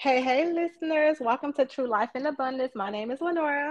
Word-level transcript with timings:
Hey, 0.00 0.22
hey, 0.22 0.50
listeners. 0.50 1.18
Welcome 1.20 1.52
to 1.52 1.66
True 1.66 1.86
Life 1.86 2.08
in 2.14 2.24
Abundance. 2.24 2.72
My 2.74 2.88
name 2.88 3.10
is 3.10 3.20
Lenora. 3.20 3.68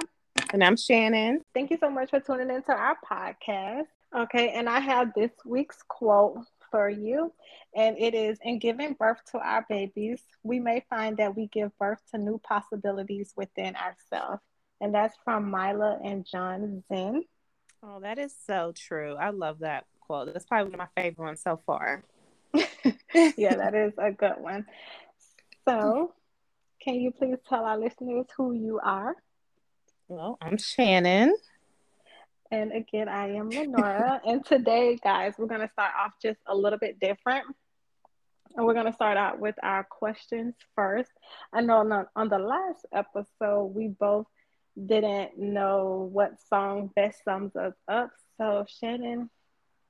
And 0.54 0.64
I'm 0.64 0.78
Shannon. 0.78 1.42
Thank 1.56 1.72
you 1.72 1.78
so 1.80 1.90
much 1.90 2.12
for 2.12 2.20
tuning 2.20 2.52
into 2.52 2.72
our 2.72 2.96
podcast. 3.04 3.88
Okay, 4.16 4.50
and 4.50 4.70
I 4.70 4.80
have 4.80 5.12
this 5.16 5.32
week's 5.44 5.82
quote 5.88 6.46
for 6.70 6.88
you, 6.88 7.34
and 7.76 7.98
it 7.98 8.14
is 8.14 8.38
In 8.44 8.60
giving 8.60 8.94
birth 8.94 9.18
to 9.32 9.40
our 9.40 9.66
babies, 9.68 10.22
we 10.44 10.60
may 10.60 10.86
find 10.88 11.18
that 11.18 11.36
we 11.36 11.48
give 11.48 11.76
birth 11.80 11.98
to 12.12 12.20
new 12.20 12.38
possibilities 12.38 13.34
within 13.36 13.76
ourselves. 13.76 14.44
And 14.82 14.94
that's 14.94 15.18
from 15.26 15.50
Myla 15.50 15.98
and 16.06 16.28
John 16.32 16.84
Zen. 16.94 17.24
Oh, 17.82 18.02
that 18.02 18.20
is 18.20 18.36
so 18.46 18.72
true. 18.78 19.16
I 19.16 19.32
love 19.32 19.62
that 19.62 19.88
quote. 20.00 20.32
That's 20.32 20.46
probably 20.46 20.66
one 20.70 20.80
of 20.80 20.90
my 20.96 21.02
favorite 21.02 21.26
ones 21.26 21.42
so 21.42 21.60
far. 21.66 22.04
yeah, 22.54 23.56
that 23.56 23.74
is 23.74 23.94
a 23.98 24.12
good 24.12 24.38
one. 24.38 24.68
So, 25.68 26.14
can 26.82 26.96
you 26.96 27.12
please 27.12 27.38
tell 27.48 27.66
our 27.66 27.78
listeners 27.78 28.26
who 28.38 28.54
you 28.54 28.80
are? 28.84 29.16
Well, 30.08 30.38
I'm 30.42 30.58
Shannon. 30.58 31.36
And 32.52 32.72
again, 32.72 33.08
I 33.08 33.36
am 33.36 33.50
Lenora. 33.50 34.22
and 34.28 34.44
today, 34.44 34.98
guys, 35.04 35.34
we're 35.38 35.48
going 35.48 35.62
to 35.62 35.70
start 35.70 35.92
off 36.00 36.14
just 36.22 36.40
a 36.48 36.56
little 36.56 36.80
bit 36.80 37.00
different. 37.00 37.46
And 38.56 38.66
we're 38.66 38.74
going 38.74 38.88
to 38.88 38.94
start 38.94 39.18
out 39.18 39.40
with 39.40 39.56
our 39.62 39.84
questions 39.84 40.56
first. 40.76 41.12
I 41.54 41.62
know 41.62 41.78
on 41.78 41.90
the, 41.90 42.08
on 42.16 42.30
the 42.30 42.40
last 42.40 42.86
episode, 42.92 43.66
we 43.76 43.90
both 43.90 44.26
didn't 44.84 45.38
know 45.38 46.10
what 46.12 46.42
song 46.50 46.90
best 46.96 47.24
sums 47.24 47.56
us 47.56 47.76
up. 47.88 48.10
So, 48.38 48.66
Shannon, 48.68 49.30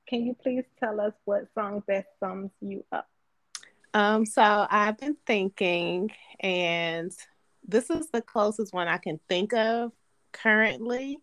can 0.06 0.26
you 0.26 0.34
please 0.34 0.64
tell 0.78 1.00
us 1.00 1.14
what 1.24 1.44
song 1.54 1.82
best 1.86 2.08
sums 2.18 2.50
you 2.60 2.84
up? 2.92 3.08
Um, 3.94 4.24
so 4.24 4.66
I've 4.70 4.98
been 4.98 5.16
thinking, 5.26 6.10
and 6.38 7.12
this 7.66 7.90
is 7.90 8.08
the 8.10 8.22
closest 8.22 8.72
one 8.72 8.88
I 8.88 8.98
can 8.98 9.20
think 9.28 9.52
of 9.52 9.92
currently. 10.32 11.18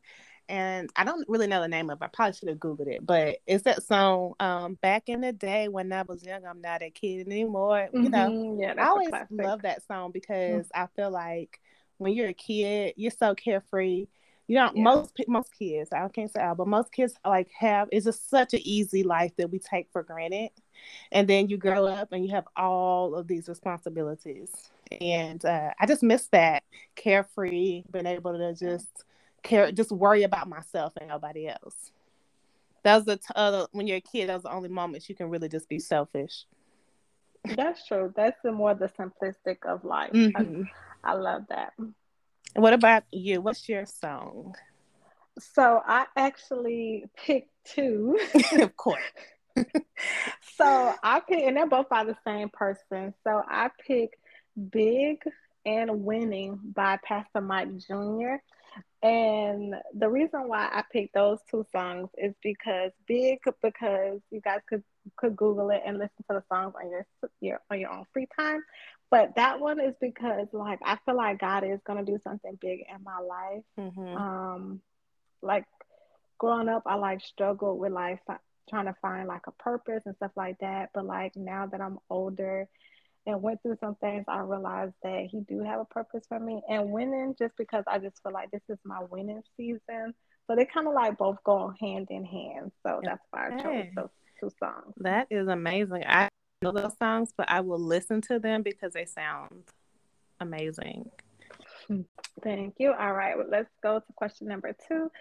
And 0.49 0.89
I 0.95 1.03
don't 1.03 1.27
really 1.27 1.47
know 1.47 1.61
the 1.61 1.67
name 1.67 1.89
of 1.89 2.01
it. 2.01 2.05
I 2.05 2.07
probably 2.07 2.33
should 2.33 2.47
have 2.47 2.57
Googled 2.57 2.88
it, 2.88 3.05
but 3.05 3.39
it's 3.45 3.63
that 3.63 3.83
song 3.83 4.33
um, 4.39 4.75
back 4.81 5.09
in 5.09 5.19
the 5.19 5.33
day 5.33 5.67
when 5.67 5.91
I 5.91 6.03
was 6.03 6.23
young, 6.23 6.45
I'm 6.45 6.61
not 6.61 6.81
a 6.81 6.89
kid 6.89 7.27
anymore. 7.27 7.89
Mm-hmm. 7.93 8.03
You 8.03 8.09
know, 8.09 8.29
mm-hmm. 8.29 8.61
yeah, 8.61 8.73
I 8.77 8.88
always 8.88 9.09
love 9.29 9.63
that 9.63 9.85
song 9.88 10.11
because 10.11 10.67
mm-hmm. 10.67 10.81
I 10.81 10.88
feel 10.95 11.11
like 11.11 11.59
when 11.97 12.13
you're 12.13 12.29
a 12.29 12.33
kid, 12.33 12.93
you're 12.95 13.11
so 13.11 13.35
carefree. 13.35 14.07
You 14.47 14.55
know, 14.55 14.71
yeah. 14.73 14.83
most 14.83 15.11
most 15.27 15.51
kids, 15.59 15.91
I 15.91 16.07
can't 16.07 16.31
say 16.31 16.41
all, 16.41 16.55
but 16.55 16.67
most 16.69 16.93
kids 16.93 17.13
like 17.25 17.51
have 17.59 17.89
it's 17.91 18.05
just 18.05 18.29
such 18.29 18.53
an 18.53 18.61
easy 18.63 19.03
life 19.03 19.35
that 19.35 19.51
we 19.51 19.59
take 19.59 19.89
for 19.91 20.03
granted 20.03 20.51
and 21.11 21.28
then 21.28 21.50
you 21.50 21.58
grow 21.58 21.86
up 21.86 22.11
and 22.11 22.25
you 22.25 22.31
have 22.31 22.47
all 22.56 23.16
of 23.16 23.28
these 23.28 23.47
responsibilities. 23.47 24.52
And 25.02 25.44
uh, 25.44 25.72
i 25.80 25.86
just 25.86 26.02
miss 26.02 26.28
that 26.28 26.64
carefree 26.95 27.84
being 27.92 28.06
able 28.06 28.38
to 28.38 28.53
just 28.53 29.03
care 29.44 29.72
just 29.72 29.92
worry 29.92 30.23
about 30.23 30.47
myself 30.47 30.94
and 31.00 31.09
nobody 31.09 31.47
else. 31.47 31.92
That 32.84 32.95
was 32.95 33.06
the 33.06 33.17
t- 33.17 33.23
uh, 33.36 33.67
when 33.72 33.88
you're 33.88 33.97
a 33.97 34.02
kid 34.02 34.30
that's 34.30 34.44
the 34.44 34.52
only 34.52 34.69
moments 34.69 35.09
you 35.09 35.16
can 35.16 35.30
really 35.30 35.50
just 35.50 35.67
be 35.67 35.80
selfish. 35.80 36.45
That's 37.56 37.86
true. 37.88 38.14
That's 38.16 38.38
the 38.44 38.52
more 38.52 38.73
the 38.73 38.89
simplistic 38.89 39.66
of 39.66 39.84
life. 39.84 40.12
Mm-hmm. 40.12 40.64
I, 41.03 41.12
I 41.12 41.14
love 41.14 41.44
that. 41.50 41.73
What 42.56 42.73
about 42.73 43.03
you? 43.12 43.41
What's 43.41 43.69
your 43.69 43.86
song? 43.86 44.56
So 45.39 45.81
i 45.86 46.06
actually 46.16 47.06
picked 47.16 47.52
two. 47.64 48.17
Of 48.59 48.75
course 48.75 49.03
so 50.58 50.94
I 51.03 51.19
pick, 51.22 51.44
and 51.44 51.55
they're 51.58 51.67
both 51.67 51.89
by 51.89 52.03
the 52.03 52.17
same 52.25 52.50
person. 52.50 53.13
So 53.23 53.41
I 53.47 53.69
pick 53.86 54.17
Big 54.72 55.22
and 55.66 56.03
Winning 56.03 56.59
by 56.73 56.97
Pastor 57.03 57.41
Mike 57.41 57.78
Jr. 57.78 58.35
And 59.03 59.75
the 59.94 60.09
reason 60.09 60.47
why 60.47 60.69
I 60.72 60.84
picked 60.91 61.13
those 61.13 61.40
two 61.51 61.66
songs 61.72 62.09
is 62.18 62.34
because 62.41 62.91
Big, 63.07 63.40
because 63.62 64.19
you 64.31 64.41
guys 64.41 64.62
could 64.68 64.84
could 65.16 65.35
Google 65.35 65.69
it 65.69 65.81
and 65.85 65.97
listen 65.97 66.24
to 66.29 66.35
the 66.35 66.44
songs 66.51 66.74
on 66.81 66.89
your 66.89 67.06
your 67.39 67.59
on 67.69 67.79
your 67.79 67.91
own 67.91 68.06
free 68.13 68.28
time. 68.38 68.63
But 69.09 69.35
that 69.35 69.59
one 69.59 69.79
is 69.79 69.95
because 70.01 70.47
like 70.51 70.79
I 70.84 70.97
feel 71.06 71.16
like 71.16 71.39
God 71.39 71.63
is 71.63 71.79
gonna 71.85 72.03
do 72.03 72.18
something 72.24 72.57
big 72.59 72.79
in 72.94 73.03
my 73.03 73.19
life. 73.19 73.63
Mm-hmm. 73.79 74.18
Um, 74.18 74.81
like 75.41 75.66
growing 76.38 76.69
up, 76.69 76.84
I 76.85 76.95
like 76.95 77.22
struggled 77.22 77.79
with 77.79 77.91
life 77.91 78.19
trying 78.69 78.85
to 78.85 78.95
find 79.01 79.28
like 79.28 79.47
a 79.47 79.51
purpose 79.51 80.03
and 80.05 80.16
stuff 80.16 80.31
like 80.35 80.59
that. 80.59 80.89
But 80.94 81.05
like 81.05 81.35
now 81.35 81.66
that 81.67 81.81
I'm 81.81 82.00
older 82.09 82.67
and 83.25 83.41
went 83.41 83.61
through 83.61 83.78
some 83.79 83.95
things, 83.95 84.25
I 84.28 84.39
realized 84.39 84.94
that 85.03 85.28
he 85.29 85.41
do 85.41 85.63
have 85.63 85.79
a 85.79 85.85
purpose 85.85 86.23
for 86.28 86.39
me 86.39 86.61
and 86.69 86.91
winning 86.91 87.35
just 87.38 87.56
because 87.57 87.83
I 87.88 88.00
just 88.00 88.22
feel 88.23 88.33
like 88.33 88.51
this 88.51 88.61
is 88.69 88.77
my 88.83 89.00
winning 89.09 89.41
season. 89.56 90.13
So 90.47 90.56
they 90.56 90.66
kind 90.66 90.88
of 90.88 90.94
like 90.94 91.17
both 91.17 91.38
go 91.44 91.73
hand 91.79 92.07
in 92.09 92.23
hand. 92.23 92.72
So 92.85 93.01
that's 93.03 93.22
why 93.31 93.47
I 93.47 93.61
chose 93.61 93.85
those 93.95 94.09
two 94.39 94.50
songs. 94.59 94.94
That 94.97 95.27
is 95.29 95.47
amazing. 95.47 96.03
I 96.07 96.29
know 96.61 96.72
those 96.72 96.97
songs, 96.97 97.33
but 97.38 97.50
I 97.50 97.61
will 97.61 97.79
listen 97.79 98.22
to 98.22 98.39
them 98.39 98.63
because 98.63 98.94
they 98.94 99.06
sound 99.06 99.63
amazing. 100.39 101.09
Thank 102.44 102.75
you. 102.77 102.94
All 102.94 103.13
right, 103.13 103.38
well, 103.38 103.47
let's 103.50 103.69
go 103.81 104.00
to 104.00 104.13
question 104.16 104.47
number 104.47 104.75
two. 104.88 105.11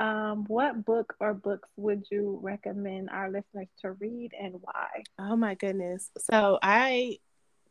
Um, 0.00 0.44
what 0.46 0.84
book 0.84 1.14
or 1.18 1.34
books 1.34 1.68
would 1.76 2.04
you 2.10 2.38
recommend 2.42 3.10
our 3.10 3.30
listeners 3.30 3.66
to 3.82 3.92
read 3.92 4.32
and 4.40 4.54
why? 4.60 5.02
Oh 5.18 5.34
my 5.36 5.54
goodness. 5.54 6.10
So 6.18 6.58
I 6.62 7.18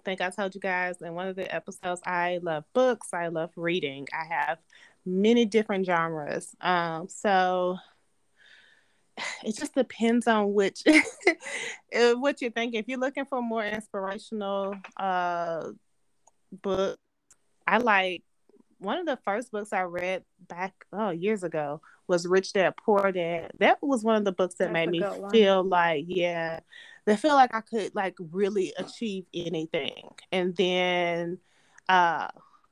think 0.04 0.22
I 0.22 0.30
told 0.30 0.54
you 0.56 0.62
guys 0.62 1.02
in 1.02 1.14
one 1.14 1.28
of 1.28 1.36
the 1.36 1.54
episodes, 1.54 2.02
I 2.06 2.40
love 2.42 2.66
books, 2.74 3.10
I 3.14 3.28
love 3.28 3.52
reading. 3.56 4.08
I 4.14 4.34
have 4.34 4.58
many 5.06 5.46
different 5.46 5.86
genres. 5.86 6.54
Um, 6.60 7.08
so 7.08 7.78
it 9.44 9.56
just 9.58 9.74
depends 9.74 10.28
on 10.28 10.54
which 10.54 10.84
what 11.94 12.42
you're 12.42 12.52
thinking. 12.52 12.80
If 12.80 12.88
you're 12.88 13.00
looking 13.00 13.26
for 13.26 13.42
more 13.42 13.66
inspirational 13.66 14.76
uh 14.98 15.70
book, 16.62 16.98
I 17.66 17.78
like 17.78 18.24
one 18.80 18.98
of 18.98 19.06
the 19.06 19.18
first 19.18 19.52
books 19.52 19.74
I 19.74 19.84
read 19.84 20.24
back 20.48 20.86
oh 20.94 21.10
years 21.10 21.44
ago 21.44 21.82
was 22.08 22.28
Rich 22.28 22.54
Dad 22.54 22.76
Poor 22.78 23.12
Dad. 23.12 23.52
That 23.60 23.80
was 23.82 24.04
one 24.04 24.16
of 24.16 24.26
the 24.26 24.32
books 24.32 24.56
that 24.56 24.72
That's 24.72 24.74
made 24.74 24.90
me 24.90 25.04
feel 25.32 25.64
like, 25.64 26.06
yeah, 26.08 26.60
that 27.06 27.20
feel 27.20 27.34
like 27.34 27.54
I 27.54 27.62
could 27.62 27.94
like 27.96 28.16
really 28.32 28.74
achieve 28.78 29.26
anything. 29.34 30.10
And 30.32 30.56
then 30.56 31.40
uh 31.90 32.28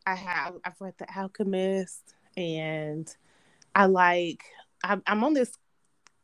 I 0.05 0.15
have 0.15 0.55
I've 0.63 0.79
read 0.79 0.93
The 0.97 1.07
Alchemist 1.17 2.15
and 2.37 3.13
I 3.73 3.85
like 3.87 4.43
I'm, 4.83 5.01
I'm 5.07 5.23
on 5.23 5.33
this 5.33 5.51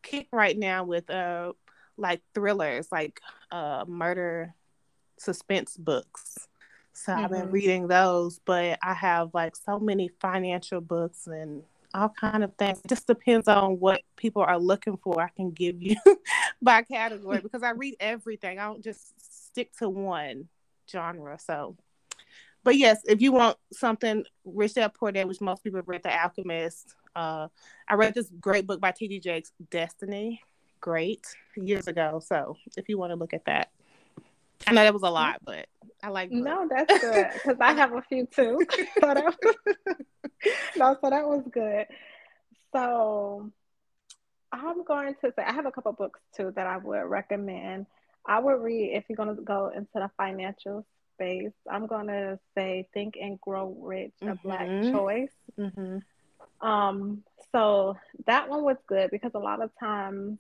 kick 0.04 0.28
right 0.32 0.58
now 0.58 0.84
with 0.84 1.10
uh 1.10 1.54
like 1.98 2.22
thrillers, 2.34 2.92
like 2.92 3.20
uh 3.52 3.86
murder 3.88 4.54
suspense 5.18 5.78
books. 5.78 6.48
So 6.94 7.12
mm-hmm. 7.12 7.24
I've 7.24 7.32
been 7.32 7.42
mm-hmm. 7.42 7.52
reading 7.52 7.88
those, 7.88 8.40
but 8.46 8.80
I 8.82 8.94
have 8.94 9.34
like 9.34 9.56
so 9.56 9.80
many 9.80 10.10
financial 10.20 10.82
books 10.82 11.28
and 11.28 11.64
all 11.94 12.10
kind 12.10 12.44
of 12.44 12.56
things. 12.56 12.80
It 12.84 12.88
just 12.88 13.08
depends 13.08 13.48
on 13.48 13.80
what 13.80 14.02
people 14.16 14.42
are 14.42 14.60
looking 14.60 14.98
for. 14.98 15.22
I 15.22 15.30
can 15.30 15.52
give 15.52 15.82
you 15.82 15.96
by 16.62 16.84
category 16.84 17.40
because 17.44 17.64
I 17.64 17.72
read 17.72 17.96
everything. 18.00 18.60
I 18.60 18.66
don't 18.66 18.84
just 18.84 19.48
stick 19.48 19.76
to 19.78 19.90
one 19.90 20.48
genre. 20.90 21.38
So, 21.40 21.76
but 22.64 22.78
yes, 22.78 23.00
if 23.06 23.22
you 23.22 23.32
want 23.32 23.58
something 23.72 24.24
Rich 24.46 24.76
Dad 24.76 24.94
Poor 24.94 25.12
Dad, 25.12 25.28
which 25.28 25.42
most 25.42 25.64
people 25.64 25.82
read, 25.86 26.04
The 26.04 26.14
Alchemist. 26.14 26.96
Uh, 27.14 27.50
I 27.90 27.96
read 27.96 28.14
this 28.14 28.30
great 28.40 28.66
book 28.66 28.80
by 28.80 28.92
T.D. 28.92 29.20
Jakes, 29.20 29.52
Destiny. 29.70 30.42
Great 30.80 31.28
years 31.56 31.88
ago. 31.88 32.22
So 32.26 32.58
if 32.78 32.88
you 32.88 32.98
want 32.98 33.12
to 33.12 33.16
look 33.16 33.34
at 33.34 33.46
that. 33.46 33.70
I 34.68 34.74
know 34.74 34.84
that 34.84 34.94
was 34.94 35.04
a 35.04 35.10
lot, 35.10 35.40
but 35.44 35.68
I 36.04 36.10
like. 36.10 36.32
No, 36.32 36.68
that's 36.70 37.00
good 37.02 37.28
because 37.34 37.58
I 37.60 37.74
have 37.74 37.94
a 37.94 38.02
few 38.04 38.26
too. 38.26 38.66
so 39.00 39.14
that 39.14 39.24
was, 39.24 39.36
no, 40.76 40.98
so 41.02 41.10
that 41.10 41.28
was 41.28 41.44
good. 41.52 41.88
So 42.74 43.52
I'm 44.52 44.84
going 44.84 45.16
to 45.22 45.34
say 45.36 45.44
I 45.46 45.54
have 45.54 45.66
a 45.66 45.72
couple 45.72 45.92
books 45.94 46.20
too 46.36 46.52
that 46.56 46.68
I 46.68 46.78
would 46.78 47.04
recommend. 47.04 47.88
I 48.26 48.40
would 48.40 48.62
read 48.62 48.94
if 48.94 49.06
you're 49.10 49.18
going 49.18 49.36
to 49.36 49.42
go 49.42 49.72
into 49.76 49.90
the 49.96 50.10
financial 50.18 50.86
space. 51.16 51.54
I'm 51.70 51.88
going 51.88 52.08
to 52.08 52.40
say 52.56 52.88
Think 52.94 53.16
and 53.20 53.40
Grow 53.42 53.76
Rich, 53.80 54.14
a 54.22 54.26
mm-hmm. 54.26 54.48
Black 54.48 54.68
Choice. 54.92 55.32
Mm-hmm. 55.60 56.68
Um, 56.68 57.24
so 57.52 57.98
that 58.28 58.50
one 58.50 58.64
was 58.64 58.78
good 58.88 59.10
because 59.12 59.32
a 59.34 59.40
lot 59.40 59.62
of 59.62 59.72
times 59.80 60.40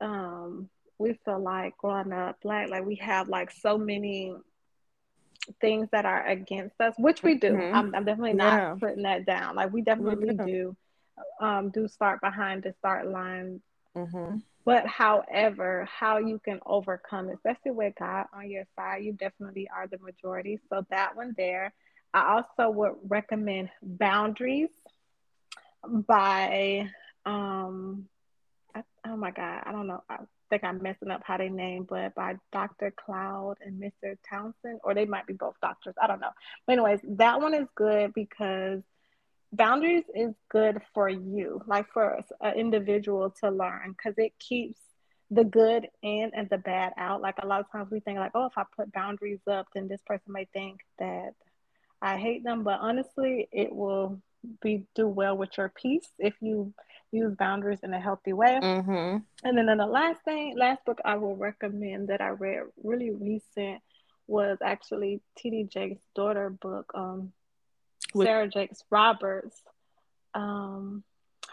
um, 0.00 0.68
we 0.98 1.18
feel 1.24 1.40
like 1.40 1.76
growing 1.78 2.12
up 2.12 2.40
black, 2.42 2.68
like 2.70 2.84
we 2.84 2.96
have 2.96 3.28
like 3.28 3.50
so 3.50 3.76
many 3.76 4.34
things 5.60 5.88
that 5.92 6.04
are 6.04 6.26
against 6.26 6.80
us, 6.80 6.94
which 6.98 7.22
we 7.22 7.34
do. 7.34 7.52
Mm-hmm. 7.52 7.74
I'm, 7.74 7.94
I'm, 7.94 8.04
definitely 8.04 8.34
not 8.34 8.54
yeah. 8.54 8.74
putting 8.80 9.02
that 9.02 9.26
down. 9.26 9.56
Like 9.56 9.72
we 9.72 9.82
definitely 9.82 10.36
do 10.36 10.76
um, 11.40 11.70
do 11.70 11.88
start 11.88 12.20
behind 12.20 12.62
the 12.62 12.74
start 12.78 13.08
line. 13.08 13.60
Mm-hmm. 13.96 14.38
But 14.64 14.86
however, 14.86 15.86
how 15.92 16.18
you 16.18 16.40
can 16.42 16.58
overcome, 16.64 17.28
especially 17.28 17.72
with 17.72 17.94
God 17.98 18.26
on 18.32 18.50
your 18.50 18.64
side, 18.74 19.04
you 19.04 19.12
definitely 19.12 19.68
are 19.74 19.86
the 19.86 19.98
majority. 19.98 20.58
So 20.70 20.86
that 20.90 21.16
one 21.16 21.34
there. 21.36 21.74
I 22.14 22.36
also 22.36 22.70
would 22.70 22.92
recommend 23.08 23.70
Boundaries 23.82 24.70
by 25.86 26.88
um 27.26 28.08
I, 28.74 28.82
oh 29.06 29.16
my 29.16 29.30
god, 29.30 29.62
I 29.66 29.72
don't 29.72 29.86
know. 29.86 30.02
I 30.08 30.18
think 30.54 30.64
I'm 30.64 30.82
messing 30.82 31.10
up 31.10 31.22
how 31.24 31.36
they 31.36 31.48
name, 31.48 31.84
but 31.88 32.14
by 32.14 32.36
Dr. 32.52 32.92
Cloud 32.92 33.56
and 33.60 33.82
Mr. 33.82 34.16
Townsend, 34.28 34.80
or 34.84 34.94
they 34.94 35.04
might 35.04 35.26
be 35.26 35.32
both 35.32 35.54
doctors. 35.60 35.94
I 36.00 36.06
don't 36.06 36.20
know. 36.20 36.30
But 36.66 36.74
anyways, 36.74 37.00
that 37.16 37.40
one 37.40 37.54
is 37.54 37.66
good 37.74 38.14
because 38.14 38.82
boundaries 39.52 40.04
is 40.14 40.32
good 40.48 40.80
for 40.94 41.08
you, 41.08 41.60
like 41.66 41.90
for 41.92 42.20
an 42.40 42.54
individual 42.54 43.34
to 43.40 43.50
learn, 43.50 43.94
because 43.96 44.14
it 44.16 44.32
keeps 44.38 44.78
the 45.30 45.44
good 45.44 45.88
in 46.02 46.30
and 46.34 46.48
the 46.50 46.58
bad 46.58 46.92
out. 46.96 47.20
Like 47.20 47.36
a 47.42 47.46
lot 47.46 47.60
of 47.60 47.70
times 47.72 47.90
we 47.90 48.00
think 48.00 48.18
like, 48.18 48.32
oh, 48.34 48.46
if 48.46 48.56
I 48.56 48.64
put 48.76 48.92
boundaries 48.92 49.40
up, 49.50 49.66
then 49.74 49.88
this 49.88 50.02
person 50.06 50.32
may 50.32 50.46
think 50.52 50.80
that 50.98 51.34
I 52.00 52.16
hate 52.16 52.44
them. 52.44 52.62
But 52.62 52.78
honestly, 52.80 53.48
it 53.50 53.74
will 53.74 54.20
be 54.62 54.86
do 54.94 55.08
well 55.08 55.36
with 55.36 55.56
your 55.56 55.68
peace 55.68 56.08
if 56.18 56.34
you 56.40 56.72
use 57.12 57.34
boundaries 57.36 57.80
in 57.82 57.94
a 57.94 58.00
healthy 58.00 58.32
way. 58.32 58.58
Mm-hmm. 58.62 59.18
And 59.44 59.58
then, 59.58 59.66
then 59.66 59.78
the 59.78 59.86
last 59.86 60.22
thing, 60.24 60.56
last 60.56 60.84
book 60.84 61.00
I 61.04 61.16
will 61.16 61.36
recommend 61.36 62.08
that 62.08 62.20
I 62.20 62.28
read 62.28 62.64
really 62.82 63.10
recent 63.10 63.80
was 64.26 64.58
actually 64.62 65.20
T.D. 65.36 65.64
Jakes' 65.64 66.02
daughter 66.14 66.50
book, 66.50 66.90
um, 66.94 67.32
with- 68.14 68.26
Sarah 68.26 68.48
Jakes 68.48 68.82
Roberts. 68.90 69.60
Um, 70.34 71.04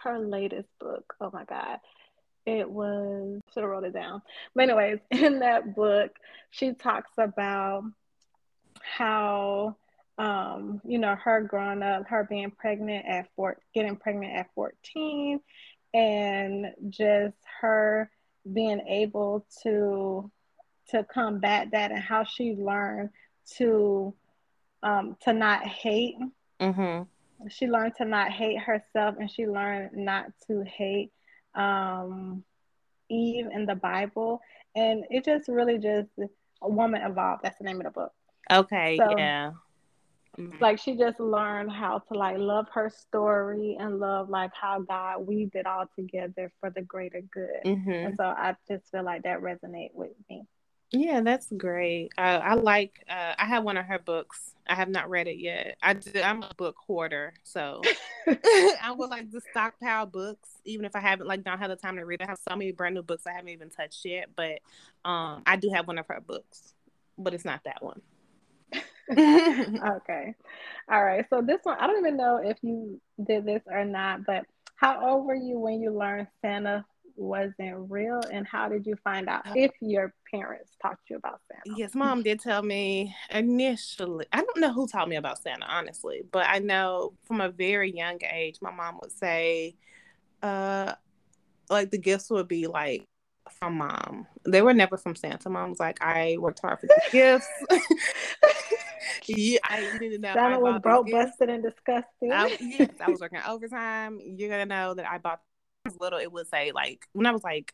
her 0.03 0.17
latest 0.17 0.69
book. 0.79 1.13
Oh 1.21 1.29
my 1.31 1.43
God. 1.45 1.77
It 2.45 2.69
was, 2.69 3.39
should 3.53 3.61
have 3.61 3.69
wrote 3.69 3.83
it 3.83 3.93
down. 3.93 4.23
But, 4.55 4.63
anyways, 4.63 4.99
in 5.11 5.39
that 5.39 5.75
book, 5.75 6.11
she 6.49 6.73
talks 6.73 7.11
about 7.17 7.83
how 8.81 9.75
um, 10.21 10.79
you 10.85 10.99
know, 10.99 11.15
her 11.15 11.41
growing 11.41 11.81
up, 11.81 12.07
her 12.07 12.27
being 12.29 12.51
pregnant 12.51 13.07
at 13.07 13.27
four, 13.35 13.57
getting 13.73 13.95
pregnant 13.95 14.35
at 14.35 14.53
14, 14.53 15.39
and 15.95 16.67
just 16.89 17.35
her 17.59 18.07
being 18.53 18.81
able 18.87 19.45
to 19.63 20.29
to 20.89 21.03
combat 21.05 21.69
that 21.71 21.91
and 21.91 22.03
how 22.03 22.23
she 22.23 22.53
learned 22.53 23.09
to 23.57 24.13
um, 24.83 25.17
to 25.23 25.33
not 25.33 25.65
hate. 25.65 26.17
Mm-hmm. 26.61 27.49
She 27.49 27.65
learned 27.65 27.95
to 27.97 28.05
not 28.05 28.29
hate 28.29 28.59
herself, 28.59 29.15
and 29.19 29.29
she 29.29 29.47
learned 29.47 29.93
not 29.93 30.27
to 30.45 30.63
hate 30.63 31.11
um, 31.55 32.43
Eve 33.09 33.47
in 33.51 33.65
the 33.65 33.73
Bible. 33.73 34.39
And 34.75 35.03
it 35.09 35.25
just 35.25 35.49
really 35.49 35.79
just 35.79 36.09
a 36.61 36.69
woman 36.69 37.01
evolved. 37.01 37.41
That's 37.41 37.57
the 37.57 37.63
name 37.63 37.77
of 37.77 37.85
the 37.85 37.89
book. 37.89 38.11
Okay. 38.51 38.97
So, 38.97 39.17
yeah 39.17 39.53
Mm-hmm. 40.39 40.61
Like 40.61 40.79
she 40.79 40.95
just 40.95 41.19
learned 41.19 41.71
how 41.71 41.99
to 41.99 42.17
like 42.17 42.37
love 42.37 42.67
her 42.73 42.89
story 42.89 43.75
and 43.79 43.99
love 43.99 44.29
like 44.29 44.51
how 44.59 44.79
God 44.79 45.27
weaved 45.27 45.55
it 45.55 45.65
all 45.65 45.85
together 45.95 46.51
for 46.59 46.69
the 46.69 46.81
greater 46.81 47.21
good. 47.21 47.61
Mm-hmm. 47.65 47.91
And 47.91 48.15
so 48.15 48.23
I 48.23 48.55
just 48.69 48.89
feel 48.91 49.03
like 49.03 49.23
that 49.23 49.41
resonate 49.41 49.93
with 49.93 50.11
me. 50.29 50.45
Yeah, 50.93 51.21
that's 51.21 51.47
great. 51.55 52.09
Uh, 52.17 52.41
I 52.43 52.55
like. 52.55 53.05
Uh, 53.09 53.33
I 53.37 53.45
have 53.45 53.63
one 53.63 53.77
of 53.77 53.85
her 53.85 53.99
books. 53.99 54.53
I 54.67 54.75
have 54.75 54.89
not 54.89 55.09
read 55.09 55.27
it 55.27 55.37
yet. 55.37 55.77
I 55.81 55.93
do, 55.93 56.21
I'm 56.21 56.43
a 56.43 56.53
book 56.57 56.75
hoarder, 56.85 57.33
so 57.43 57.81
I 58.27 58.91
would 58.91 59.09
like 59.09 59.31
to 59.31 59.41
stockpile 59.51 60.05
books, 60.05 60.49
even 60.65 60.85
if 60.85 60.93
I 60.95 60.99
haven't 60.99 61.27
like 61.27 61.43
don't 61.45 61.59
have 61.59 61.69
the 61.69 61.77
time 61.77 61.95
to 61.95 62.05
read. 62.05 62.21
I 62.21 62.27
have 62.27 62.39
so 62.47 62.55
many 62.57 62.73
brand 62.73 62.95
new 62.95 63.03
books 63.03 63.25
I 63.25 63.31
haven't 63.31 63.49
even 63.49 63.69
touched 63.69 64.03
yet, 64.03 64.29
but 64.35 64.59
um, 65.05 65.43
I 65.45 65.55
do 65.55 65.69
have 65.73 65.87
one 65.87 65.97
of 65.97 66.07
her 66.07 66.19
books, 66.19 66.73
but 67.17 67.33
it's 67.33 67.45
not 67.45 67.61
that 67.63 67.81
one. 67.81 68.01
okay. 69.11 70.35
All 70.89 71.03
right. 71.03 71.25
So 71.29 71.41
this 71.41 71.59
one, 71.63 71.77
I 71.79 71.87
don't 71.87 71.99
even 71.99 72.17
know 72.17 72.41
if 72.43 72.57
you 72.61 72.99
did 73.23 73.45
this 73.45 73.61
or 73.67 73.85
not, 73.85 74.25
but 74.25 74.45
how 74.75 75.07
old 75.07 75.25
were 75.25 75.35
you 75.35 75.59
when 75.59 75.81
you 75.81 75.91
learned 75.91 76.27
Santa 76.41 76.85
wasn't 77.15 77.89
real 77.89 78.21
and 78.31 78.47
how 78.47 78.67
did 78.67 78.85
you 78.85 78.95
find 79.03 79.29
out 79.29 79.45
uh, 79.47 79.53
if 79.55 79.71
your 79.79 80.13
parents 80.33 80.71
taught 80.81 80.97
you 81.09 81.17
about 81.17 81.39
Santa? 81.47 81.77
Yes, 81.77 81.93
mom 81.93 82.23
did 82.23 82.39
tell 82.39 82.63
me 82.63 83.15
initially. 83.29 84.25
I 84.31 84.37
don't 84.37 84.59
know 84.59 84.73
who 84.73 84.87
taught 84.87 85.09
me 85.09 85.17
about 85.17 85.41
Santa, 85.41 85.65
honestly, 85.67 86.23
but 86.31 86.47
I 86.47 86.59
know 86.59 87.13
from 87.25 87.41
a 87.41 87.49
very 87.49 87.95
young 87.95 88.19
age, 88.31 88.57
my 88.61 88.71
mom 88.71 88.99
would 89.01 89.11
say, 89.11 89.75
uh, 90.41 90.93
like 91.69 91.91
the 91.91 91.97
gifts 91.97 92.29
would 92.31 92.47
be 92.47 92.67
like 92.67 93.05
from 93.59 93.77
mom. 93.77 94.27
They 94.45 94.61
were 94.61 94.73
never 94.73 94.97
from 94.97 95.15
Santa. 95.15 95.49
Mom's 95.49 95.79
like, 95.79 96.01
I 96.01 96.37
worked 96.39 96.61
hard 96.61 96.79
for 96.79 96.87
the 96.87 97.01
gifts. 97.11 97.47
yeah, 99.27 99.59
I 99.63 99.97
didn't 99.99 100.21
know. 100.21 100.33
Santa 100.33 100.59
was 100.59 100.81
broke, 100.81 101.09
busted, 101.09 101.49
and 101.49 101.63
disgusting. 101.63 102.31
I, 102.31 102.57
yes, 102.59 102.89
I 102.99 103.09
was 103.09 103.19
working 103.21 103.39
overtime. 103.47 104.19
You're 104.23 104.49
gonna 104.49 104.65
know 104.65 104.93
that 104.93 105.09
I 105.09 105.17
bought 105.17 105.41
little. 105.99 106.19
It 106.19 106.31
would 106.31 106.47
say 106.47 106.71
like 106.73 107.05
when 107.13 107.25
I 107.25 107.31
was 107.31 107.43
like, 107.43 107.73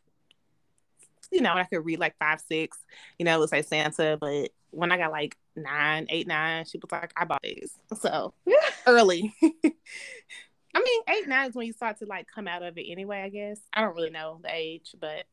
you 1.32 1.42
know, 1.42 1.54
I 1.54 1.64
could 1.66 1.86
read 1.86 2.00
like 2.00 2.16
five, 2.20 2.42
six. 2.42 2.78
You 3.20 3.26
know, 3.26 3.36
it 3.36 3.40
would 3.40 3.50
say 3.50 3.62
Santa, 3.62 4.18
but 4.20 4.52
when 4.72 4.92
I 4.92 4.98
got 4.98 5.12
like 5.12 5.38
nine, 5.56 6.08
eight, 6.10 6.28
nine, 6.28 6.66
she 6.66 6.78
was 6.78 6.92
like, 6.92 7.14
I 7.16 7.26
bought 7.26 7.42
these. 7.44 7.72
So 8.00 8.34
early. 8.88 9.34
I 9.44 10.84
mean, 10.84 11.02
eight, 11.10 11.28
nine 11.28 11.50
is 11.50 11.56
when 11.56 11.66
you 11.66 11.74
start 11.74 11.98
to 12.00 12.06
like 12.06 12.28
come 12.28 12.48
out 12.48 12.64
of 12.64 12.78
it 12.78 12.86
anyway, 12.90 13.22
I 13.22 13.30
guess. 13.30 13.60
I 13.74 13.82
don't 13.82 13.96
really 13.96 14.10
know 14.10 14.40
the 14.44 14.54
age, 14.54 14.96
but 15.00 15.26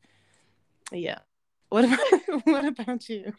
yeah. 0.91 1.19
What 1.69 1.85
about 1.85 2.45
what 2.45 2.65
about 2.65 3.09
you? 3.09 3.33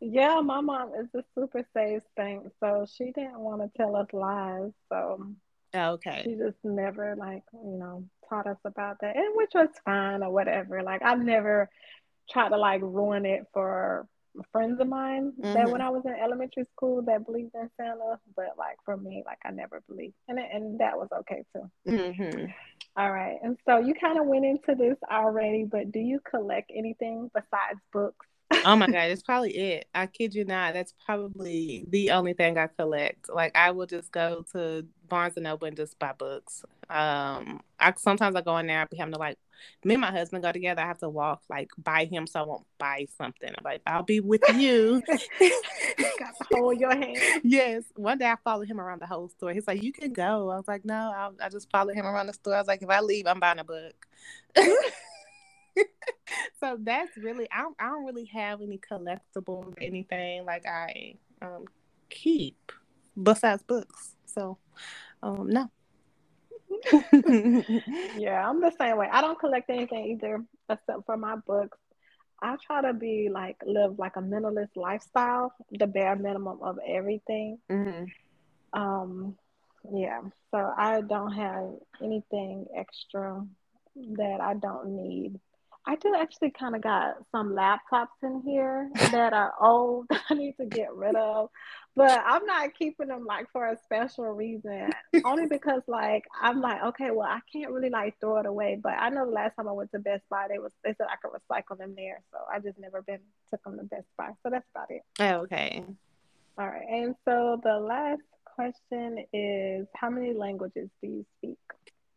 Yeah, 0.00 0.40
my 0.40 0.60
mom 0.60 0.92
is 0.98 1.08
a 1.14 1.24
super 1.34 1.64
safe 1.74 2.02
thing, 2.16 2.50
so 2.60 2.86
she 2.96 3.12
didn't 3.12 3.38
want 3.38 3.62
to 3.62 3.70
tell 3.76 3.96
us 3.96 4.06
lies. 4.12 4.72
So 4.88 5.34
okay, 5.74 6.22
she 6.24 6.34
just 6.34 6.58
never 6.64 7.16
like 7.16 7.42
you 7.52 7.78
know 7.78 8.04
taught 8.28 8.46
us 8.46 8.58
about 8.64 8.98
that, 9.00 9.16
and 9.16 9.36
which 9.36 9.52
was 9.54 9.68
fine 9.84 10.22
or 10.22 10.30
whatever. 10.30 10.82
Like 10.82 11.02
I've 11.02 11.20
never 11.20 11.70
tried 12.30 12.50
to 12.50 12.56
like 12.56 12.82
ruin 12.82 13.24
it 13.24 13.46
for 13.52 14.06
friends 14.52 14.80
of 14.80 14.88
mine 14.88 15.32
mm-hmm. 15.40 15.54
that 15.54 15.70
when 15.70 15.80
I 15.80 15.88
was 15.88 16.02
in 16.04 16.12
elementary 16.12 16.64
school 16.76 17.02
that 17.02 17.24
believed 17.24 17.54
in 17.54 17.70
Santa, 17.76 18.18
but 18.34 18.50
like 18.58 18.76
for 18.84 18.96
me, 18.96 19.22
like 19.24 19.38
I 19.44 19.50
never 19.50 19.82
believed, 19.88 20.14
and 20.28 20.38
and 20.38 20.78
that 20.80 20.96
was 20.96 21.08
okay 21.20 21.44
too. 21.54 21.70
Mm-hmm. 21.88 22.46
All 22.96 23.12
right, 23.12 23.38
and 23.42 23.56
so 23.66 23.78
you 23.78 23.94
kind 23.94 24.18
of 24.18 24.26
went 24.26 24.44
into 24.44 24.74
this 24.74 24.96
already, 25.10 25.64
but 25.64 25.92
do 25.92 26.00
you 26.00 26.20
collect 26.28 26.70
anything 26.74 27.30
besides 27.34 27.80
books? 27.92 28.26
Oh 28.50 28.76
my 28.76 28.86
god, 28.86 29.10
it's 29.10 29.22
probably 29.22 29.56
it. 29.56 29.88
I 29.94 30.06
kid 30.06 30.34
you 30.34 30.44
not. 30.44 30.74
That's 30.74 30.94
probably 31.04 31.84
the 31.88 32.10
only 32.12 32.32
thing 32.32 32.58
I 32.58 32.68
collect. 32.68 33.28
Like 33.32 33.56
I 33.56 33.70
will 33.70 33.86
just 33.86 34.12
go 34.12 34.44
to 34.52 34.86
Barnes 35.08 35.36
and 35.36 35.44
Noble 35.44 35.66
and 35.66 35.76
just 35.76 35.98
buy 35.98 36.12
books. 36.16 36.64
Um, 36.88 37.60
I 37.80 37.92
sometimes 37.96 38.36
I 38.36 38.42
go 38.42 38.56
in 38.58 38.66
there. 38.66 38.82
I 38.82 38.84
be 38.84 38.96
having 38.96 39.14
to 39.14 39.18
like 39.18 39.38
me 39.84 39.94
and 39.94 40.00
my 40.00 40.10
husband 40.10 40.42
go 40.42 40.52
together. 40.52 40.82
I 40.82 40.86
have 40.86 40.98
to 40.98 41.08
walk 41.08 41.42
like 41.48 41.70
by 41.78 42.04
him, 42.04 42.26
so 42.26 42.40
I 42.40 42.42
won't 42.42 42.66
buy 42.78 43.06
something. 43.16 43.48
I'm 43.48 43.64
like, 43.64 43.82
I'll 43.86 44.02
be 44.02 44.20
with 44.20 44.42
you. 44.54 45.02
Got 45.08 45.18
to 46.38 46.44
hold 46.52 46.78
your 46.78 46.94
hand. 46.94 47.18
Yes. 47.42 47.84
One 47.94 48.18
day 48.18 48.26
I 48.26 48.36
followed 48.44 48.68
him 48.68 48.80
around 48.80 49.00
the 49.00 49.06
whole 49.06 49.28
store. 49.28 49.52
He's 49.52 49.66
like, 49.66 49.82
you 49.82 49.92
can 49.92 50.12
go. 50.12 50.50
I 50.50 50.56
was 50.56 50.68
like, 50.68 50.84
no, 50.84 51.12
I'll, 51.16 51.34
I 51.42 51.48
just 51.48 51.70
follow 51.70 51.92
him 51.92 52.06
around 52.06 52.26
the 52.26 52.32
store. 52.32 52.54
I 52.54 52.58
was 52.58 52.68
like, 52.68 52.82
if 52.82 52.90
I 52.90 53.00
leave, 53.00 53.26
I'm 53.26 53.40
buying 53.40 53.58
a 53.58 53.64
book. 53.64 54.06
so 56.60 56.76
that's 56.80 57.16
really 57.16 57.48
I 57.52 57.62
don't, 57.62 57.76
I 57.78 57.86
don't 57.86 58.04
really 58.04 58.26
have 58.26 58.60
any 58.60 58.78
collectibles 58.78 59.66
or 59.66 59.74
anything 59.80 60.44
like 60.44 60.66
I 60.66 61.14
um 61.42 61.64
keep 62.10 62.72
besides 63.20 63.62
books. 63.62 64.14
So 64.26 64.58
um 65.22 65.48
no. 65.48 65.70
yeah, 68.18 68.48
I'm 68.48 68.60
the 68.60 68.72
same 68.78 68.96
way. 68.96 69.08
I 69.10 69.20
don't 69.20 69.38
collect 69.38 69.70
anything 69.70 70.06
either 70.12 70.44
except 70.68 71.06
for 71.06 71.16
my 71.16 71.36
books. 71.36 71.78
I 72.42 72.56
try 72.64 72.82
to 72.82 72.92
be 72.92 73.28
like 73.32 73.56
live 73.64 73.98
like 73.98 74.16
a 74.16 74.20
minimalist 74.20 74.76
lifestyle, 74.76 75.52
the 75.70 75.86
bare 75.86 76.16
minimum 76.16 76.58
of 76.62 76.78
everything. 76.86 77.58
Mm-hmm. 77.70 78.80
Um, 78.80 79.36
yeah. 79.92 80.20
So 80.50 80.72
I 80.76 81.00
don't 81.00 81.32
have 81.32 81.70
anything 82.02 82.66
extra 82.76 83.44
that 83.94 84.40
I 84.40 84.54
don't 84.54 84.88
need. 84.96 85.40
I 85.88 85.94
do 85.96 86.14
actually 86.18 86.50
kind 86.50 86.74
of 86.74 86.82
got 86.82 87.14
some 87.30 87.52
laptops 87.52 88.08
in 88.22 88.42
here 88.44 88.90
that 89.12 89.32
are 89.32 89.54
old 89.60 90.06
I 90.30 90.34
need 90.34 90.56
to 90.58 90.66
get 90.66 90.92
rid 90.94 91.14
of, 91.14 91.50
but 91.94 92.22
I'm 92.26 92.44
not 92.44 92.74
keeping 92.76 93.08
them 93.08 93.24
like 93.24 93.46
for 93.52 93.66
a 93.66 93.78
special 93.84 94.24
reason. 94.24 94.90
Only 95.24 95.46
because 95.50 95.82
like 95.86 96.24
I'm 96.40 96.60
like, 96.60 96.82
okay, 96.86 97.10
well 97.12 97.28
I 97.28 97.40
can't 97.52 97.70
really 97.70 97.90
like 97.90 98.18
throw 98.20 98.38
it 98.38 98.46
away. 98.46 98.80
But 98.82 98.94
I 98.98 99.10
know 99.10 99.26
the 99.26 99.32
last 99.32 99.54
time 99.54 99.68
I 99.68 99.72
went 99.72 99.92
to 99.92 100.00
Best 100.00 100.24
Buy, 100.28 100.46
they 100.48 100.58
was 100.58 100.72
they 100.82 100.94
said 100.98 101.06
I 101.08 101.16
could 101.22 101.30
recycle 101.30 101.78
them 101.78 101.94
there, 101.96 102.20
so 102.32 102.38
I 102.52 102.58
just 102.58 102.78
never 102.78 103.02
been 103.02 103.20
took 103.50 103.62
them 103.62 103.78
to 103.78 103.84
Best 103.84 104.08
Buy. 104.18 104.30
So 104.42 104.50
that's 104.50 104.66
about 104.74 104.90
it. 104.90 105.02
Oh, 105.20 105.42
okay. 105.42 105.84
All 106.58 106.66
right, 106.66 106.86
and 106.88 107.14
so 107.26 107.60
the 107.62 107.78
last 107.78 108.22
question 108.44 109.24
is, 109.32 109.86
how 109.94 110.08
many 110.08 110.32
languages 110.32 110.88
do 111.02 111.08
you 111.08 111.26
speak? 111.38 111.58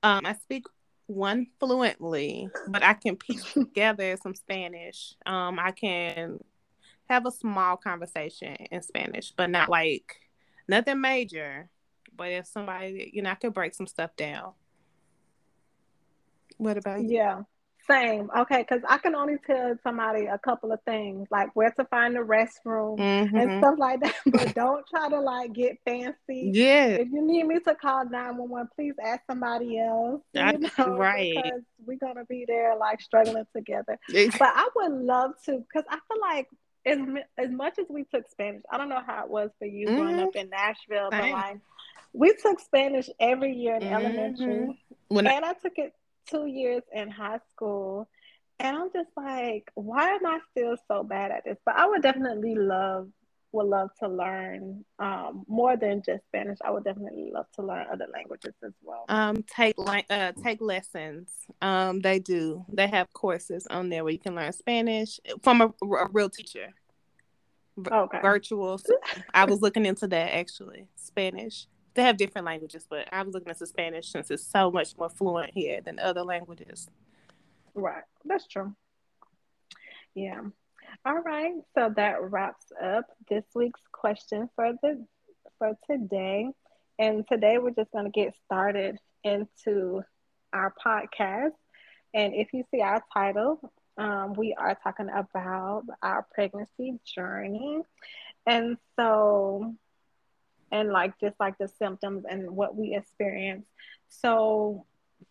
Um, 0.01 0.25
I 0.25 0.33
speak 0.35 0.63
one 1.09 1.47
fluently, 1.59 2.49
but 2.67 2.83
I 2.83 2.93
can 2.93 3.15
piece 3.15 3.43
together 3.53 4.15
some 4.21 4.35
Spanish. 4.35 5.15
Um, 5.25 5.59
I 5.59 5.71
can 5.71 6.39
have 7.09 7.25
a 7.25 7.31
small 7.31 7.77
conversation 7.77 8.55
in 8.71 8.81
Spanish, 8.83 9.33
but 9.35 9.49
not 9.49 9.69
like 9.69 10.15
nothing 10.67 11.01
major. 11.01 11.69
But 12.15 12.31
if 12.31 12.47
somebody, 12.47 13.09
you 13.13 13.21
know, 13.21 13.31
I 13.31 13.35
could 13.35 13.53
break 13.53 13.73
some 13.73 13.87
stuff 13.87 14.15
down. 14.15 14.53
What 16.57 16.77
about 16.77 17.01
you? 17.01 17.15
Yeah. 17.15 17.41
Same. 17.89 18.29
Okay, 18.37 18.65
because 18.67 18.83
I 18.87 18.97
can 18.99 19.15
only 19.15 19.37
tell 19.47 19.75
somebody 19.81 20.25
a 20.25 20.37
couple 20.37 20.71
of 20.71 20.79
things, 20.83 21.27
like 21.31 21.49
where 21.55 21.71
to 21.71 21.85
find 21.85 22.15
the 22.15 22.19
restroom 22.19 22.99
mm-hmm. 22.99 23.35
and 23.35 23.61
stuff 23.61 23.75
like 23.77 23.99
that. 24.01 24.15
But 24.25 24.53
don't 24.53 24.85
try 24.87 25.09
to 25.09 25.19
like 25.19 25.53
get 25.53 25.77
fancy. 25.85 26.51
Yeah. 26.53 26.87
If 26.87 27.07
you 27.11 27.25
need 27.25 27.47
me 27.47 27.59
to 27.59 27.75
call 27.75 28.05
911, 28.05 28.69
please 28.75 28.93
ask 29.03 29.23
somebody 29.27 29.79
else. 29.79 30.21
I, 30.35 30.51
you 30.53 30.59
know, 30.77 30.97
right. 30.97 31.33
Because 31.35 31.61
we're 31.85 31.97
gonna 31.97 32.25
be 32.25 32.45
there 32.47 32.75
like 32.77 33.01
struggling 33.01 33.45
together. 33.55 33.97
but 34.07 34.41
I 34.41 34.69
would 34.75 34.91
love 34.91 35.31
to 35.45 35.57
because 35.57 35.85
I 35.89 35.97
feel 36.07 36.21
like 36.21 36.47
as, 36.85 36.99
as 37.37 37.49
much 37.49 37.79
as 37.79 37.85
we 37.89 38.03
took 38.03 38.29
Spanish, 38.29 38.61
I 38.71 38.77
don't 38.77 38.89
know 38.89 39.01
how 39.05 39.23
it 39.23 39.31
was 39.31 39.49
for 39.57 39.65
you 39.65 39.87
mm-hmm. 39.87 39.97
growing 39.97 40.19
up 40.19 40.35
in 40.35 40.49
Nashville, 40.49 41.09
Same. 41.11 41.21
but 41.21 41.31
like 41.31 41.57
we 42.13 42.33
took 42.35 42.59
Spanish 42.59 43.09
every 43.19 43.53
year 43.53 43.75
in 43.75 43.81
mm-hmm. 43.81 43.93
elementary. 43.93 44.79
When 45.07 45.25
and 45.25 45.43
I, 45.43 45.49
I 45.49 45.53
took 45.53 45.73
it 45.77 45.93
two 46.29 46.45
years 46.45 46.83
in 46.93 47.09
high 47.09 47.39
school. 47.51 48.07
And 48.59 48.75
I'm 48.75 48.91
just 48.91 49.09
like, 49.15 49.71
why 49.75 50.09
am 50.09 50.25
I 50.25 50.39
still 50.51 50.75
so 50.87 51.03
bad 51.03 51.31
at 51.31 51.45
this? 51.45 51.57
But 51.65 51.77
I 51.77 51.87
would 51.87 52.01
definitely 52.01 52.55
love, 52.55 53.07
would 53.53 53.67
love 53.67 53.89
to 54.01 54.09
learn 54.09 54.83
um, 54.99 55.45
more 55.47 55.77
than 55.77 56.03
just 56.05 56.25
Spanish. 56.25 56.57
I 56.63 56.71
would 56.71 56.83
definitely 56.83 57.31
love 57.33 57.45
to 57.55 57.61
learn 57.61 57.87
other 57.91 58.07
languages 58.13 58.53
as 58.65 58.73
well. 58.83 59.05
Um, 59.07 59.43
take 59.43 59.75
like 59.77 60.05
uh, 60.09 60.33
take 60.43 60.59
lessons. 60.59 61.31
Um, 61.61 62.01
they 62.01 62.19
do. 62.19 62.65
They 62.67 62.87
have 62.87 63.11
courses 63.13 63.65
on 63.67 63.87
there 63.87 64.03
where 64.03 64.11
you 64.11 64.19
can 64.19 64.35
learn 64.35 64.51
Spanish 64.51 65.21
from 65.41 65.61
a, 65.61 65.67
a 65.95 66.09
real 66.11 66.29
teacher. 66.29 66.73
Okay. 67.89 68.19
Virtual. 68.21 68.77
I 69.33 69.45
was 69.45 69.61
looking 69.61 69.85
into 69.85 70.05
that 70.07 70.35
actually. 70.35 70.87
Spanish 70.97 71.67
they 71.93 72.03
have 72.03 72.17
different 72.17 72.45
languages, 72.45 72.85
but 72.89 73.07
I'm 73.11 73.31
looking 73.31 73.49
into 73.49 73.65
Spanish 73.65 74.09
since 74.09 74.31
it's 74.31 74.45
so 74.45 74.71
much 74.71 74.97
more 74.97 75.09
fluent 75.09 75.51
here 75.53 75.81
than 75.81 75.99
other 75.99 76.23
languages. 76.23 76.89
Right, 77.73 78.03
that's 78.25 78.47
true. 78.47 78.73
Yeah. 80.15 80.41
All 81.05 81.19
right, 81.19 81.53
so 81.75 81.93
that 81.95 82.21
wraps 82.21 82.71
up 82.81 83.05
this 83.29 83.45
week's 83.55 83.81
question 83.91 84.49
for 84.55 84.73
the 84.81 85.05
for 85.57 85.77
today. 85.89 86.49
And 86.97 87.25
today 87.27 87.57
we're 87.57 87.71
just 87.71 87.91
going 87.91 88.05
to 88.05 88.11
get 88.11 88.33
started 88.45 88.97
into 89.23 90.01
our 90.51 90.73
podcast. 90.83 91.51
And 92.13 92.33
if 92.33 92.53
you 92.53 92.63
see 92.71 92.81
our 92.81 93.03
title, 93.13 93.59
um, 93.97 94.33
we 94.33 94.55
are 94.57 94.77
talking 94.83 95.09
about 95.13 95.83
our 96.01 96.25
pregnancy 96.33 96.99
journey. 97.05 97.81
And 98.45 98.77
so 98.97 99.75
and 100.71 100.91
like 100.91 101.19
just 101.19 101.35
like 101.39 101.57
the 101.57 101.67
symptoms 101.67 102.23
and 102.29 102.49
what 102.51 102.75
we 102.75 102.95
experience. 102.95 103.67
So 104.07 104.85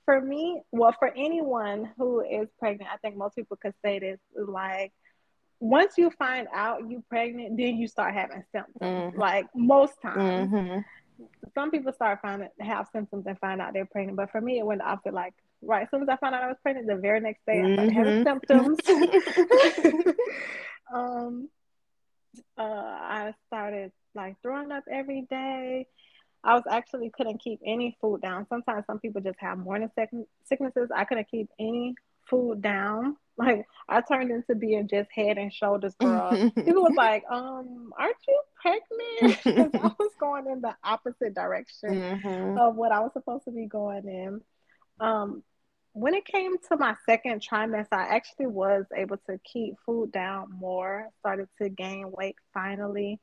for 0.05 0.21
me, 0.21 0.63
well, 0.73 0.95
for 0.99 1.13
anyone 1.17 1.91
who 1.97 2.21
is 2.21 2.49
pregnant, 2.59 2.91
I 2.93 2.97
think 2.99 3.17
most 3.17 3.37
people 3.37 3.57
could 3.57 3.75
say 3.85 3.99
this 3.99 4.19
like 4.37 4.93
once 5.61 5.95
you 5.99 6.11
find 6.11 6.47
out 6.55 6.89
you're 6.89 7.03
pregnant, 7.09 7.57
then 7.57 7.77
you 7.77 7.89
start 7.89 8.15
having 8.15 8.45
symptoms. 8.53 8.79
Mm-hmm. 8.81 9.19
Like 9.19 9.47
most 9.55 10.01
times. 10.01 10.51
Mm-hmm. 10.51 10.81
Some 11.55 11.73
people 11.73 11.93
start 11.93 12.21
finding 12.23 12.49
have 12.61 12.87
symptoms 12.93 13.27
and 13.27 13.39
find 13.41 13.61
out 13.61 13.73
they're 13.73 13.87
pregnant. 13.87 14.17
But 14.17 14.31
for 14.31 14.41
me 14.41 14.59
it 14.59 14.67
went 14.67 14.83
opposite 14.83 15.15
like 15.15 15.35
right 15.61 15.83
as 15.83 15.91
soon 15.91 16.03
as 16.03 16.09
I 16.09 16.17
found 16.17 16.35
out 16.35 16.45
I 16.45 16.49
was 16.49 16.59
pregnant, 16.63 16.87
the 16.87 16.97
very 16.97 17.21
next 17.21 17.45
day 17.45 17.61
I 17.61 17.75
started 17.75 17.93
having 17.93 18.25
mm-hmm. 18.25 18.29
symptoms. 18.29 20.15
um 20.95 21.49
uh, 22.57 22.63
I 22.63 23.35
started 23.47 23.93
like 24.15 24.37
throwing 24.43 24.73
up 24.73 24.85
every 24.91 25.23
day. 25.23 25.87
I 26.45 26.55
was 26.55 26.65
actually 26.71 27.11
couldn't 27.11 27.43
keep 27.43 27.61
any 27.65 27.97
food 28.01 28.23
down. 28.23 28.47
Sometimes 28.49 28.87
some 28.87 29.01
people 29.01 29.21
just 29.21 29.41
have 29.41 29.59
morning 29.59 29.91
sicknesses. 30.45 30.91
I 30.95 31.05
couldn't 31.05 31.31
keep 31.31 31.49
any 31.59 31.95
food 32.29 32.63
down. 32.63 33.17
Like 33.41 33.69
I 33.89 34.01
turned 34.01 34.33
into 34.33 34.57
being 34.57 34.89
just 34.89 35.13
head 35.13 35.39
and 35.39 35.53
shoulders 35.53 35.95
girl. 36.01 36.31
people 36.57 36.83
was 36.83 36.95
like, 36.97 37.23
um, 37.31 37.93
aren't 37.97 38.17
you 38.27 38.41
pregnant? 38.61 39.39
Because 39.45 39.81
I 39.81 39.95
was 39.97 40.11
going 40.19 40.49
in 40.49 40.61
the 40.61 40.75
opposite 40.83 41.37
direction 41.37 41.91
mm-hmm. 41.91 42.59
of 42.59 42.75
what 42.75 42.91
I 42.91 42.99
was 42.99 43.13
supposed 43.13 43.45
to 43.45 43.53
be 43.53 43.67
going 43.67 44.09
in. 44.09 44.41
Um, 44.99 45.45
when 45.93 46.15
it 46.15 46.25
came 46.25 46.57
to 46.69 46.77
my 46.77 46.97
second 47.07 47.41
trimester, 47.41 47.93
I 47.93 48.17
actually 48.17 48.47
was 48.47 48.87
able 48.93 49.19
to 49.29 49.39
keep 49.45 49.75
food 49.87 50.11
down 50.11 50.49
more, 50.59 51.09
started 51.21 51.49
to 51.63 51.69
gain 51.69 52.11
weight 52.11 52.37
finally. 52.53 53.21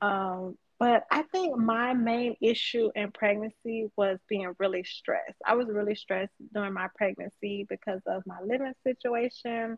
Um, 0.00 0.56
but 0.78 1.04
I 1.10 1.22
think 1.24 1.58
my 1.58 1.92
main 1.92 2.36
issue 2.40 2.90
in 2.94 3.12
pregnancy 3.12 3.88
was 3.96 4.18
being 4.28 4.54
really 4.58 4.82
stressed. 4.82 5.36
I 5.46 5.54
was 5.54 5.68
really 5.68 5.94
stressed 5.94 6.32
during 6.54 6.72
my 6.72 6.88
pregnancy 6.96 7.66
because 7.68 8.00
of 8.06 8.22
my 8.26 8.38
living 8.42 8.72
situation. 8.82 9.76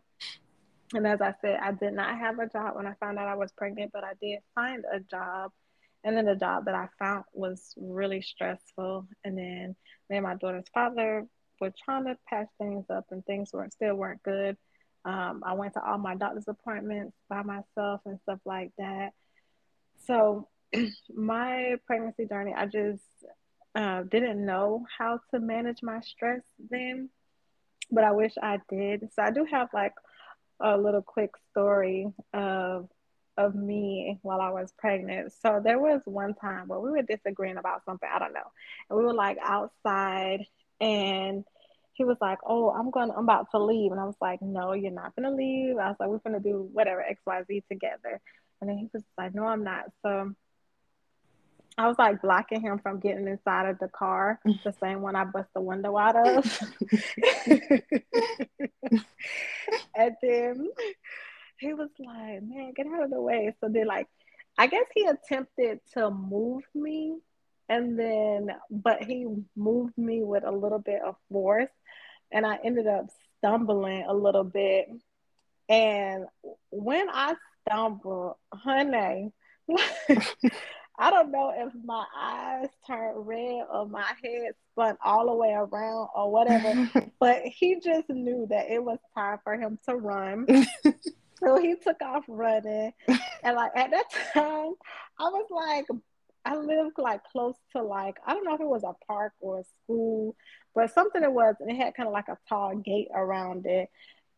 And 0.93 1.05
as 1.05 1.19
I 1.19 1.33
said, 1.41 1.59
I 1.61 1.73
did 1.73 1.93
not 1.93 2.17
have 2.17 2.39
a 2.39 2.47
job 2.47 2.75
when 2.75 2.87
I 2.87 2.93
found 3.01 3.19
out 3.19 3.27
I 3.27 3.35
was 3.35 3.51
pregnant, 3.51 3.91
but 3.91 4.05
I 4.05 4.13
did 4.21 4.39
find 4.55 4.85
a 4.91 5.01
job. 5.01 5.51
And 6.05 6.15
then 6.15 6.25
the 6.25 6.35
job 6.35 6.65
that 6.65 6.75
I 6.75 6.87
found 6.99 7.25
was 7.33 7.73
really 7.77 8.21
stressful. 8.21 9.07
And 9.25 9.37
then 9.37 9.75
me 10.09 10.17
and 10.17 10.23
my 10.23 10.35
daughter's 10.35 10.69
father 10.73 11.25
were 11.59 11.73
trying 11.83 12.05
to 12.05 12.17
patch 12.29 12.47
things 12.57 12.85
up, 12.89 13.05
and 13.11 13.25
things 13.25 13.51
weren't 13.51 13.73
still 13.73 13.95
weren't 13.95 14.23
good. 14.23 14.55
Um, 15.05 15.43
I 15.45 15.53
went 15.53 15.73
to 15.73 15.83
all 15.83 15.97
my 15.97 16.15
doctor's 16.15 16.47
appointments 16.47 17.15
by 17.29 17.43
myself 17.43 18.01
and 18.05 18.19
stuff 18.21 18.39
like 18.45 18.71
that. 18.77 19.11
So 20.05 20.47
my 21.13 21.75
pregnancy 21.85 22.25
journey, 22.25 22.53
I 22.55 22.65
just 22.65 23.03
uh, 23.75 24.03
didn't 24.03 24.45
know 24.45 24.85
how 24.97 25.19
to 25.31 25.39
manage 25.39 25.81
my 25.81 25.99
stress 26.01 26.41
then, 26.69 27.09
but 27.91 28.03
I 28.03 28.11
wish 28.11 28.33
I 28.41 28.59
did. 28.69 29.09
So 29.15 29.23
I 29.23 29.31
do 29.31 29.45
have 29.51 29.69
like 29.73 29.93
a 30.59 30.77
little 30.77 31.01
quick 31.01 31.31
story 31.51 32.07
of 32.33 32.89
of 33.35 33.55
me 33.55 34.19
while 34.21 34.39
I 34.41 34.51
was 34.51 34.71
pregnant. 34.77 35.33
So 35.41 35.59
there 35.63 35.79
was 35.79 36.01
one 36.05 36.35
time 36.35 36.67
where 36.67 36.79
we 36.79 36.91
were 36.91 37.01
disagreeing 37.01 37.57
about 37.57 37.83
something, 37.83 38.07
I 38.13 38.19
don't 38.19 38.33
know. 38.33 38.51
And 38.89 38.99
we 38.99 39.05
were 39.05 39.13
like 39.13 39.37
outside 39.41 40.45
and 40.79 41.43
he 41.93 42.03
was 42.03 42.17
like, 42.21 42.37
Oh, 42.45 42.69
I'm 42.69 42.91
going 42.91 43.09
I'm 43.09 43.23
about 43.23 43.49
to 43.51 43.59
leave. 43.59 43.91
And 43.91 43.99
I 43.99 44.05
was 44.05 44.17
like, 44.21 44.41
No, 44.41 44.73
you're 44.73 44.91
not 44.91 45.15
gonna 45.15 45.35
leave. 45.35 45.77
I 45.77 45.89
was 45.89 45.95
like, 45.99 46.09
We're 46.09 46.19
gonna 46.19 46.39
do 46.39 46.69
whatever 46.71 47.03
XYZ 47.27 47.63
together. 47.67 48.21
And 48.63 48.69
then 48.69 48.77
he 48.77 48.87
was 48.93 49.03
like, 49.17 49.35
No, 49.35 49.43
I'm 49.43 49.65
not. 49.65 49.91
So 50.03 50.33
I 51.77 51.85
was 51.85 51.99
like 51.99 52.21
blocking 52.21 52.61
him 52.61 52.79
from 52.79 53.01
getting 53.01 53.27
inside 53.27 53.67
of 53.67 53.77
the 53.77 53.89
car, 53.89 54.39
the 54.63 54.73
same 54.79 55.01
one 55.01 55.17
I 55.17 55.25
bust 55.25 55.49
the 55.53 55.59
window 55.59 55.97
out 55.97 56.15
of. 56.15 56.59
and 59.93 60.15
then 60.21 60.69
he 61.57 61.73
was 61.73 61.89
like, 61.99 62.41
Man, 62.41 62.71
get 62.73 62.87
out 62.87 63.03
of 63.03 63.09
the 63.09 63.19
way. 63.19 63.53
So 63.59 63.67
then 63.67 63.85
like 63.85 64.07
I 64.57 64.67
guess 64.67 64.85
he 64.95 65.07
attempted 65.07 65.81
to 65.95 66.09
move 66.09 66.63
me 66.73 67.17
and 67.67 67.99
then 67.99 68.47
but 68.71 69.03
he 69.03 69.27
moved 69.57 69.97
me 69.97 70.23
with 70.23 70.45
a 70.45 70.51
little 70.51 70.79
bit 70.79 71.01
of 71.01 71.17
force 71.29 71.67
and 72.31 72.45
I 72.45 72.59
ended 72.63 72.87
up 72.87 73.07
stumbling 73.39 74.05
a 74.07 74.13
little 74.13 74.45
bit. 74.45 74.87
And 75.67 76.27
when 76.71 77.09
I 77.09 77.35
stumbled, 77.67 78.35
honey, 78.53 79.31
I 80.99 81.09
don't 81.09 81.31
know 81.31 81.51
if 81.55 81.73
my 81.83 82.05
eyes 82.15 82.69
turned 82.85 83.27
red 83.27 83.65
or 83.71 83.87
my 83.87 84.05
head 84.23 84.53
spun 84.71 84.97
all 85.03 85.25
the 85.25 85.33
way 85.33 85.53
around 85.53 86.09
or 86.15 86.31
whatever, 86.31 86.89
but 87.19 87.41
he 87.43 87.79
just 87.79 88.09
knew 88.09 88.45
that 88.49 88.69
it 88.69 88.83
was 88.83 88.99
time 89.15 89.39
for 89.43 89.55
him 89.55 89.79
to 89.87 89.95
run. 89.95 90.47
so 91.39 91.59
he 91.59 91.75
took 91.75 92.01
off 92.01 92.25
running. 92.27 92.93
And 93.43 93.55
like 93.55 93.71
at 93.75 93.91
that 93.91 94.05
time, 94.33 94.73
I 95.19 95.23
was 95.23 95.47
like, 95.49 95.85
I 96.45 96.57
lived 96.57 96.97
like 96.97 97.23
close 97.31 97.55
to 97.71 97.81
like, 97.81 98.17
I 98.25 98.33
don't 98.33 98.43
know 98.43 98.55
if 98.55 98.61
it 98.61 98.67
was 98.67 98.83
a 98.83 98.93
park 99.07 99.33
or 99.39 99.59
a 99.59 99.63
school, 99.63 100.35
but 100.75 100.93
something 100.93 101.23
it 101.23 101.31
was, 101.31 101.55
and 101.59 101.71
it 101.71 101.77
had 101.77 101.95
kind 101.95 102.07
of 102.07 102.13
like 102.13 102.27
a 102.27 102.37
tall 102.47 102.75
gate 102.75 103.07
around 103.13 103.65
it. 103.65 103.89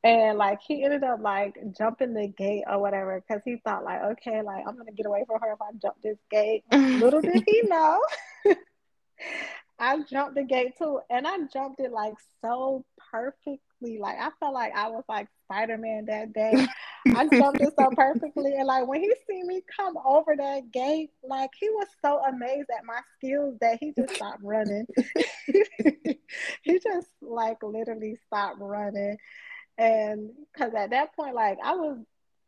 And 0.06 0.38
like 0.38 0.60
he 0.62 0.84
ended 0.84 1.04
up 1.04 1.20
like 1.20 1.58
jumping 1.76 2.14
the 2.14 2.28
gate 2.28 2.64
or 2.70 2.80
whatever 2.80 3.20
because 3.28 3.42
he 3.44 3.58
thought 3.66 3.84
like, 3.84 4.04
okay, 4.04 4.44
like 4.44 4.64
I'm 4.68 4.78
gonna 4.78 4.92
get 4.92 5.08
away 5.08 5.24
from 5.26 5.42
her 5.42 5.54
if 5.54 5.62
I 5.62 5.72
jump 5.82 5.96
this 6.04 6.20
gate. 6.30 6.64
Little 6.72 7.22
did 7.22 7.44
he 7.48 7.64
know. 7.64 8.00
I 9.80 10.00
jumped 10.04 10.36
the 10.36 10.44
gate 10.44 10.78
too, 10.78 11.00
and 11.10 11.26
I 11.26 11.38
jumped 11.52 11.80
it 11.80 11.92
like 11.92 12.14
so 12.40 12.86
perfectly. 13.12 13.98
Like 13.98 14.18
I 14.20 14.30
felt 14.40 14.54
like 14.54 14.74
I 14.76 14.90
was 14.90 15.04
like 15.10 15.28
Spider 15.46 15.80
Man 15.80 16.06
that 16.06 16.34
day. 16.34 16.68
I 17.08 17.28
jumped 17.28 17.62
it 17.62 17.74
so 17.78 17.90
perfectly, 17.96 18.54
and 18.54 18.68
like 18.68 18.88
when 18.88 19.02
he 19.02 19.12
see 19.28 19.42
me 19.42 19.64
come 19.76 19.98
over 20.06 20.36
that 20.38 20.72
gate, 20.72 21.10
like 21.28 21.50
he 21.60 21.68
was 21.70 21.88
so 22.04 22.20
amazed 22.20 22.70
at 22.78 22.86
my 22.86 23.00
skills 23.18 23.58
that 23.60 23.80
he 23.82 23.92
just 23.98 24.16
stopped 24.16 24.44
running. 24.44 24.86
he 26.62 26.80
just 26.80 27.08
like 27.24 27.58
literally 27.64 28.20
stopped 28.28 28.60
running. 28.60 29.18
And 29.78 30.32
because 30.54 30.74
at 30.74 30.92
that 30.92 31.16
point, 31.16 31.36
like 31.36 31.58
I 31.64 31.74
was 31.76 31.98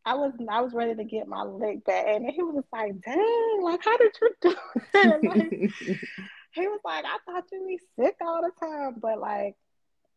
I 0.04 0.14
was 0.14 0.32
I 0.48 0.62
was 0.62 0.72
ready 0.72 0.94
to 0.94 1.04
get 1.04 1.28
my 1.28 1.42
leg 1.42 1.84
back, 1.84 2.06
and 2.08 2.26
he 2.26 2.42
was 2.42 2.56
just 2.56 2.72
like, 2.72 3.00
"Dang, 3.02 3.60
like 3.62 3.84
how 3.84 3.96
did 3.98 4.12
you 4.20 4.30
do 4.40 4.54
that?" 4.94 5.22
like, 5.24 5.50
he 5.50 6.66
was 6.66 6.80
like, 6.84 7.04
"I 7.04 7.18
thought 7.26 7.44
you'd 7.52 7.66
be 7.66 7.78
sick 7.98 8.16
all 8.22 8.40
the 8.40 8.52
time," 8.58 8.96
but 9.00 9.20
like 9.20 9.56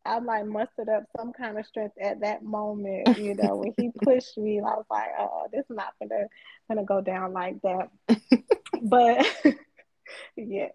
I 0.06 0.20
like 0.20 0.46
mustered 0.46 0.89
up 0.89 1.03
some 1.18 1.34
kind 1.34 1.60
of 1.60 1.65
strength 1.65 1.98
at 2.01 2.22
that 2.22 2.44
moment. 2.44 3.18
You 3.18 3.36
know, 3.36 3.58
when 3.58 3.74
he 3.77 3.91
pushed 4.03 4.38
me, 4.38 4.60
I 4.60 4.63
was 4.63 4.86
like, 4.89 5.10
"Oh, 5.20 5.48
this 5.51 5.65
is 5.70 5.75
not 5.75 5.94
gonna 6.01 6.27
gonna 6.70 6.86
go 6.86 7.01
down 7.01 7.34
like 7.34 7.62
that." 7.63 7.89
but 8.82 9.25
yes, 10.38 10.72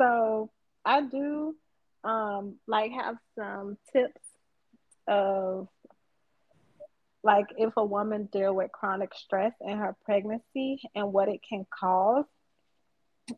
so 0.00 0.50
I 0.84 1.02
do 1.02 1.56
um 2.04 2.54
like 2.68 2.92
have 2.92 3.16
some 3.36 3.76
tips 3.92 4.20
of 5.08 5.68
like 7.22 7.46
if 7.56 7.72
a 7.76 7.84
woman 7.84 8.28
deal 8.32 8.54
with 8.54 8.70
chronic 8.72 9.12
stress 9.14 9.52
in 9.60 9.76
her 9.76 9.96
pregnancy 10.04 10.80
and 10.94 11.12
what 11.12 11.28
it 11.28 11.40
can 11.48 11.66
cause 11.78 12.24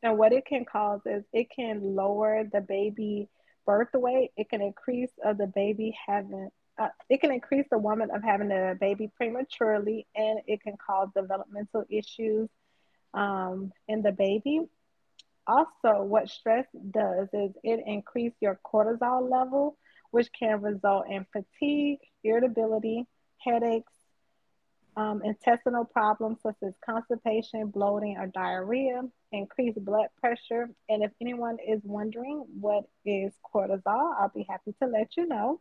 and 0.02 0.18
what 0.18 0.32
it 0.32 0.44
can 0.46 0.64
cause 0.64 1.00
is 1.06 1.24
it 1.32 1.48
can 1.54 1.96
lower 1.96 2.44
the 2.52 2.60
baby 2.60 3.28
birth 3.66 3.88
weight. 3.94 4.30
It 4.36 4.48
can 4.48 4.60
increase 4.62 5.10
of 5.24 5.38
the 5.38 5.46
baby 5.46 5.96
having 6.06 6.50
uh, 6.80 6.88
it 7.10 7.20
can 7.20 7.30
increase 7.30 7.66
the 7.70 7.78
woman 7.78 8.10
of 8.10 8.22
having 8.22 8.50
a 8.50 8.74
baby 8.80 9.10
prematurely 9.16 10.06
and 10.14 10.40
it 10.46 10.62
can 10.62 10.76
cause 10.84 11.08
developmental 11.14 11.84
issues 11.90 12.48
um, 13.12 13.72
in 13.88 14.02
the 14.02 14.12
baby. 14.12 14.60
Also 15.46 16.02
what 16.02 16.28
stress 16.28 16.66
does 16.90 17.28
is 17.32 17.52
it 17.62 17.80
increase 17.86 18.32
your 18.40 18.58
cortisol 18.64 19.30
level 19.30 19.76
which 20.10 20.28
can 20.38 20.60
result 20.60 21.06
in 21.08 21.26
fatigue 21.32 21.98
irritability 22.24 23.06
headaches, 23.38 23.92
um, 24.96 25.22
intestinal 25.24 25.84
problems 25.84 26.38
such 26.42 26.56
as 26.62 26.74
constipation, 26.84 27.68
bloating, 27.68 28.16
or 28.18 28.26
diarrhea, 28.26 29.02
increased 29.32 29.82
blood 29.84 30.08
pressure. 30.20 30.68
And 30.88 31.02
if 31.02 31.12
anyone 31.20 31.58
is 31.66 31.80
wondering 31.84 32.44
what 32.60 32.84
is 33.04 33.32
cortisol, 33.54 34.14
I'll 34.18 34.32
be 34.34 34.46
happy 34.48 34.74
to 34.82 34.88
let 34.88 35.16
you 35.16 35.26
know. 35.26 35.58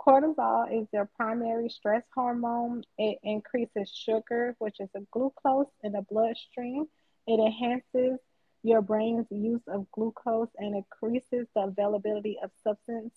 Cortisol 0.00 0.82
is 0.82 0.88
your 0.92 1.08
primary 1.16 1.68
stress 1.68 2.02
hormone. 2.14 2.82
It 2.98 3.18
increases 3.22 3.92
sugar, 3.94 4.56
which 4.58 4.80
is 4.80 4.88
a 4.96 5.00
glucose 5.12 5.70
in 5.82 5.92
the 5.92 6.02
bloodstream. 6.10 6.86
It 7.26 7.38
enhances 7.38 8.18
your 8.62 8.80
brain's 8.80 9.26
use 9.30 9.62
of 9.66 9.90
glucose 9.90 10.50
and 10.56 10.76
increases 10.76 11.46
the 11.54 11.62
availability 11.62 12.38
of 12.42 12.50
substance 12.62 13.14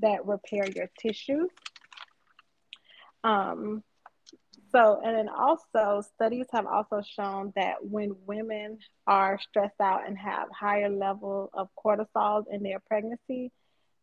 that 0.00 0.24
repair 0.26 0.66
your 0.68 0.88
tissues. 0.98 1.50
Um, 3.22 3.82
so, 4.72 5.00
and 5.04 5.16
then 5.16 5.28
also, 5.28 6.02
studies 6.14 6.46
have 6.52 6.66
also 6.66 7.02
shown 7.02 7.52
that 7.56 7.76
when 7.80 8.16
women 8.26 8.78
are 9.06 9.38
stressed 9.38 9.80
out 9.80 10.06
and 10.06 10.18
have 10.18 10.48
higher 10.50 10.88
level 10.88 11.50
of 11.52 11.68
cortisol 11.82 12.44
in 12.50 12.62
their 12.62 12.80
pregnancy, 12.80 13.52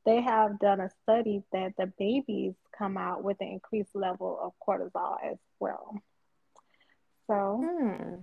they 0.06 0.22
have 0.22 0.60
done 0.60 0.80
a 0.80 0.90
study 1.04 1.44
that 1.52 1.74
the 1.78 1.92
babies 1.98 2.54
come 2.78 2.98
out 2.98 3.24
with 3.24 3.38
an 3.40 3.48
increased 3.48 3.96
level 3.96 4.40
of 4.42 4.54
cortisol 4.66 5.16
as 5.24 5.38
well. 5.60 5.96
So, 7.28 7.64
hmm. 7.64 8.16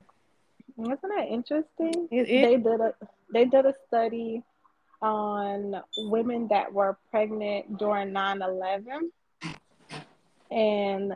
Wasn't 0.77 1.13
that 1.17 1.27
interesting? 1.29 2.09
It, 2.11 2.29
it, 2.29 2.43
they 2.43 2.57
did 2.57 2.81
a 2.81 2.95
they 3.33 3.45
did 3.45 3.67
a 3.67 3.75
study 3.87 4.43
on 5.03 5.81
women 5.97 6.49
that 6.49 6.73
were 6.73 6.99
pregnant 7.11 7.79
during 7.79 8.11
9-11 8.11 8.85
and 10.51 11.15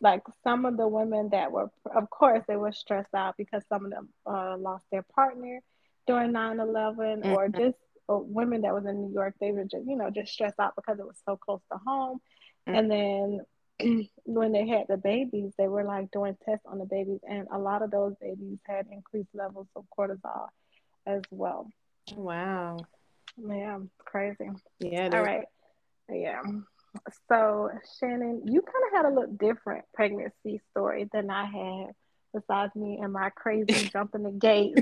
like 0.00 0.22
some 0.42 0.66
of 0.66 0.76
the 0.76 0.86
women 0.86 1.30
that 1.30 1.50
were 1.50 1.70
of 1.94 2.10
course 2.10 2.42
they 2.46 2.56
were 2.56 2.72
stressed 2.72 3.14
out 3.14 3.36
because 3.38 3.62
some 3.68 3.86
of 3.86 3.90
them 3.90 4.08
uh, 4.26 4.56
lost 4.58 4.84
their 4.92 5.04
partner 5.14 5.60
during 6.06 6.32
9-11 6.32 6.96
mm-hmm. 6.96 7.32
or 7.32 7.48
just 7.48 7.78
or 8.06 8.22
women 8.22 8.60
that 8.62 8.74
was 8.74 8.84
in 8.84 9.00
new 9.00 9.14
york 9.14 9.34
they 9.40 9.50
were 9.50 9.64
just 9.64 9.86
you 9.86 9.96
know 9.96 10.10
just 10.10 10.32
stressed 10.32 10.60
out 10.60 10.74
because 10.76 10.98
it 10.98 11.06
was 11.06 11.16
so 11.24 11.36
close 11.36 11.60
to 11.72 11.78
home 11.86 12.20
mm-hmm. 12.68 12.78
and 12.78 12.90
then 12.90 13.40
when 14.24 14.52
they 14.52 14.66
had 14.68 14.84
the 14.88 14.96
babies 14.96 15.52
they 15.58 15.68
were 15.68 15.84
like 15.84 16.10
doing 16.10 16.36
tests 16.44 16.64
on 16.66 16.78
the 16.78 16.84
babies 16.84 17.20
and 17.28 17.46
a 17.52 17.58
lot 17.58 17.82
of 17.82 17.90
those 17.90 18.14
babies 18.20 18.58
had 18.66 18.86
increased 18.90 19.28
levels 19.34 19.66
of 19.74 19.84
cortisol 19.96 20.48
as 21.06 21.22
well 21.30 21.70
wow 22.16 22.76
yeah 23.36 23.78
crazy 23.98 24.48
yeah 24.80 25.08
all 25.12 25.22
right 25.22 25.46
yeah 26.08 26.40
so, 27.28 27.70
Shannon, 27.98 28.42
you 28.46 28.62
kind 28.62 28.84
of 28.86 28.92
had 28.92 29.04
a 29.06 29.14
little 29.14 29.34
different 29.34 29.84
pregnancy 29.92 30.60
story 30.70 31.08
than 31.12 31.30
I 31.30 31.44
had, 31.44 31.94
besides 32.32 32.74
me 32.74 32.98
and 33.02 33.12
my 33.12 33.30
crazy 33.30 33.88
jumping 33.92 34.22
the 34.22 34.30
gate 34.30 34.78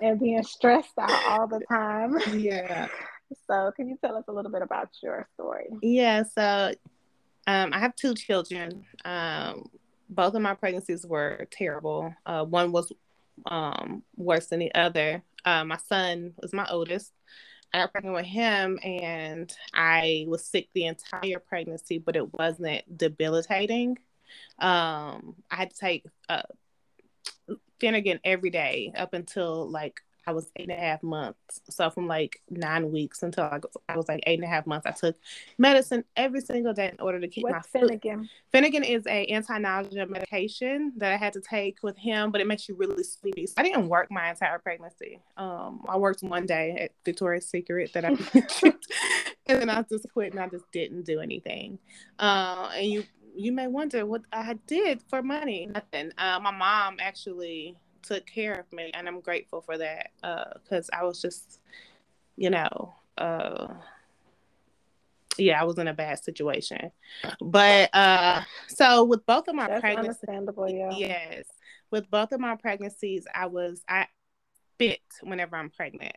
and 0.00 0.18
being 0.18 0.42
stressed 0.42 0.98
out 0.98 1.10
all 1.28 1.46
the 1.46 1.60
time. 1.68 2.18
Yeah. 2.32 2.88
So, 3.46 3.70
can 3.76 3.88
you 3.88 3.96
tell 4.04 4.16
us 4.16 4.24
a 4.26 4.32
little 4.32 4.50
bit 4.50 4.60
about 4.60 4.88
your 5.04 5.28
story? 5.34 5.68
Yeah. 5.82 6.24
So, 6.24 6.72
um, 7.50 7.72
I 7.72 7.80
have 7.80 7.96
two 7.96 8.14
children. 8.14 8.84
Um, 9.04 9.68
both 10.08 10.34
of 10.34 10.42
my 10.42 10.54
pregnancies 10.54 11.04
were 11.04 11.48
terrible. 11.50 12.14
Uh, 12.24 12.44
one 12.44 12.70
was 12.70 12.92
um, 13.46 14.04
worse 14.16 14.46
than 14.46 14.60
the 14.60 14.72
other. 14.74 15.22
Uh, 15.44 15.64
my 15.64 15.78
son 15.88 16.34
was 16.40 16.52
my 16.52 16.66
oldest. 16.70 17.12
I 17.72 17.78
got 17.78 17.92
pregnant 17.92 18.16
with 18.16 18.26
him 18.26 18.78
and 18.82 19.52
I 19.74 20.26
was 20.28 20.44
sick 20.44 20.68
the 20.74 20.86
entire 20.86 21.40
pregnancy, 21.40 21.98
but 21.98 22.16
it 22.16 22.32
wasn't 22.34 22.82
debilitating. 22.96 23.98
Um, 24.60 25.34
I 25.50 25.56
had 25.56 25.70
to 25.70 25.76
take 25.76 26.04
uh, 26.28 26.42
Phenergan 27.80 28.20
every 28.24 28.50
day 28.50 28.92
up 28.96 29.12
until 29.12 29.68
like 29.68 30.00
I 30.26 30.32
was 30.32 30.50
eight 30.56 30.68
and 30.68 30.78
a 30.78 30.80
half 30.80 31.02
months. 31.02 31.60
So 31.68 31.90
from 31.90 32.06
like 32.06 32.40
nine 32.50 32.90
weeks 32.90 33.22
until 33.22 33.44
I, 33.44 33.60
I 33.88 33.96
was 33.96 34.08
like 34.08 34.22
eight 34.26 34.38
and 34.38 34.44
a 34.44 34.48
half 34.48 34.66
months, 34.66 34.86
I 34.86 34.92
took 34.92 35.16
medicine 35.58 36.04
every 36.16 36.40
single 36.40 36.72
day 36.72 36.88
in 36.88 37.00
order 37.00 37.20
to 37.20 37.28
keep 37.28 37.44
What's 37.44 37.72
my 37.74 37.80
Phenergan? 37.80 38.28
Finnegan 38.52 38.84
is 38.84 39.06
a 39.06 39.26
anti-nausea 39.26 40.06
medication 40.06 40.92
that 40.96 41.12
I 41.12 41.16
had 41.16 41.32
to 41.34 41.40
take 41.40 41.82
with 41.82 41.96
him, 41.96 42.30
but 42.30 42.40
it 42.40 42.46
makes 42.46 42.68
you 42.68 42.74
really 42.74 43.02
sleepy. 43.02 43.46
So 43.46 43.54
I 43.58 43.62
didn't 43.62 43.88
work 43.88 44.10
my 44.10 44.30
entire 44.30 44.58
pregnancy. 44.58 45.20
Um, 45.36 45.84
I 45.88 45.96
worked 45.96 46.22
one 46.22 46.46
day 46.46 46.76
at 46.78 46.92
Victoria's 47.04 47.48
Secret 47.48 47.92
that 47.94 48.04
I 48.04 48.08
and 49.46 49.60
then 49.60 49.70
I 49.70 49.82
just 49.82 50.06
quit 50.12 50.32
and 50.32 50.40
I 50.40 50.48
just 50.48 50.70
didn't 50.72 51.02
do 51.02 51.20
anything. 51.20 51.78
Uh, 52.18 52.70
and 52.74 52.86
you 52.86 53.04
you 53.34 53.52
may 53.52 53.68
wonder 53.68 54.04
what 54.06 54.22
I 54.32 54.54
did 54.66 55.02
for 55.08 55.22
money. 55.22 55.66
Nothing. 55.66 56.12
Uh, 56.18 56.40
my 56.40 56.50
mom 56.50 56.96
actually 57.00 57.76
took 58.02 58.26
care 58.26 58.54
of 58.54 58.72
me, 58.72 58.90
and 58.94 59.08
I'm 59.08 59.20
grateful 59.20 59.60
for 59.60 59.78
that 59.78 60.10
because 60.62 60.90
uh, 60.92 60.96
I 60.96 61.04
was 61.04 61.20
just, 61.20 61.60
you 62.36 62.50
know, 62.50 62.94
uh, 63.18 63.68
yeah, 65.38 65.60
I 65.60 65.64
was 65.64 65.78
in 65.78 65.88
a 65.88 65.94
bad 65.94 66.22
situation. 66.22 66.90
But 67.40 67.94
uh, 67.94 68.42
so 68.68 69.04
with 69.04 69.24
both 69.26 69.48
of 69.48 69.54
my 69.54 69.68
That's 69.68 69.80
pregnancies, 69.80 70.22
understandable, 70.28 70.68
yeah. 70.68 70.90
Yes, 70.96 71.44
with 71.90 72.10
both 72.10 72.32
of 72.32 72.40
my 72.40 72.56
pregnancies, 72.56 73.26
I 73.34 73.46
was 73.46 73.82
I 73.88 74.06
spit 74.74 75.00
whenever 75.22 75.56
I'm 75.56 75.70
pregnant. 75.70 76.16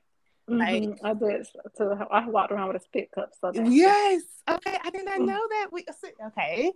Mm-hmm. 0.49 0.89
Like, 0.91 0.99
I 1.03 1.13
did. 1.13 1.47
So 1.75 1.97
I 2.11 2.27
walked 2.27 2.51
around 2.51 2.67
with 2.67 2.81
a 2.81 2.83
spit 2.83 3.11
cup. 3.13 3.31
So 3.39 3.51
yes. 3.53 4.23
Okay. 4.49 4.77
I 4.83 4.89
did 4.89 5.05
not 5.05 5.19
mm. 5.19 5.27
know 5.27 5.41
that. 5.49 5.67
We 5.71 5.85
okay. 6.27 6.71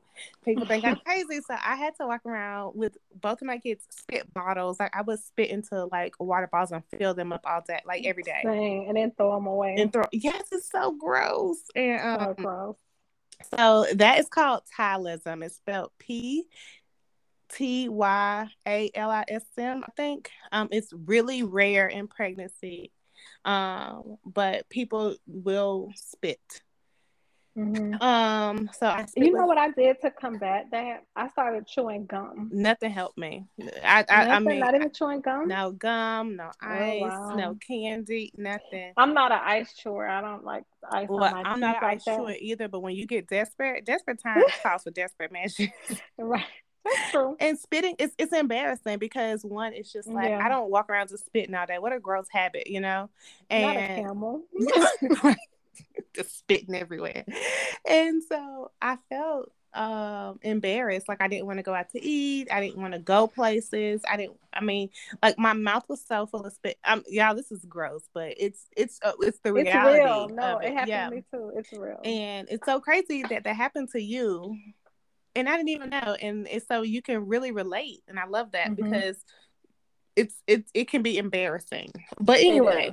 People 0.45 0.65
think 0.65 0.85
I'm 0.85 0.95
crazy, 1.05 1.41
so 1.45 1.53
I 1.53 1.75
had 1.75 1.93
to 1.97 2.07
walk 2.07 2.25
around 2.25 2.75
with 2.75 2.95
both 3.21 3.41
of 3.41 3.47
my 3.47 3.57
kids 3.57 3.83
spit 3.89 4.33
bottles. 4.33 4.79
Like 4.79 4.95
I 4.95 5.01
would 5.01 5.19
spit 5.19 5.49
into 5.49 5.85
like 5.91 6.15
water 6.17 6.47
bottles 6.49 6.71
and 6.71 6.83
fill 6.97 7.13
them 7.13 7.33
up 7.33 7.41
all 7.45 7.61
day, 7.67 7.81
like 7.85 8.05
every 8.05 8.23
day, 8.23 8.39
Dang, 8.43 8.85
and 8.87 8.95
then 8.95 9.11
throw 9.17 9.35
them 9.35 9.47
away. 9.47 9.75
And 9.77 9.91
throw. 9.91 10.05
Yes, 10.13 10.43
it's 10.53 10.71
so 10.71 10.93
gross. 10.93 11.57
And 11.75 11.99
um, 12.01 12.35
so 12.37 12.43
gross. 12.43 12.75
So 13.57 13.85
that 13.95 14.19
is 14.19 14.29
called 14.29 14.61
ptyalism. 14.77 15.43
It's 15.43 15.57
spelled 15.57 15.91
P 15.99 16.45
T 17.51 17.89
Y 17.89 18.47
A 18.65 18.91
L 18.95 19.09
I 19.09 19.25
S 19.27 19.45
M, 19.57 19.83
I 19.83 19.91
think. 19.97 20.31
Um, 20.53 20.69
it's 20.71 20.93
really 20.93 21.43
rare 21.43 21.87
in 21.87 22.07
pregnancy 22.07 22.91
um, 23.47 24.17
but 24.25 24.67
people 24.69 25.15
will 25.25 25.91
spit. 25.95 26.61
Mm-hmm. 27.57 27.99
Um, 28.03 28.69
so 28.77 28.85
I 28.85 29.07
you 29.15 29.31
know 29.31 29.47
what 29.47 29.57
I 29.57 29.71
did 29.71 29.99
to 30.01 30.11
combat 30.11 30.65
that? 30.71 31.05
I 31.15 31.29
started 31.29 31.65
chewing 31.65 32.05
gum. 32.05 32.51
Nothing 32.53 32.91
helped 32.91 33.17
me. 33.17 33.47
I, 33.83 34.05
I, 34.07 34.29
I 34.29 34.39
mean, 34.39 34.59
not 34.59 34.75
even 34.75 34.91
chewing 34.91 35.21
gum. 35.21 35.47
No 35.47 35.71
gum, 35.71 36.35
no 36.35 36.51
ice, 36.61 37.01
oh, 37.03 37.07
wow. 37.07 37.35
no 37.35 37.57
candy, 37.65 38.31
nothing. 38.37 38.93
I'm 38.95 39.15
not 39.15 39.31
an 39.31 39.39
ice 39.41 39.73
chewer. 39.73 40.07
I 40.07 40.21
don't 40.21 40.43
like 40.43 40.65
ice. 40.91 41.07
Well, 41.09 41.23
I'm 41.23 41.59
not 41.59 41.77
an 41.77 41.81
like 41.81 41.83
ice 41.83 42.05
that. 42.05 42.17
chewer 42.17 42.35
either. 42.39 42.67
But 42.67 42.81
when 42.81 42.93
you 42.93 43.07
get 43.07 43.27
desperate, 43.27 43.85
desperate 43.85 44.21
times 44.23 44.43
calls 44.61 44.83
for 44.83 44.91
desperate 44.91 45.31
measures. 45.31 45.69
right. 46.19 46.43
That's 46.87 47.11
true. 47.11 47.35
And 47.39 47.57
spitting 47.57 47.95
it's 47.99 48.13
it's 48.17 48.33
embarrassing 48.33 48.99
because 48.99 49.43
one, 49.43 49.73
it's 49.73 49.91
just 49.91 50.07
like 50.07 50.29
yeah. 50.29 50.43
I 50.43 50.49
don't 50.49 50.69
walk 50.69 50.89
around 50.89 51.09
just 51.09 51.25
spitting 51.25 51.55
all 51.55 51.65
day. 51.65 51.79
What 51.79 51.93
a 51.93 51.99
gross 51.99 52.27
habit, 52.31 52.67
you 52.67 52.81
know? 52.81 53.09
And 53.49 53.63
Not 53.63 53.77
a 53.77 53.87
camel. 53.87 54.43
just 56.15 56.37
spitting 56.39 56.75
everywhere. 56.75 57.25
And 57.87 58.23
so 58.23 58.71
I 58.81 58.97
felt 59.09 59.51
um 59.73 60.39
embarrassed 60.41 61.07
like 61.07 61.21
i 61.21 61.27
didn't 61.27 61.45
want 61.45 61.59
to 61.59 61.63
go 61.63 61.73
out 61.73 61.89
to 61.91 62.03
eat 62.03 62.47
i 62.51 62.59
didn't 62.59 62.81
want 62.81 62.93
to 62.93 62.99
go 62.99 63.27
places 63.27 64.01
i 64.09 64.17
didn't 64.17 64.35
i 64.53 64.63
mean 64.63 64.89
like 65.21 65.37
my 65.37 65.53
mouth 65.53 65.83
was 65.87 66.01
so 66.01 66.25
full 66.25 66.41
of 66.45 66.53
spit 66.53 66.77
um 66.85 67.03
y'all 67.07 67.35
this 67.35 67.51
is 67.51 67.63
gross 67.65 68.01
but 68.13 68.33
it's 68.37 68.67
it's 68.75 68.99
uh, 69.03 69.11
it's 69.19 69.39
the 69.39 69.53
reality 69.53 69.99
it's 69.99 70.05
real 70.05 70.29
no 70.29 70.57
it. 70.59 70.67
it 70.67 70.73
happened 70.73 70.89
yeah. 70.89 71.09
to 71.09 71.15
me 71.15 71.23
too 71.31 71.51
it's 71.55 71.71
real 71.73 71.99
and 72.03 72.47
it's 72.49 72.65
so 72.65 72.79
crazy 72.79 73.23
that 73.29 73.43
that 73.43 73.55
happened 73.55 73.89
to 73.91 74.01
you 74.01 74.57
and 75.37 75.47
i 75.47 75.55
didn't 75.55 75.69
even 75.69 75.89
know 75.89 76.15
and 76.21 76.47
so 76.67 76.81
you 76.81 77.01
can 77.01 77.27
really 77.27 77.51
relate 77.51 78.01
and 78.07 78.19
i 78.19 78.25
love 78.25 78.51
that 78.51 78.71
mm-hmm. 78.71 78.91
because 78.91 79.23
it's 80.15 80.35
it, 80.47 80.65
it 80.73 80.89
can 80.89 81.01
be 81.01 81.17
embarrassing 81.17 81.91
but 82.19 82.39
anyway. 82.39 82.91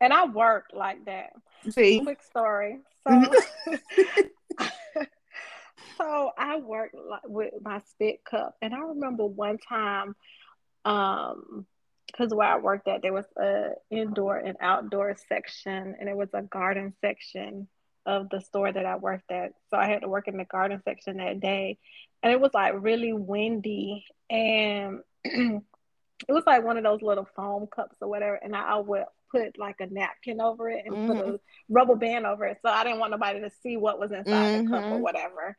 and 0.00 0.12
i 0.12 0.26
worked 0.26 0.74
like 0.74 1.04
that. 1.06 1.30
See? 1.68 2.00
Quick 2.00 2.22
story. 2.22 2.80
So 3.06 3.14
mm-hmm. 3.14 4.62
so 5.98 6.30
I 6.36 6.56
worked 6.56 6.94
like, 6.94 7.22
with 7.26 7.54
my 7.62 7.80
spit 7.90 8.24
cup, 8.24 8.56
and 8.62 8.74
I 8.74 8.78
remember 8.78 9.26
one 9.26 9.58
time, 9.58 10.16
um, 10.84 11.66
because 12.06 12.34
where 12.34 12.48
I 12.48 12.58
worked 12.58 12.88
at, 12.88 13.02
there 13.02 13.12
was 13.12 13.26
a 13.36 13.70
indoor 13.90 14.36
and 14.36 14.56
outdoor 14.60 15.16
section, 15.28 15.96
and 15.98 16.08
it 16.08 16.16
was 16.16 16.30
a 16.32 16.42
garden 16.42 16.94
section 17.00 17.68
of 18.06 18.28
the 18.30 18.40
store 18.40 18.72
that 18.72 18.86
I 18.86 18.96
worked 18.96 19.30
at. 19.30 19.52
So 19.70 19.76
I 19.76 19.88
had 19.88 20.02
to 20.02 20.08
work 20.08 20.28
in 20.28 20.36
the 20.36 20.44
garden 20.44 20.80
section 20.84 21.18
that 21.18 21.40
day, 21.40 21.78
and 22.22 22.32
it 22.32 22.40
was 22.40 22.52
like 22.54 22.74
really 22.76 23.12
windy, 23.12 24.06
and 24.28 25.00
it 25.24 25.62
was 26.28 26.44
like 26.46 26.64
one 26.64 26.76
of 26.76 26.84
those 26.84 27.02
little 27.02 27.28
foam 27.36 27.66
cups 27.66 27.96
or 28.00 28.08
whatever, 28.08 28.34
and 28.34 28.54
I 28.54 28.76
would 28.76 29.04
put 29.30 29.58
like 29.58 29.76
a 29.80 29.86
napkin 29.86 30.40
over 30.40 30.68
it 30.68 30.84
and 30.84 30.94
mm-hmm. 30.94 31.12
put 31.12 31.34
a 31.34 31.40
rubber 31.68 31.94
band 31.94 32.26
over 32.26 32.44
it. 32.46 32.58
So 32.62 32.70
I 32.70 32.84
didn't 32.84 32.98
want 32.98 33.12
nobody 33.12 33.40
to 33.40 33.50
see 33.62 33.76
what 33.76 34.00
was 34.00 34.10
inside 34.10 34.24
mm-hmm. 34.26 34.64
the 34.64 34.70
cup 34.70 34.84
or 34.84 34.94
mm-hmm. 34.94 35.02
whatever. 35.02 35.56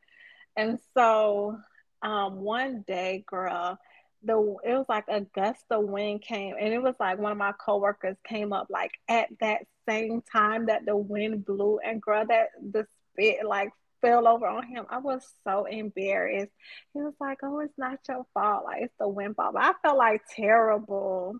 And 0.57 0.79
so 0.93 1.57
um, 2.01 2.41
one 2.41 2.83
day, 2.85 3.23
girl, 3.27 3.79
the 4.23 4.37
it 4.63 4.73
was 4.73 4.85
like 4.87 5.05
a 5.07 5.21
gust 5.21 5.65
of 5.71 5.85
wind 5.85 6.21
came, 6.21 6.55
and 6.59 6.73
it 6.73 6.81
was 6.81 6.95
like 6.99 7.17
one 7.17 7.31
of 7.31 7.37
my 7.37 7.53
coworkers 7.53 8.17
came 8.23 8.53
up 8.53 8.67
like 8.69 8.91
at 9.07 9.29
that 9.39 9.65
same 9.87 10.21
time 10.21 10.67
that 10.67 10.85
the 10.85 10.95
wind 10.95 11.45
blew, 11.45 11.79
and 11.79 12.01
girl, 12.01 12.25
that 12.27 12.49
the 12.61 12.85
spit 13.13 13.45
like 13.45 13.71
fell 14.01 14.27
over 14.27 14.47
on 14.47 14.65
him. 14.67 14.85
I 14.89 14.99
was 14.99 15.25
so 15.43 15.65
embarrassed. 15.65 16.51
He 16.93 17.01
was 17.01 17.13
like, 17.19 17.39
"Oh, 17.43 17.59
it's 17.59 17.77
not 17.77 17.99
your 18.07 18.25
fault. 18.33 18.65
Like 18.65 18.83
it's 18.83 18.93
the 18.99 19.07
wind 19.07 19.35
fault." 19.35 19.53
But 19.53 19.63
I 19.63 19.73
felt 19.81 19.97
like 19.97 20.21
terrible. 20.35 21.37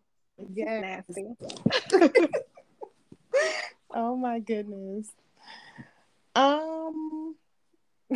Yeah, 0.54 0.80
nasty. 0.80 1.36
oh 3.94 4.16
my 4.16 4.40
goodness. 4.40 5.12
Um. 6.36 7.36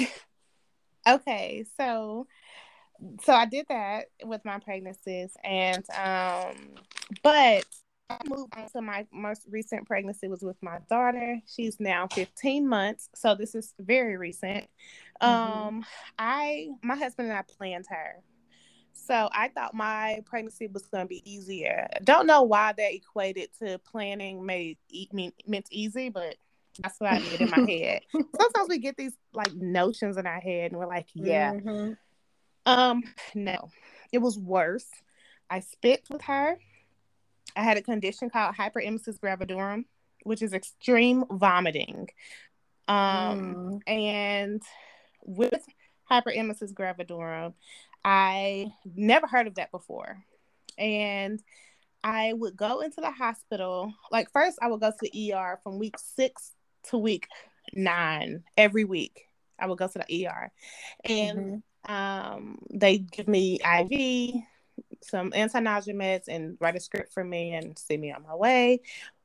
Okay, 1.08 1.66
so 1.78 2.26
so 3.24 3.34
I 3.34 3.46
did 3.46 3.66
that 3.70 4.06
with 4.24 4.44
my 4.46 4.60
pregnancies, 4.60 5.36
and 5.44 5.86
um, 5.92 6.56
but 7.24 7.66
I 8.10 8.18
moved 8.28 8.54
on 8.56 8.70
to 8.70 8.82
my 8.82 9.06
most 9.12 9.48
recent 9.50 9.88
pregnancy 9.88 10.28
was 10.28 10.42
with 10.42 10.62
my 10.62 10.80
daughter. 10.90 11.40
She's 11.48 11.80
now 11.80 12.08
15 12.08 12.68
months, 12.68 13.10
so 13.16 13.36
this 13.36 13.56
is 13.56 13.74
very 13.80 14.18
recent. 14.18 14.68
Mm-hmm. 15.22 15.28
Um, 15.28 15.86
I 16.20 16.70
my 16.84 16.96
husband 16.96 17.30
and 17.30 17.38
I 17.38 17.42
planned 17.44 17.86
her. 17.90 18.22
So 18.94 19.30
I 19.34 19.50
thought 19.50 19.74
my 19.74 20.24
pregnancy 20.26 20.68
was 20.68 20.84
going 20.84 21.04
to 21.04 21.08
be 21.08 21.22
easier. 21.30 21.88
Don't 22.04 22.28
know 22.28 22.44
why 22.44 22.74
that 22.74 22.94
equated 22.94 23.50
to 23.62 23.78
planning 23.80 24.46
made 24.46 24.78
mean 25.12 25.34
meant 25.46 25.68
easy, 25.70 26.10
but 26.10 26.36
that's 26.82 27.00
what 27.00 27.12
I 27.12 27.20
did 27.20 27.42
in 27.42 27.50
my 27.50 27.60
head. 27.72 28.02
Sometimes 28.12 28.70
we 28.70 28.80
get 28.80 28.98
these 28.98 29.14
like 29.34 29.54
notions 29.54 30.18
in 30.18 30.26
our 30.26 30.40
head 30.40 30.72
and 30.72 30.80
we're 30.80 30.88
like, 30.88 31.08
yeah. 31.14 31.54
Mm-hmm. 31.54 31.94
Um, 32.66 33.04
no. 33.34 33.70
It 34.12 34.20
was 34.20 34.38
worse. 34.38 34.88
I 35.50 35.60
spit 35.60 36.06
with 36.10 36.22
her. 36.24 36.58
I 37.56 37.64
had 37.64 37.78
a 37.78 37.82
condition 37.82 38.30
called 38.30 38.56
hyperemesis 38.56 39.20
gravidarum, 39.20 39.86
which 40.24 40.42
is 40.42 40.54
extreme 40.54 41.26
vomiting. 41.30 42.10
Um, 42.88 42.96
mm. 42.98 43.80
and 43.88 44.62
with 45.24 45.66
hyperemesis 46.10 46.74
gravidarum, 46.74 47.54
I 48.04 48.72
never 48.96 49.28
heard 49.28 49.48
of 49.48 49.56
that 49.56 49.72
before. 49.72 50.24
And 50.78 51.42
I 52.04 52.34
would 52.34 52.56
go 52.56 52.82
into 52.82 53.02
the 53.02 53.12
hospital. 53.12 53.94
Like 54.12 54.32
first, 54.32 54.60
I 54.62 54.68
would 54.68 54.82
go 54.82 54.92
to 54.92 55.10
the 55.12 55.34
ER 55.34 55.60
from 55.64 55.80
week 55.80 55.96
six 55.98 56.52
to 56.90 56.98
week 56.98 57.28
nine 57.74 58.44
every 58.58 58.86
week. 58.86 59.24
I 59.58 59.68
would 59.68 59.78
go 59.78 59.88
to 59.88 60.00
the 60.00 60.28
ER, 60.28 60.52
and 61.06 61.40
mm-hmm. 61.40 61.56
Um, 61.88 62.60
they 62.72 63.00
give 63.00 63.28
me 63.28 63.60
IV, 63.60 64.34
some 65.02 65.32
anti-nausea 65.36 65.94
meds, 65.94 66.28
and 66.28 66.58
write 66.60 66.76
a 66.76 66.80
script 66.80 67.14
for 67.14 67.24
me 67.24 67.54
and 67.54 67.78
send 67.78 68.02
me 68.02 68.12
on 68.12 68.24
my 68.24 68.36
way. 68.36 68.82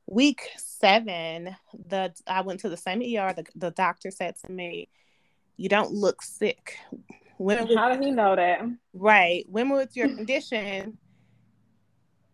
Week 0.07 0.49
seven, 0.57 1.57
the 1.89 2.13
I 2.27 2.41
went 2.43 2.61
to 2.61 2.69
the 2.69 2.77
same 2.77 3.01
ER. 3.01 3.33
The, 3.33 3.45
the 3.55 3.71
doctor 3.71 4.11
said 4.11 4.35
to 4.45 4.51
me, 4.51 4.89
"You 5.57 5.69
don't 5.69 5.93
look 5.93 6.23
sick." 6.23 6.79
When 7.39 7.75
How 7.75 7.89
did 7.89 8.03
he 8.03 8.11
know 8.11 8.37
that? 8.37 8.61
Right. 8.93 9.47
When 9.49 9.71
with 9.71 9.97
your 9.97 10.09
condition, 10.09 10.99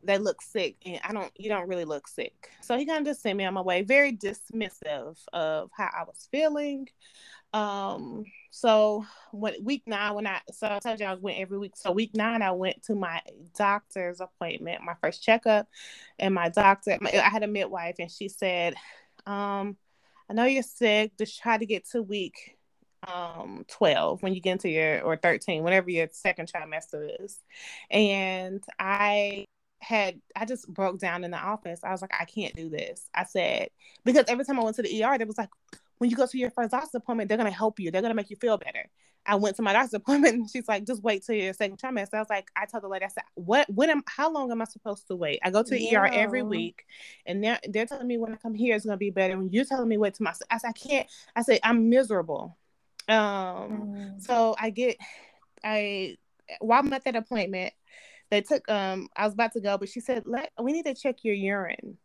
they 0.02 0.18
look 0.18 0.40
sick 0.40 0.76
and 0.84 1.00
I 1.04 1.12
don't 1.12 1.30
you 1.36 1.48
don't 1.48 1.68
really 1.68 1.84
look 1.84 2.08
sick. 2.08 2.50
So 2.62 2.76
he 2.76 2.86
kind 2.86 3.00
of 3.00 3.06
just 3.06 3.22
sent 3.22 3.36
me 3.36 3.44
on 3.44 3.54
my 3.54 3.60
way, 3.60 3.82
very 3.82 4.12
dismissive 4.12 5.16
of 5.32 5.70
how 5.76 5.90
I 5.96 6.04
was 6.04 6.28
feeling. 6.30 6.88
Um 7.56 8.24
so 8.50 9.06
when 9.32 9.54
week 9.64 9.82
nine 9.86 10.14
when 10.14 10.26
I 10.26 10.40
so 10.52 10.66
I 10.70 10.78
told 10.78 11.00
you 11.00 11.06
I 11.06 11.14
went 11.14 11.38
every 11.38 11.58
week. 11.58 11.72
So 11.76 11.90
week 11.90 12.10
nine 12.14 12.42
I 12.42 12.50
went 12.50 12.82
to 12.84 12.94
my 12.94 13.22
doctor's 13.56 14.20
appointment, 14.20 14.82
my 14.82 14.94
first 15.00 15.22
checkup, 15.22 15.66
and 16.18 16.34
my 16.34 16.50
doctor 16.50 16.98
I 17.02 17.28
had 17.30 17.42
a 17.42 17.46
midwife 17.46 17.96
and 17.98 18.10
she 18.10 18.28
said, 18.28 18.74
um, 19.26 19.76
I 20.28 20.34
know 20.34 20.44
you're 20.44 20.62
sick, 20.62 21.16
just 21.16 21.40
try 21.40 21.56
to 21.56 21.66
get 21.66 21.88
to 21.90 22.02
week 22.02 22.58
um 23.06 23.64
12 23.68 24.22
when 24.22 24.34
you 24.34 24.40
get 24.40 24.52
into 24.52 24.68
your 24.68 25.02
or 25.02 25.16
13 25.16 25.62
whenever 25.62 25.90
your 25.90 26.08
second 26.10 26.50
trimester 26.50 27.08
is 27.20 27.38
and 27.90 28.64
i 28.80 29.44
had 29.80 30.20
I 30.34 30.44
just 30.46 30.72
broke 30.72 30.98
down 30.98 31.22
in 31.22 31.30
the 31.30 31.38
office. 31.38 31.80
I 31.84 31.92
was 31.92 32.02
like, 32.02 32.14
I 32.18 32.24
can't 32.24 32.54
do 32.54 32.68
this. 32.68 33.08
I 33.14 33.24
said 33.24 33.68
because 34.04 34.24
every 34.26 34.44
time 34.44 34.58
I 34.58 34.64
went 34.64 34.76
to 34.76 34.82
the 34.82 35.04
ER, 35.04 35.14
it 35.14 35.26
was 35.26 35.38
like, 35.38 35.50
when 35.98 36.10
you 36.10 36.16
go 36.16 36.26
to 36.26 36.38
your 36.38 36.50
first 36.50 36.70
doctor's 36.70 36.94
appointment, 36.94 37.28
they're 37.28 37.38
gonna 37.38 37.50
help 37.50 37.78
you. 37.80 37.90
They're 37.90 38.02
gonna 38.02 38.14
make 38.14 38.30
you 38.30 38.36
feel 38.36 38.56
better. 38.58 38.88
I 39.24 39.34
went 39.34 39.56
to 39.56 39.62
my 39.62 39.72
doctor's 39.72 39.94
appointment 40.00 40.34
and 40.34 40.50
she's 40.50 40.68
like, 40.68 40.86
just 40.86 41.02
wait 41.02 41.24
till 41.24 41.34
your 41.34 41.52
second 41.52 41.78
trimester. 41.78 42.14
I 42.14 42.20
was 42.20 42.30
like, 42.30 42.48
I 42.56 42.66
told 42.66 42.84
the 42.84 42.88
lady, 42.88 43.04
I 43.04 43.08
said, 43.08 43.24
what, 43.34 43.68
when 43.68 43.90
am, 43.90 44.02
how 44.06 44.32
long 44.32 44.50
am 44.52 44.62
I 44.62 44.66
supposed 44.66 45.08
to 45.08 45.16
wait? 45.16 45.40
I 45.42 45.50
go 45.50 45.62
to 45.62 45.70
the 45.70 45.80
yeah. 45.80 46.00
ER 46.00 46.06
every 46.06 46.42
week 46.42 46.84
and 47.26 47.42
they're, 47.42 47.58
they're 47.68 47.86
telling 47.86 48.06
me 48.06 48.18
when 48.18 48.32
I 48.32 48.36
come 48.36 48.54
here, 48.54 48.76
it's 48.76 48.84
going 48.84 48.94
to 48.94 48.98
be 48.98 49.10
better. 49.10 49.36
When 49.36 49.50
you're 49.50 49.64
telling 49.64 49.88
me 49.88 49.98
wait 49.98 50.14
to 50.14 50.22
my, 50.22 50.32
I 50.50 50.58
said, 50.58 50.68
I 50.68 50.72
can't, 50.72 51.08
I 51.34 51.42
said, 51.42 51.58
I'm 51.64 51.88
miserable. 51.88 52.56
Um, 53.08 53.16
mm. 53.16 54.22
so 54.22 54.54
I 54.60 54.70
get, 54.70 54.96
I, 55.64 56.16
while 56.60 56.78
I'm 56.78 56.92
at 56.92 57.04
that 57.04 57.16
appointment, 57.16 57.74
they 58.30 58.40
took 58.40 58.68
um 58.68 59.08
I 59.16 59.24
was 59.24 59.34
about 59.34 59.52
to 59.52 59.60
go, 59.60 59.78
but 59.78 59.88
she 59.88 60.00
said, 60.00 60.24
Let 60.26 60.50
we 60.60 60.72
need 60.72 60.86
to 60.86 60.94
check 60.94 61.22
your 61.22 61.34
urine. 61.34 61.96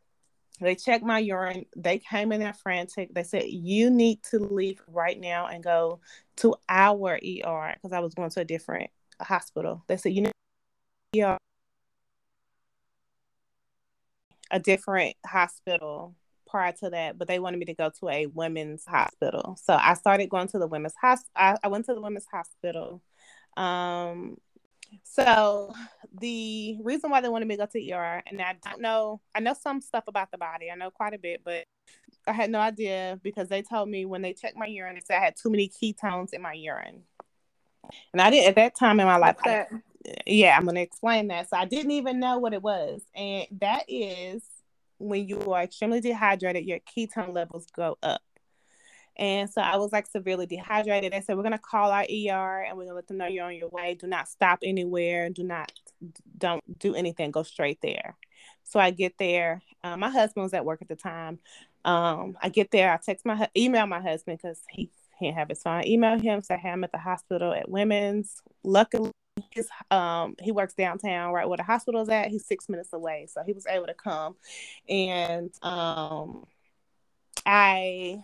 They 0.62 0.76
checked 0.76 1.04
my 1.04 1.20
urine. 1.20 1.66
They 1.76 1.98
came 1.98 2.32
in 2.32 2.40
there 2.40 2.54
frantic. 2.54 3.14
They 3.14 3.24
said, 3.24 3.46
You 3.48 3.90
need 3.90 4.24
to 4.30 4.40
leave 4.40 4.82
right 4.88 5.20
now 5.20 5.48
and 5.48 5.64
go 5.64 6.00
to 6.38 6.56
our 6.70 7.16
ER 7.16 7.74
because 7.74 7.92
I 7.92 8.00
was 8.00 8.14
going 8.14 8.30
to 8.32 8.42
a 8.42 8.46
different 8.46 8.92
hospital. 9.20 9.84
They 9.88 9.98
said, 9.98 10.14
You 10.14 10.22
need 10.22 11.24
ER 11.24 11.38
a 14.52 14.60
different 14.60 15.16
hospital 15.26 16.14
prior 16.48 16.74
to 16.74 16.90
that, 16.90 17.18
but 17.18 17.28
they 17.28 17.40
wanted 17.40 17.58
me 17.58 17.66
to 17.66 17.74
go 17.74 17.90
to 18.00 18.10
a 18.10 18.26
women's 18.28 18.86
hospital. 18.86 19.58
So 19.62 19.74
I 19.74 19.94
started 19.94 20.30
going 20.30 20.50
to 20.50 20.60
the 20.60 20.68
women's 20.68 20.96
hospital. 21.02 21.32
I, 21.36 21.58
I 21.64 21.70
went 21.70 21.86
to 21.86 21.94
the 21.94 22.02
women's 22.02 22.28
hospital. 22.32 23.02
Um, 23.58 24.38
so 25.04 25.74
the 26.20 26.78
reason 26.82 27.10
why 27.10 27.22
they 27.22 27.30
wanted 27.30 27.48
me 27.48 27.56
to 27.56 27.66
go 27.66 27.66
to 27.66 27.92
ER, 27.92 28.22
and 28.28 28.42
I 28.42 28.56
don't 28.64 28.82
know, 28.82 29.22
I 29.34 29.40
know 29.40 29.54
some 29.54 29.82
stuff 29.82 30.06
about 30.08 30.32
the 30.32 30.38
body. 30.38 30.70
I 30.72 30.76
know 30.76 30.92
quite 30.92 31.14
a 31.14 31.20
bit, 31.20 31.42
but 31.44 31.66
I 32.28 32.34
had 32.34 32.50
no 32.50 32.60
idea 32.60 33.20
because 33.24 33.50
they 33.50 33.62
told 33.62 33.90
me 33.90 34.06
when 34.06 34.22
they 34.22 34.34
checked 34.34 34.58
my 34.58 34.68
urine, 34.68 34.96
they 34.96 35.02
said 35.02 35.18
I 35.18 35.26
had 35.26 35.36
too 35.36 35.50
many 35.50 35.70
ketones 35.70 36.34
in 36.34 36.42
my 36.42 36.54
urine. 36.54 37.04
And 38.14 38.22
I 38.22 38.30
didn't 38.30 38.50
at 38.50 38.56
that 38.56 38.76
time 38.76 39.00
in 39.00 39.06
my 39.06 39.18
life. 39.18 39.38
I, 39.44 39.66
yeah, 40.26 40.56
I'm 40.58 40.66
gonna 40.66 40.82
explain 40.82 41.28
that. 41.30 41.50
So 41.50 41.58
I 41.58 41.66
didn't 41.66 41.92
even 41.92 42.20
know 42.20 42.38
what 42.38 42.54
it 42.54 42.62
was, 42.62 43.02
and 43.16 43.48
that 43.60 43.86
is 43.88 44.44
when 44.98 45.28
you 45.28 45.52
are 45.52 45.64
extremely 45.64 46.00
dehydrated, 46.00 46.66
your 46.66 46.80
ketone 46.80 47.34
levels 47.34 47.66
go 47.76 47.98
up. 48.04 48.22
And 49.18 49.50
so 49.50 49.62
I 49.62 49.78
was 49.78 49.92
like 49.92 50.08
severely 50.08 50.46
dehydrated. 50.46 51.14
They 51.14 51.22
said, 51.22 51.36
We're 51.36 51.44
going 51.44 51.52
to 51.52 51.58
call 51.58 51.92
our 51.92 52.04
ER 52.04 52.64
and 52.64 52.78
we're 52.78 52.86
going 52.86 52.90
to 52.90 52.96
let 52.96 53.08
them 53.08 53.18
know 53.18 53.28
you're 53.28 53.46
on 53.46 53.56
your 53.56 53.70
way. 53.70 53.96
Do 54.00 54.08
not 54.08 54.28
stop 54.28 54.60
anywhere. 54.64 55.30
Do 55.30 55.44
not, 55.44 55.72
don't 56.38 56.80
do 56.80 56.96
anything. 56.96 57.32
Go 57.32 57.44
straight 57.44 57.80
there. 57.82 58.16
So 58.64 58.80
I 58.80 58.92
get 58.92 59.18
there. 59.20 59.62
Um, 59.84 60.00
my 60.00 60.10
husband 60.10 60.44
was 60.44 60.54
at 60.54 60.66
work 60.66 60.82
at 60.82 60.88
the 60.88 60.96
time. 60.96 61.40
Um, 61.84 62.38
I 62.42 62.50
get 62.50 62.72
there, 62.72 62.94
I 62.94 62.98
text 62.98 63.26
my 63.26 63.50
email 63.58 63.88
my 63.88 64.02
husband 64.02 64.40
because 64.42 64.62
he 64.70 64.92
can't 65.20 65.36
have 65.36 65.50
his 65.50 65.62
phone. 65.62 65.82
I 65.82 65.84
email 65.86 66.20
him, 66.20 66.42
say, 66.42 66.58
"Hey, 66.58 66.70
I'm 66.70 66.84
at 66.84 66.92
the 66.92 66.98
hospital 66.98 67.54
at 67.54 67.70
Women's." 67.70 68.42
Luckily, 68.64 69.12
his 69.52 69.68
um 69.90 70.36
he 70.42 70.52
works 70.52 70.74
downtown, 70.74 71.34
right 71.34 71.48
where 71.48 71.58
the 71.58 71.64
hospital 71.64 72.02
is 72.02 72.10
at. 72.10 72.30
He's 72.30 72.46
six 72.46 72.70
minutes 72.70 72.94
away, 72.94 73.28
so 73.30 73.42
he 73.46 73.54
was 73.54 73.66
able 73.68 73.88
to 73.88 73.94
come, 73.94 74.36
and 74.88 75.52
um, 75.64 76.46
I 77.46 78.24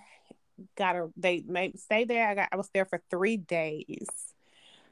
got 0.75 0.95
a 0.95 1.09
they 1.17 1.43
made 1.47 1.79
stay 1.79 2.05
there. 2.05 2.27
I 2.27 2.35
got 2.35 2.49
I 2.51 2.55
was 2.55 2.69
there 2.73 2.85
for 2.85 3.01
three 3.09 3.37
days. 3.37 4.07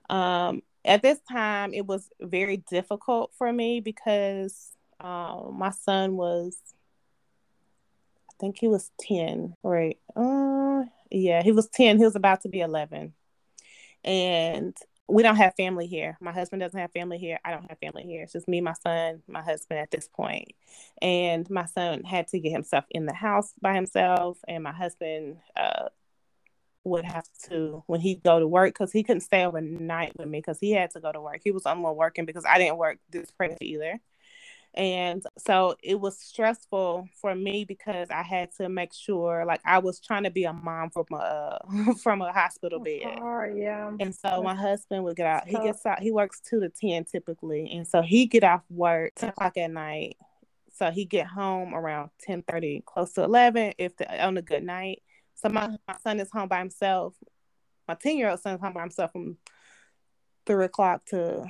Um, 0.10 0.62
at 0.84 1.01
this 1.01 1.19
time, 1.30 1.73
it 1.73 1.86
was 1.86 2.10
very 2.21 2.58
difficult 2.58 3.32
for 3.38 3.51
me 3.51 3.80
because 3.80 4.71
um, 4.99 5.56
my 5.58 5.71
son 5.71 6.15
was, 6.15 6.58
I 8.30 8.34
think 8.39 8.58
he 8.60 8.67
was 8.67 8.91
10, 9.01 9.56
right? 9.63 9.97
Uh, 10.15 10.84
yeah, 11.10 11.41
he 11.41 11.51
was 11.51 11.67
10. 11.69 11.97
He 11.97 12.04
was 12.04 12.15
about 12.15 12.41
to 12.41 12.49
be 12.49 12.62
11. 12.62 13.13
And 14.04 14.78
we 15.08 15.24
don't 15.24 15.36
have 15.36 15.56
family 15.56 15.88
here. 15.88 16.18
My 16.20 16.32
husband 16.32 16.62
doesn't 16.62 16.80
have 16.80 16.91
family 16.91 17.18
here. 17.18 17.39
I 17.46 17.52
don't 17.52 17.70
have 17.70 17.78
family 17.80 18.04
here. 18.04 18.24
It's 18.24 18.34
just 18.34 18.48
me, 18.48 18.62
my 18.62 18.74
son, 18.74 19.22
my 19.28 19.41
husband 19.41 19.80
at 19.80 19.91
this 19.91 20.08
point. 20.08 20.54
And 21.02 21.48
my 21.50 21.65
son 21.65 22.04
had 22.04 22.28
to 22.30 22.39
get 22.39 22.52
himself 22.52 22.86
in 22.89 23.06
the 23.06 23.13
house 23.13 23.54
by 23.62 23.76
himself, 23.76 24.39
and 24.48 24.63
my 24.63 24.72
husband 24.72 25.38
uh, 25.56 25.89
would 26.84 27.06
have 27.06 27.28
to 27.50 27.84
when 27.88 28.00
he'd 28.00 28.24
go 28.24 28.39
to 28.39 28.48
work 28.48 28.74
because 28.74 28.91
he 28.91 29.04
couldn't 29.04 29.22
stay 29.22 29.46
overnight 29.46 30.18
with 30.18 30.28
me 30.28 30.39
because 30.39 30.60
he 30.60 30.72
had 30.72 30.91
to 30.91 31.00
go 31.00 31.12
to 31.12 31.22
work. 31.22 31.41
He 31.44 31.52
was 31.52 31.65
only 31.65 31.91
working 31.91 32.26
because 32.26 32.46
I 32.46 32.58
didn't 32.58 32.78
work 32.78 32.98
this 33.10 33.32
pregnancy 33.32 33.74
either. 33.74 34.00
And 34.75 35.23
so 35.38 35.75
it 35.81 35.99
was 35.99 36.19
stressful 36.19 37.07
for 37.21 37.33
me 37.33 37.65
because 37.65 38.09
I 38.09 38.23
had 38.23 38.51
to 38.57 38.69
make 38.69 38.93
sure, 38.93 39.45
like, 39.45 39.61
I 39.65 39.79
was 39.79 39.99
trying 39.99 40.23
to 40.23 40.31
be 40.31 40.43
a 40.43 40.53
mom 40.53 40.89
from 40.89 41.05
a 41.13 41.59
from 42.03 42.21
a 42.21 42.31
hospital 42.31 42.79
bed. 42.79 43.19
Hard, 43.19 43.57
yeah. 43.57 43.91
And 43.99 44.13
so 44.13 44.41
my 44.43 44.55
husband 44.55 45.03
would 45.03 45.15
get 45.15 45.27
out. 45.27 45.47
He 45.47 45.57
gets 45.57 45.85
out. 45.85 46.01
He 46.01 46.11
works 46.11 46.41
two 46.41 46.59
to 46.59 46.69
ten 46.69 47.05
typically, 47.05 47.71
and 47.71 47.88
so 47.88 48.01
he 48.01 48.25
get 48.25 48.43
off 48.43 48.63
work 48.69 49.13
ten 49.15 49.29
o'clock 49.29 49.57
at 49.57 49.71
night. 49.71 50.17
So 50.73 50.91
he 50.91 51.05
get 51.05 51.27
home 51.27 51.73
around 51.73 52.09
ten 52.19 52.43
thirty, 52.43 52.83
close 52.85 53.13
to 53.13 53.23
eleven, 53.23 53.73
if 53.77 53.95
the, 53.95 54.23
on 54.23 54.38
a 54.38 54.41
good 54.41 54.63
night. 54.63 55.01
So 55.35 55.49
my, 55.49 55.77
my 55.88 55.95
son 56.01 56.19
is 56.19 56.31
home 56.31 56.47
by 56.47 56.59
himself. 56.59 57.13
My 57.88 57.93
10 57.93 58.17
year 58.17 58.29
old 58.29 58.39
son 58.39 58.55
is 58.55 58.61
home 58.61 58.73
by 58.73 58.81
himself 58.81 59.11
from 59.11 59.38
three 60.45 60.65
o'clock 60.65 61.05
to, 61.07 61.45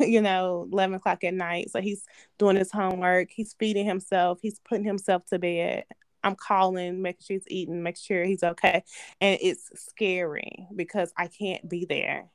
you 0.00 0.20
know, 0.20 0.68
11 0.72 0.96
o'clock 0.96 1.24
at 1.24 1.34
night. 1.34 1.70
So 1.70 1.80
he's 1.80 2.04
doing 2.38 2.56
his 2.56 2.70
homework. 2.72 3.30
He's 3.30 3.54
feeding 3.58 3.86
himself. 3.86 4.38
He's 4.42 4.60
putting 4.60 4.84
himself 4.84 5.24
to 5.26 5.38
bed. 5.38 5.84
I'm 6.24 6.36
calling, 6.36 7.02
making 7.02 7.22
sure 7.26 7.34
he's 7.34 7.48
eating, 7.48 7.82
make 7.82 7.96
sure 7.96 8.24
he's 8.24 8.44
okay. 8.44 8.84
And 9.20 9.38
it's 9.42 9.70
scary 9.74 10.68
because 10.74 11.12
I 11.16 11.26
can't 11.26 11.68
be 11.68 11.84
there. 11.84 12.30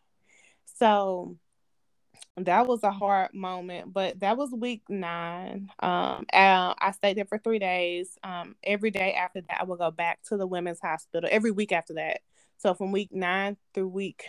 So 0.77 1.37
that 2.35 2.67
was 2.67 2.83
a 2.83 2.91
hard 2.91 3.33
moment, 3.33 3.93
but 3.93 4.19
that 4.19 4.37
was 4.37 4.51
week 4.51 4.83
nine. 4.89 5.69
Um, 5.79 6.25
I 6.31 6.91
stayed 6.95 7.17
there 7.17 7.25
for 7.25 7.37
three 7.37 7.59
days. 7.59 8.17
Um, 8.23 8.55
every 8.63 8.91
day 8.91 9.13
after 9.13 9.41
that, 9.41 9.61
I 9.61 9.63
would 9.63 9.79
go 9.79 9.91
back 9.91 10.19
to 10.25 10.37
the 10.37 10.47
women's 10.47 10.79
hospital 10.79 11.29
every 11.31 11.51
week 11.51 11.71
after 11.71 11.95
that. 11.95 12.21
So 12.57 12.73
from 12.73 12.91
week 12.91 13.11
nine 13.11 13.57
through 13.73 13.89
week 13.89 14.23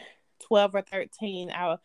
twelve 0.46 0.74
or 0.74 0.82
thirteen, 0.82 1.50
I 1.50 1.76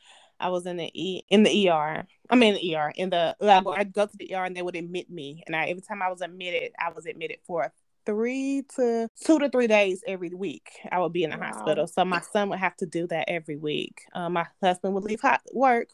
I 0.44 0.50
was 0.50 0.66
in 0.66 0.78
the 0.78 0.92
E 0.94 1.24
in 1.30 1.44
the 1.44 1.70
ER. 1.70 2.06
I 2.30 2.36
mean 2.36 2.56
the 2.56 2.76
ER 2.76 2.92
in 2.96 3.10
the 3.10 3.36
lab. 3.40 3.68
I'd 3.68 3.94
go 3.94 4.06
to 4.06 4.18
the 4.18 4.36
ER 4.36 4.44
and 4.44 4.56
they 4.56 4.62
would 4.62 4.76
admit 4.76 5.10
me, 5.10 5.42
and 5.48 5.56
I 5.56 5.68
every 5.68 5.82
time 5.82 6.02
I 6.02 6.10
was 6.10 6.22
admitted, 6.22 6.74
I 6.78 6.92
was 6.92 7.06
admitted 7.06 7.38
for 7.48 7.72
three 8.06 8.64
to 8.76 9.08
two 9.24 9.40
to 9.40 9.50
three 9.50 9.68
days 9.68 10.04
every 10.06 10.34
week. 10.34 10.72
I 10.92 11.00
would 11.00 11.14
be 11.14 11.24
in 11.24 11.30
the 11.30 11.38
wow. 11.38 11.46
hospital, 11.54 11.88
so 11.88 12.04
my 12.04 12.20
son 12.20 12.50
would 12.50 12.60
have 12.60 12.76
to 12.78 12.86
do 12.86 13.08
that 13.08 13.30
every 13.30 13.56
week. 13.56 14.02
Um, 14.14 14.34
my 14.34 14.46
husband 14.62 14.94
would 14.94 15.06
leave 15.06 15.22
hot 15.22 15.42
work 15.54 15.90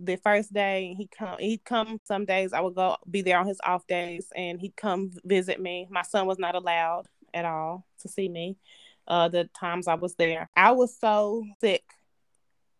the 0.00 0.16
first 0.16 0.52
day 0.52 0.94
he 0.96 1.08
come 1.08 1.36
he'd 1.40 1.64
come 1.64 2.00
some 2.04 2.24
days 2.24 2.52
I 2.52 2.60
would 2.60 2.76
go 2.76 2.96
be 3.10 3.20
there 3.20 3.38
on 3.38 3.48
his 3.48 3.58
off 3.64 3.84
days 3.88 4.28
and 4.36 4.60
he'd 4.60 4.76
come 4.76 5.10
visit 5.24 5.60
me. 5.60 5.88
My 5.90 6.02
son 6.02 6.26
was 6.26 6.38
not 6.38 6.54
allowed 6.54 7.06
at 7.34 7.44
all 7.44 7.84
to 8.02 8.08
see 8.08 8.28
me 8.28 8.56
uh 9.08 9.28
the 9.28 9.50
times 9.58 9.88
I 9.88 9.94
was 9.94 10.14
there. 10.14 10.48
I 10.56 10.70
was 10.70 10.96
so 10.96 11.44
sick 11.60 11.82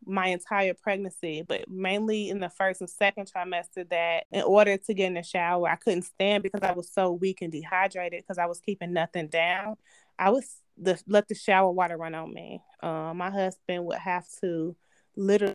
my 0.07 0.29
entire 0.29 0.75
pregnancy, 0.75 1.43
but 1.47 1.69
mainly 1.69 2.29
in 2.29 2.41
the 2.41 2.49
first 2.49 2.81
and 2.81 2.89
second 2.89 3.31
trimester 3.33 3.89
that 3.91 4.25
in 4.33 4.43
order 4.43 4.77
to 4.77 4.95
get 4.95 5.07
in 5.07 5.15
the 5.15 5.23
shower, 5.23 5.69
I 5.69 5.77
couldn't 5.77 6.03
stand 6.03 6.43
because 6.43 6.63
I 6.63 6.73
was 6.73 6.91
so 6.91 7.13
weak 7.13 7.43
and 7.43 7.53
dehydrated 7.53 8.23
because 8.23 8.39
I 8.39 8.47
was 8.47 8.61
keeping 8.61 8.93
nothing 8.93 9.29
down. 9.29 9.77
I 10.19 10.31
was 10.31 10.63
the 10.77 11.01
let 11.07 11.29
the 11.29 11.35
shower 11.35 11.71
water 11.71 11.97
run 11.97 12.15
on 12.15 12.33
me. 12.33 12.63
Uh, 12.83 13.13
my 13.15 13.31
husband 13.31 13.85
would 13.85 13.99
have 13.99 14.27
to 14.41 14.77
literally 15.17 15.55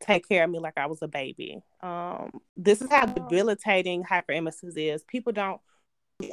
take 0.00 0.28
care 0.28 0.44
of 0.44 0.50
me 0.50 0.58
like 0.58 0.78
I 0.78 0.86
was 0.86 1.02
a 1.02 1.08
baby. 1.08 1.60
Um, 1.82 2.30
this 2.56 2.80
is 2.80 2.90
how 2.90 3.06
debilitating 3.06 4.04
hyperemesis 4.04 4.76
is. 4.76 5.02
People 5.04 5.32
don't 5.32 5.60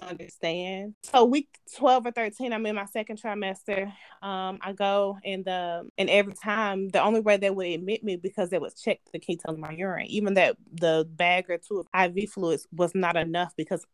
understand. 0.02 0.96
So 1.04 1.26
week 1.26 1.48
12 1.78 2.08
or 2.08 2.12
13, 2.12 2.54
I'm 2.54 2.66
in 2.66 2.76
my 2.76 2.86
second 2.86 3.22
trimester. 3.22 3.86
Um, 4.22 4.58
I 4.62 4.74
go 4.74 5.18
and 5.24 5.46
the 5.46 5.88
and 5.98 6.10
every 6.10 6.34
time 6.34 6.90
the 6.90 7.04
only 7.04 7.20
way 7.20 7.38
they 7.38 7.52
would 7.52 7.68
admit 7.68 8.04
me 8.04 8.16
because 8.16 8.50
they 8.50 8.58
would 8.58 8.76
check 8.76 9.00
the 9.14 9.20
ketones 9.20 9.56
in 9.56 9.62
my 9.62 9.72
urine. 9.72 10.08
Even 10.08 10.36
that 10.36 10.58
the 10.72 11.08
bag 11.10 11.50
or 11.50 11.58
two 11.58 11.80
of 11.80 11.88
IV 11.94 12.32
fluids 12.32 12.68
was 12.72 12.94
not 12.96 13.16
enough 13.16 13.54
because 13.56 13.86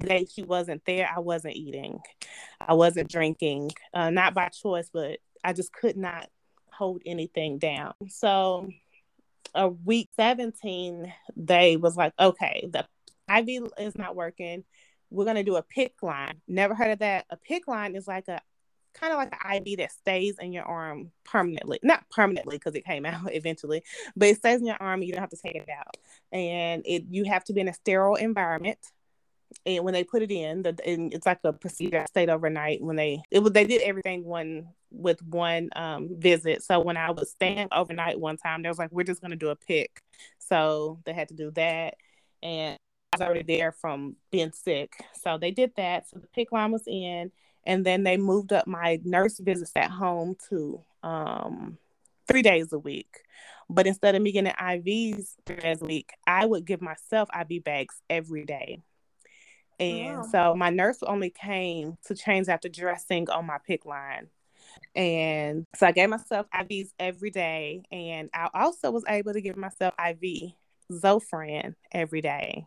day 0.00 0.26
she 0.32 0.42
wasn't 0.42 0.82
there, 0.86 1.10
I 1.14 1.20
wasn't 1.20 1.56
eating. 1.56 2.00
I 2.60 2.74
wasn't 2.74 3.10
drinking. 3.10 3.72
Uh, 3.92 4.10
not 4.10 4.34
by 4.34 4.48
choice, 4.48 4.88
but 4.92 5.18
I 5.42 5.52
just 5.52 5.72
could 5.72 5.96
not 5.96 6.30
hold 6.72 7.02
anything 7.04 7.58
down. 7.58 7.92
So 8.08 8.68
a 9.54 9.68
week 9.68 10.08
17, 10.16 11.12
they 11.36 11.76
was 11.76 11.96
like, 11.96 12.14
okay, 12.18 12.66
the 12.72 12.86
IV 13.28 13.70
is 13.78 13.96
not 13.96 14.16
working. 14.16 14.64
We're 15.14 15.24
gonna 15.24 15.44
do 15.44 15.56
a 15.56 15.62
PICC 15.62 16.02
line. 16.02 16.40
Never 16.48 16.74
heard 16.74 16.92
of 16.92 16.98
that. 17.00 17.26
A 17.30 17.36
PICC 17.36 17.68
line 17.68 17.96
is 17.96 18.08
like 18.08 18.28
a 18.28 18.40
kind 18.94 19.12
of 19.12 19.18
like 19.18 19.32
an 19.32 19.66
IV 19.66 19.78
that 19.78 19.90
stays 19.90 20.36
in 20.38 20.52
your 20.52 20.64
arm 20.64 21.10
permanently. 21.24 21.80
Not 21.82 22.08
permanently 22.10 22.56
because 22.56 22.74
it 22.74 22.84
came 22.84 23.06
out 23.06 23.32
eventually, 23.34 23.82
but 24.16 24.28
it 24.28 24.38
stays 24.38 24.60
in 24.60 24.66
your 24.66 24.80
arm. 24.80 25.02
You 25.02 25.12
don't 25.12 25.20
have 25.20 25.30
to 25.30 25.36
take 25.36 25.56
it 25.56 25.68
out, 25.68 25.96
and 26.32 26.82
it 26.84 27.04
you 27.10 27.24
have 27.24 27.44
to 27.44 27.52
be 27.52 27.60
in 27.60 27.68
a 27.68 27.74
sterile 27.74 28.16
environment 28.16 28.78
and 29.66 29.84
when 29.84 29.94
they 29.94 30.04
put 30.04 30.22
it 30.22 30.30
in, 30.30 30.62
the 30.62 30.76
and 30.86 31.12
it's 31.12 31.26
like 31.26 31.40
a 31.44 31.52
procedure. 31.52 32.00
I 32.00 32.04
stayed 32.06 32.28
overnight 32.28 32.82
when 32.82 32.96
they 32.96 33.22
it 33.30 33.40
was 33.40 33.52
they 33.52 33.64
did 33.64 33.82
everything 33.82 34.24
one 34.24 34.68
with 34.90 35.22
one 35.22 35.70
um, 35.76 36.08
visit. 36.18 36.62
So 36.62 36.80
when 36.80 36.96
I 36.96 37.10
was 37.10 37.30
staying 37.30 37.68
overnight 37.72 38.20
one 38.20 38.36
time, 38.36 38.62
they 38.62 38.68
was 38.68 38.78
like, 38.78 38.92
"We're 38.92 39.04
just 39.04 39.22
gonna 39.22 39.36
do 39.36 39.50
a 39.50 39.56
PICC," 39.56 39.88
so 40.38 41.00
they 41.04 41.12
had 41.12 41.28
to 41.28 41.34
do 41.34 41.50
that, 41.52 41.94
and 42.42 42.78
I 43.14 43.24
was 43.24 43.28
already 43.28 43.56
there 43.56 43.72
from 43.72 44.16
being 44.30 44.52
sick, 44.52 44.92
so 45.22 45.38
they 45.38 45.50
did 45.50 45.72
that. 45.76 46.08
So 46.08 46.18
the 46.18 46.28
PICC 46.28 46.52
line 46.52 46.72
was 46.72 46.84
in, 46.86 47.30
and 47.64 47.84
then 47.84 48.02
they 48.02 48.16
moved 48.16 48.52
up 48.52 48.66
my 48.66 49.00
nurse 49.04 49.38
visits 49.38 49.72
at 49.76 49.90
home 49.90 50.36
to 50.50 50.80
um, 51.02 51.78
three 52.26 52.42
days 52.42 52.72
a 52.72 52.78
week. 52.78 53.20
But 53.70 53.86
instead 53.86 54.14
of 54.14 54.22
me 54.22 54.32
getting 54.32 54.52
IVs 54.52 55.34
three 55.46 55.56
days 55.56 55.80
a 55.80 55.86
week, 55.86 56.10
I 56.26 56.44
would 56.44 56.66
give 56.66 56.82
myself 56.82 57.28
IV 57.38 57.64
bags 57.64 57.94
every 58.10 58.44
day. 58.44 58.82
And 59.80 60.18
wow. 60.18 60.28
so 60.30 60.54
my 60.54 60.70
nurse 60.70 61.02
only 61.02 61.30
came 61.30 61.96
to 62.06 62.14
change 62.14 62.48
after 62.48 62.68
dressing 62.68 63.28
on 63.30 63.46
my 63.46 63.58
PICC 63.68 63.86
line. 63.86 64.28
And 64.94 65.66
so 65.74 65.86
I 65.86 65.92
gave 65.92 66.08
myself 66.08 66.46
IVs 66.54 66.90
every 66.98 67.30
day. 67.30 67.82
And 67.90 68.30
I 68.34 68.48
also 68.54 68.90
was 68.90 69.04
able 69.08 69.32
to 69.32 69.40
give 69.40 69.56
myself 69.56 69.94
IV 69.98 70.52
Zofran 70.92 71.74
every 71.92 72.20
day 72.20 72.66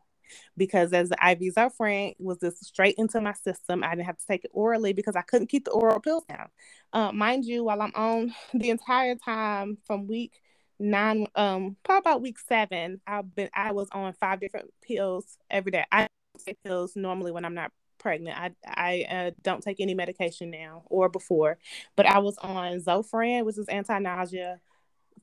because 0.56 0.94
as 0.94 1.10
the 1.10 1.16
IV 1.16 1.56
Zofran 1.56 2.16
was 2.20 2.38
just 2.40 2.64
straight 2.66 2.96
into 2.98 3.22
my 3.22 3.34
system, 3.34 3.84
I 3.84 3.92
didn't 3.92 4.06
have 4.06 4.18
to 4.18 4.28
take 4.28 4.46
it 4.46 4.52
orally 4.54 4.94
because 4.94 5.16
I 5.16 5.22
couldn't 5.22 5.48
keep 5.48 5.66
the 5.66 5.72
oral 5.72 6.00
pills 6.00 6.24
down. 6.26 6.48
Uh, 6.94 7.12
mind 7.12 7.46
you, 7.46 7.64
while 7.64 7.82
I'm 7.82 7.94
on 7.96 8.34
the 8.54 8.70
entire 8.70 9.16
time 9.16 9.78
from 9.86 10.08
week 10.08 10.34
nine, 10.80 11.28
um, 11.36 11.78
probably 11.84 12.00
about 12.00 12.22
week 12.22 12.40
seven, 12.40 13.02
I've 13.08 13.34
been 13.36 13.50
I 13.54 13.72
was 13.72 13.90
on 13.92 14.14
five 14.14 14.40
different 14.40 14.72
pills 14.82 15.38
every 15.50 15.72
day. 15.72 15.86
I 15.92 16.08
take 16.46 16.62
pills 16.64 16.96
normally 16.96 17.32
when 17.32 17.46
I'm 17.46 17.56
not 17.56 17.72
pregnant. 17.98 18.38
I 18.38 18.52
I 18.66 19.06
uh, 19.10 19.32
don't 19.42 19.64
take 19.64 19.80
any 19.80 19.94
medication 19.94 20.52
now 20.52 20.84
or 20.86 21.10
before, 21.10 21.58
but 21.96 22.06
I 22.06 22.20
was 22.20 22.38
on 22.38 22.80
Zofran, 22.80 23.46
which 23.46 23.58
is 23.58 23.68
anti-nausea, 23.68 24.60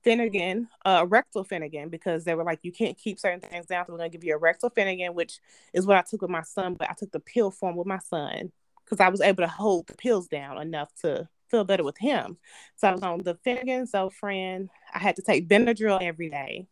Phenergan, 0.04 0.68
uh, 0.84 1.06
rectal 1.08 1.44
Phenergan, 1.44 1.90
because 1.90 2.24
they 2.24 2.34
were 2.34 2.44
like, 2.44 2.60
you 2.62 2.72
can't 2.72 2.98
keep 2.98 3.18
certain 3.18 3.40
things 3.40 3.66
down, 3.66 3.86
so 3.86 3.92
we're 3.92 3.98
gonna 3.98 4.10
give 4.10 4.24
you 4.24 4.34
a 4.34 4.38
rectal 4.38 4.70
Phenergan, 4.70 5.14
which 5.14 5.40
is 5.72 5.86
what 5.86 5.96
I 5.96 6.02
took 6.02 6.22
with 6.22 6.30
my 6.30 6.42
son. 6.42 6.74
But 6.74 6.90
I 6.90 6.94
took 6.94 7.12
the 7.12 7.20
pill 7.20 7.50
form 7.50 7.76
with 7.76 7.86
my 7.86 7.98
son 7.98 8.52
because 8.84 9.00
I 9.00 9.08
was 9.08 9.20
able 9.20 9.42
to 9.42 9.48
hold 9.48 9.86
the 9.86 9.94
pills 9.94 10.28
down 10.28 10.60
enough 10.60 10.92
to 11.02 11.28
feel 11.50 11.64
better 11.64 11.84
with 11.84 11.98
him. 11.98 12.36
So 12.76 12.88
I 12.88 12.92
was 12.92 13.02
on 13.02 13.18
the 13.18 13.36
Phenergan, 13.36 13.90
Zofran. 13.90 14.68
I 14.92 14.98
had 14.98 15.16
to 15.16 15.22
take 15.22 15.48
Benadryl 15.48 16.02
every 16.02 16.28
day 16.28 16.66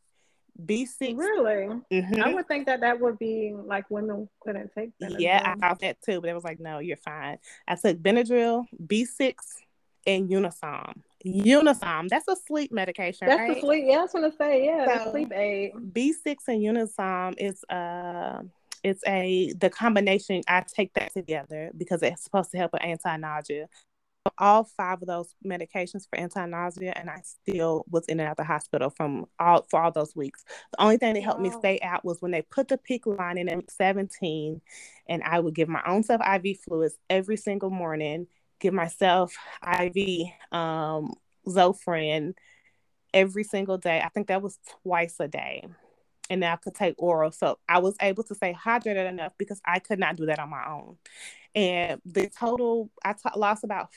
B6. 0.67 1.17
Really? 1.17 1.81
Mhm. 1.91 2.23
I 2.23 2.35
would 2.35 2.47
think 2.47 2.67
that 2.67 2.81
that 2.81 3.01
would 3.01 3.19
be 3.19 3.55
like 3.55 3.91
women 3.91 4.29
couldn't 4.41 4.71
take 4.75 4.91
Benadryl. 4.99 5.21
Yeah, 5.21 5.43
I 5.45 5.55
thought 5.57 5.81
that 5.81 6.03
too, 6.03 6.21
but 6.21 6.31
it 6.31 6.35
was 6.35 6.45
like, 6.45 6.61
no, 6.61 6.79
you're 6.79 6.97
fine. 6.97 7.39
I 7.67 7.77
took 7.77 7.99
Benadryl, 7.99 8.67
B6, 8.87 9.35
and 10.07 10.29
Unisom. 10.29 11.03
Unisom, 11.27 12.09
that's 12.09 12.29
a 12.29 12.37
sleep 12.37 12.73
medication, 12.73 13.27
That's 13.29 13.41
right? 13.41 13.55
the 13.55 13.61
sleep. 13.61 13.85
Yeah, 13.87 13.99
I 13.99 14.03
was 14.03 14.13
gonna 14.13 14.33
say, 14.39 14.65
yeah, 14.65 15.05
So- 15.05 15.11
sleep 15.13 15.33
aid. 15.33 15.73
B6 15.93 16.49
and 16.49 16.61
Unisom 16.63 17.35
is 17.39 17.63
uh 17.65 18.43
it's 18.83 19.03
a 19.07 19.53
the 19.61 19.71
combination 19.71 20.43
I 20.49 20.65
take 20.67 20.93
that 20.95 21.13
together 21.13 21.71
because 21.77 22.03
it's 22.03 22.25
supposed 22.25 22.51
to 22.51 22.59
help 22.59 22.73
with 22.73 22.83
anti-nausea. 22.83 23.69
All 24.39 24.65
five 24.65 25.03
of 25.03 25.09
those 25.09 25.35
medications 25.45 26.09
for 26.09 26.17
anti-nausea 26.19 26.93
and 26.97 27.11
I 27.11 27.21
still 27.25 27.85
was 27.91 28.07
in 28.07 28.19
and 28.21 28.29
out 28.29 28.37
the 28.37 28.45
hospital 28.45 28.91
from 28.91 29.27
all 29.39 29.67
for 29.71 29.81
all 29.83 29.93
those 29.93 30.15
weeks. 30.17 30.45
The 30.73 30.83
only 30.83 30.97
thing 30.97 31.15
that 31.15 31.23
helped 31.23 31.41
me 31.41 31.51
stay 31.51 31.79
out 31.83 32.05
was 32.05 32.21
when 32.23 32.31
they 32.33 32.43
put 32.43 32.69
the 32.69 32.79
PICC 32.79 33.07
line 33.19 33.39
in 33.39 33.49
at 33.49 33.71
17 33.71 34.61
and 35.09 35.23
I 35.23 35.39
would 35.41 35.55
give 35.55 35.69
my 35.69 35.83
own 35.87 36.03
self 36.03 36.21
IV 36.25 36.59
fluids 36.61 36.97
every 37.11 37.37
single 37.37 37.71
morning, 37.71 38.27
give 38.63 38.73
myself 38.73 39.35
IV 39.63 40.29
um 40.53 41.13
Zofran 41.47 42.35
every 43.13 43.45
single 43.45 43.77
day. 43.77 44.01
I 44.01 44.09
think 44.09 44.29
that 44.29 44.43
was 44.43 44.59
twice 44.83 45.17
a 45.21 45.29
day. 45.29 45.67
And 46.31 46.43
I 46.45 46.57
could 46.57 46.75
take 46.75 46.95
oral. 46.97 47.33
So 47.33 47.59
I 47.69 47.81
was 47.81 47.95
able 48.01 48.23
to 48.25 48.35
stay 48.35 48.55
hydrated 48.55 49.09
enough 49.09 49.33
because 49.37 49.61
I 49.67 49.81
could 49.81 49.99
not 49.99 50.17
do 50.17 50.27
that 50.27 50.39
on 50.39 50.49
my 50.49 50.67
own. 50.67 50.97
And 51.55 52.01
the 52.07 52.31
total, 52.31 52.91
I 53.05 53.13
t- 53.13 53.29
lost 53.37 53.65
about 53.65 53.89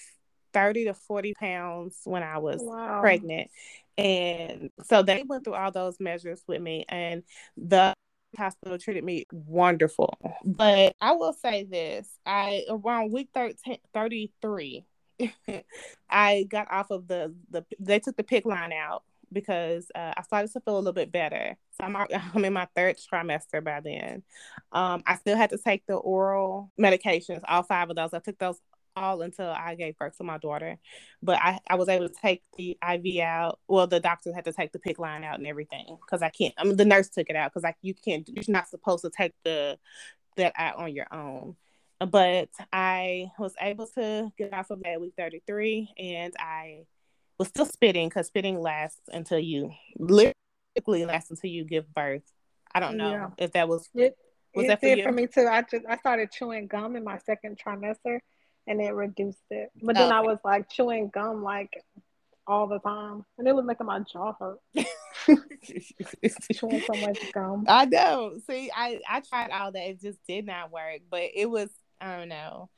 30 0.51 0.85
to 0.85 0.93
40 0.93 1.33
pounds 1.35 2.01
when 2.03 2.23
I 2.23 2.39
was 2.39 2.61
Wow. 2.61 2.99
pregnant. 2.99 3.51
And 3.97 4.71
so 4.83 5.03
they 5.03 5.23
went 5.25 5.45
through 5.45 5.53
all 5.53 5.71
those 5.71 5.99
measures 5.99 6.43
with 6.47 6.61
me. 6.61 6.85
And 6.89 7.23
the 7.55 7.93
hospital 8.37 8.77
treated 8.77 9.03
me 9.03 9.25
wonderful. 9.31 10.17
But 10.43 10.95
I 11.01 11.13
will 11.13 11.33
say 11.33 11.63
this 11.63 12.07
I, 12.25 12.63
around 12.69 13.11
week 13.11 13.29
13, 13.33 13.77
33, 13.93 14.85
I 16.09 16.43
got 16.49 16.71
off 16.71 16.91
of 16.91 17.07
the 17.07 17.33
the 17.49 17.65
they 17.79 17.99
took 17.99 18.17
the 18.17 18.23
PICC 18.23 18.45
line 18.45 18.73
out 18.73 19.03
because 19.31 19.87
uh, 19.95 20.13
I 20.15 20.21
started 20.23 20.51
to 20.53 20.61
feel 20.61 20.75
a 20.75 20.79
little 20.79 20.93
bit 20.93 21.11
better. 21.11 21.57
So 21.71 21.85
I'm 21.85 21.95
I'm 22.33 22.45
in 22.45 22.53
my 22.53 22.67
third 22.75 22.97
trimester 22.97 23.63
by 23.63 23.81
then. 23.81 24.23
Um, 24.71 25.03
I 25.05 25.15
still 25.15 25.37
had 25.37 25.51
to 25.51 25.57
take 25.57 25.85
the 25.87 25.95
oral 25.95 26.71
medications, 26.79 27.41
all 27.47 27.63
five 27.63 27.89
of 27.89 27.95
those. 27.95 28.13
I 28.13 28.19
took 28.19 28.37
those 28.37 28.59
all 28.95 29.21
until 29.21 29.49
I 29.49 29.75
gave 29.75 29.97
birth 29.97 30.17
to 30.17 30.23
my 30.23 30.37
daughter, 30.37 30.77
but 31.21 31.37
I, 31.41 31.59
I 31.67 31.75
was 31.75 31.89
able 31.89 32.07
to 32.09 32.15
take 32.21 32.43
the 32.57 32.77
IV 32.87 33.19
out. 33.21 33.59
Well, 33.67 33.87
the 33.87 33.99
doctor 33.99 34.33
had 34.33 34.45
to 34.45 34.53
take 34.53 34.71
the 34.71 34.79
PICC 34.79 34.99
line 34.99 35.23
out 35.23 35.37
and 35.37 35.47
everything 35.47 35.97
because 36.01 36.21
I 36.21 36.29
can't. 36.29 36.53
I 36.57 36.63
mean, 36.63 36.77
the 36.77 36.85
nurse 36.85 37.09
took 37.09 37.29
it 37.29 37.35
out 37.35 37.51
because 37.51 37.63
like 37.63 37.77
you 37.81 37.93
can't. 37.93 38.27
You're 38.27 38.43
not 38.47 38.67
supposed 38.69 39.03
to 39.03 39.09
take 39.09 39.33
the 39.43 39.77
that 40.37 40.53
out 40.57 40.77
on 40.77 40.93
your 40.93 41.07
own 41.13 41.55
but 41.99 42.49
I 42.73 43.31
was 43.39 43.53
able 43.61 43.87
to 43.95 44.29
get 44.37 44.53
off 44.53 44.69
of 44.69 44.83
that 44.83 44.99
week 44.99 45.13
33 45.17 45.93
and 45.97 46.33
I 46.37 46.81
was 47.39 47.47
still 47.47 47.65
spitting 47.65 48.09
because 48.09 48.27
spitting 48.27 48.59
lasts 48.59 49.07
until 49.07 49.39
you 49.39 49.71
literally 49.97 51.05
lasts 51.05 51.31
until 51.31 51.49
you 51.49 51.63
give 51.63 51.93
birth. 51.93 52.29
I 52.73 52.81
don't 52.81 52.97
know 52.97 53.11
Yeah. 53.11 53.29
if 53.37 53.53
that 53.53 53.69
was 53.69 53.89
It, 53.95 54.17
Was 54.53 54.65
it 54.65 54.67
that 54.67 54.79
for 54.81 54.87
you? 54.87 55.03
for 55.03 55.11
me 55.13 55.27
too. 55.27 55.47
I 55.49 55.61
just 55.61 55.85
I 55.87 55.95
started 55.95 56.31
chewing 56.31 56.67
gum 56.67 56.97
in 56.97 57.03
my 57.05 57.17
second 57.19 57.57
trimester, 57.65 58.19
and 58.67 58.81
it 58.81 58.93
reduced 58.93 59.39
it. 59.49 59.71
But 59.81 59.95
then 59.95 60.11
oh. 60.11 60.15
I 60.15 60.19
was 60.21 60.39
like 60.43 60.69
chewing 60.69 61.09
gum 61.13 61.43
like 61.43 61.83
all 62.47 62.67
the 62.67 62.79
time, 62.79 63.25
and 63.37 63.47
it 63.47 63.55
was 63.55 63.65
making 63.65 63.87
my 63.87 63.99
jaw 63.99 64.33
hurt. 64.39 64.59
Chewing 66.53 66.81
so 66.81 66.93
much 67.01 67.31
gum. 67.33 67.65
I 67.67 67.85
know. 67.85 68.37
See, 68.47 68.69
I 68.75 68.99
I 69.09 69.21
tried 69.21 69.49
all 69.51 69.71
that. 69.71 69.89
It 69.89 70.01
just 70.01 70.19
did 70.27 70.45
not 70.45 70.71
work. 70.71 71.01
But 71.09 71.23
it 71.33 71.49
was 71.49 71.69
I 71.99 72.17
don't 72.17 72.29
know. 72.29 72.69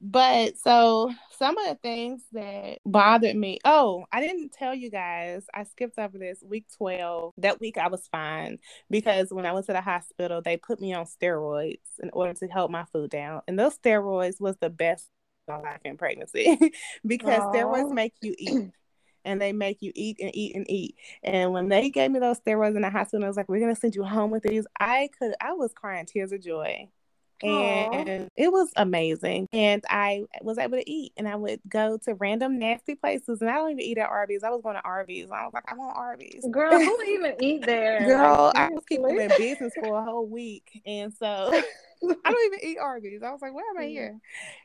But 0.00 0.58
so 0.58 1.10
some 1.38 1.56
of 1.56 1.66
the 1.66 1.74
things 1.76 2.22
that 2.32 2.78
bothered 2.84 3.34
me. 3.34 3.58
Oh, 3.64 4.04
I 4.12 4.20
didn't 4.20 4.52
tell 4.52 4.74
you 4.74 4.90
guys. 4.90 5.46
I 5.54 5.64
skipped 5.64 5.98
over 5.98 6.18
this 6.18 6.42
week 6.46 6.66
12. 6.76 7.32
That 7.38 7.60
week 7.60 7.78
I 7.78 7.88
was 7.88 8.06
fine 8.08 8.58
because 8.90 9.32
when 9.32 9.46
I 9.46 9.52
went 9.52 9.66
to 9.66 9.72
the 9.72 9.80
hospital, 9.80 10.42
they 10.42 10.58
put 10.58 10.80
me 10.80 10.92
on 10.92 11.06
steroids 11.06 11.78
in 12.02 12.10
order 12.12 12.34
to 12.34 12.46
help 12.46 12.70
my 12.70 12.84
food 12.92 13.10
down. 13.10 13.40
And 13.48 13.58
those 13.58 13.78
steroids 13.78 14.38
was 14.38 14.56
the 14.60 14.70
best 14.70 15.08
my 15.48 15.58
life 15.58 15.80
in 15.84 15.96
pregnancy 15.96 16.58
because 17.06 17.42
steroids 17.44 17.92
make 17.92 18.14
you 18.22 18.34
eat. 18.38 18.70
And 19.24 19.42
they 19.42 19.52
make 19.52 19.78
you 19.82 19.90
eat 19.96 20.18
and 20.20 20.30
eat 20.36 20.54
and 20.54 20.70
eat. 20.70 20.94
And 21.24 21.52
when 21.52 21.68
they 21.68 21.90
gave 21.90 22.12
me 22.12 22.20
those 22.20 22.38
steroids 22.38 22.76
in 22.76 22.82
the 22.82 22.90
hospital, 22.90 23.24
I 23.24 23.26
was 23.26 23.36
like, 23.36 23.48
"We're 23.48 23.58
gonna 23.58 23.74
send 23.74 23.96
you 23.96 24.04
home 24.04 24.30
with 24.30 24.44
these." 24.44 24.64
I 24.78 25.08
could, 25.18 25.34
I 25.40 25.52
was 25.54 25.72
crying 25.72 26.06
tears 26.06 26.30
of 26.30 26.40
joy, 26.42 26.88
Aw. 27.42 27.90
and 27.90 28.30
it 28.36 28.52
was 28.52 28.70
amazing. 28.76 29.48
And 29.52 29.84
I 29.90 30.26
was 30.42 30.58
able 30.58 30.78
to 30.78 30.88
eat, 30.88 31.12
and 31.16 31.26
I 31.26 31.34
would 31.34 31.58
go 31.68 31.98
to 32.04 32.14
random 32.14 32.60
nasty 32.60 32.94
places, 32.94 33.40
and 33.40 33.50
I 33.50 33.56
don't 33.56 33.72
even 33.72 33.82
eat 33.82 33.98
at 33.98 34.08
Arby's. 34.08 34.44
I 34.44 34.50
was 34.50 34.62
going 34.62 34.76
to 34.76 34.82
Arby's. 34.82 35.32
I 35.32 35.44
was 35.44 35.52
like, 35.52 35.64
"I 35.66 35.74
want 35.74 35.96
Arby's." 35.96 36.46
Girl, 36.48 36.78
who 36.78 37.02
even 37.08 37.34
eat 37.40 37.66
there? 37.66 38.06
Girl, 38.06 38.52
I 38.54 38.68
was 38.68 38.84
keeping 38.88 39.20
in 39.20 39.32
business 39.36 39.72
for 39.74 39.98
a 39.98 40.04
whole 40.04 40.28
week, 40.28 40.82
and 40.86 41.12
so 41.12 41.50
I 42.02 42.30
don't 42.30 42.54
even 42.54 42.68
eat 42.68 42.78
Arby's. 42.78 43.22
I 43.22 43.30
was 43.30 43.40
like, 43.40 43.54
"Why 43.54 43.62
am 43.70 43.78
I 43.78 43.86
here?" 43.86 44.18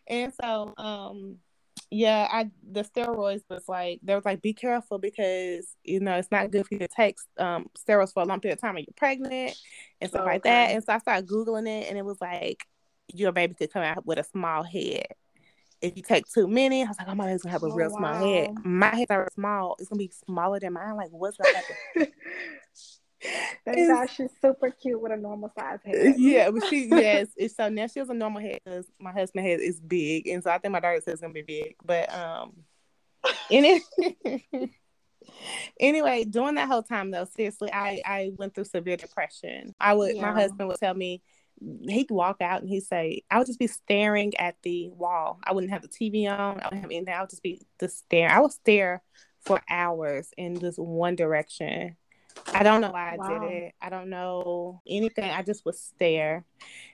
And 0.08 0.34
so, 0.42 0.74
um, 0.78 1.38
yeah, 1.90 2.28
I 2.32 2.50
the 2.70 2.84
steroids 2.84 3.44
was 3.50 3.64
like 3.68 4.00
they 4.04 4.16
was 4.16 4.26
like 4.26 4.42
be 4.42 4.54
careful 4.54 4.98
because 4.98 5.76
you 5.84 6.00
know 6.00 6.16
it's 6.16 6.32
not 6.32 6.52
good 6.52 6.68
for 6.68 6.76
you 6.76 6.80
to 6.80 6.88
take 6.88 7.18
um 7.38 7.68
steroids 7.78 8.14
for 8.14 8.24
a 8.24 8.26
long 8.26 8.40
period 8.40 8.58
of 8.58 8.62
time 8.62 8.76
when 8.76 8.86
you're 8.88 8.94
pregnant 8.96 9.58
and 10.00 10.10
stuff 10.10 10.26
like 10.26 10.44
that. 10.44 10.72
And 10.72 10.84
so 10.84 10.94
I 10.94 11.00
started 11.00 11.28
googling 11.28 11.68
it, 11.68 11.90
and 11.90 11.98
it 11.98 12.06
was 12.06 12.20
like 12.22 12.66
your 13.14 13.32
baby 13.32 13.54
could 13.56 13.72
come 13.72 13.84
out 13.84 14.06
with 14.06 14.20
a 14.20 14.24
small 14.24 14.64
head. 14.64 15.08
If 15.82 15.98
you 15.98 16.04
take 16.04 16.32
too 16.32 16.48
many, 16.48 16.84
I 16.84 16.88
was 16.88 16.98
like, 17.00 17.08
oh 17.10 17.16
my 17.16 17.26
baby's 17.26 17.42
gonna 17.42 17.54
have 17.54 17.64
a 17.64 17.68
Oh, 17.68 17.74
real 17.74 17.90
small 17.90 18.16
head. 18.16 18.54
My 18.64 18.96
head's 18.96 19.12
already 19.12 19.34
small. 19.34 19.76
It's 19.80 19.90
gonna 19.90 19.98
be 19.98 20.12
smaller 20.26 20.60
than 20.60 20.74
mine. 20.74 20.96
Like, 20.96 21.10
what's 21.12 21.38
gonna 21.38 21.56
happen? 21.56 22.14
It's- 23.22 23.88
God 23.88 24.10
she's 24.10 24.32
super 24.42 24.72
cute 24.72 25.00
with 25.00 25.12
a 25.12 25.18
normal 25.18 25.52
size 25.58 25.80
head. 25.86 26.16
yeah, 26.18 26.50
but 26.50 26.66
she 26.68 26.88
yes. 26.88 27.28
So 27.56 27.70
now 27.70 27.88
she 27.88 28.00
has 28.00 28.10
a 28.10 28.14
normal 28.14 28.42
head 28.42 28.60
because 28.64 28.86
my 29.00 29.12
husband 29.12 29.46
head 29.46 29.60
is 29.60 29.80
big, 29.80 30.28
and 30.28 30.44
so 30.44 30.50
I 30.52 30.58
think 30.58 30.72
my 30.72 30.80
daughter 30.80 31.02
says 31.02 31.14
it's 31.14 31.22
gonna 31.22 31.34
be 31.34 31.44
big. 31.44 31.76
But 31.84 32.14
um, 32.14 32.54
any, 33.52 33.82
anyway, 35.80 36.24
during 36.24 36.56
that 36.56 36.68
whole 36.68 36.84
time 36.84 37.12
though, 37.12 37.26
seriously, 37.26 37.72
I 37.72 38.02
I 38.06 38.32
went 38.38 38.56
through 38.56 38.66
severe 38.66 38.98
depression. 38.98 39.76
I 39.80 39.94
would 39.94 40.16
my 40.18 40.32
husband 40.34 40.68
would 40.70 40.80
tell 40.80 40.94
me 40.94 41.22
he'd 41.88 42.10
walk 42.10 42.38
out 42.42 42.62
and 42.62 42.70
he'd 42.70 42.82
say 42.84 43.22
I 43.30 43.38
would 43.38 43.48
just 43.48 43.60
be 43.60 43.68
staring 43.68 44.36
at 44.38 44.56
the 44.64 44.90
wall. 44.90 45.40
I 45.44 45.54
wouldn't 45.54 45.72
have 45.72 45.84
the 45.84 45.88
TV 45.88 46.28
on. 46.28 46.60
I 46.60 46.66
wouldn't 46.66 46.82
have 46.82 46.92
anything. 46.92 47.14
I 47.14 47.22
would 47.22 47.30
just 47.30 47.44
be 47.44 47.62
just 47.80 48.00
stare. 48.00 48.30
I 48.30 48.40
would 48.40 48.52
stare 48.52 49.04
for 49.42 49.62
hours 49.70 50.30
in 50.38 50.60
just 50.60 50.80
one 50.80 51.16
direction. 51.16 51.98
I 52.54 52.64
don't 52.64 52.82
know 52.82 52.92
why 52.92 53.14
I 53.14 53.18
Wow. 53.18 53.28
did 53.28 53.44
it. 53.44 53.74
I 53.82 53.90
don't 53.90 54.10
know 54.10 54.82
anything. 54.88 55.30
I 55.30 55.42
just 55.42 55.66
would 55.66 55.76
stare, 55.76 56.44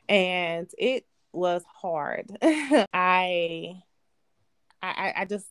and 0.08 0.70
it 0.78 1.06
was 1.34 1.64
hard. 1.66 2.30
I, 2.42 3.82
I, 4.82 5.14
I 5.16 5.26
just, 5.26 5.48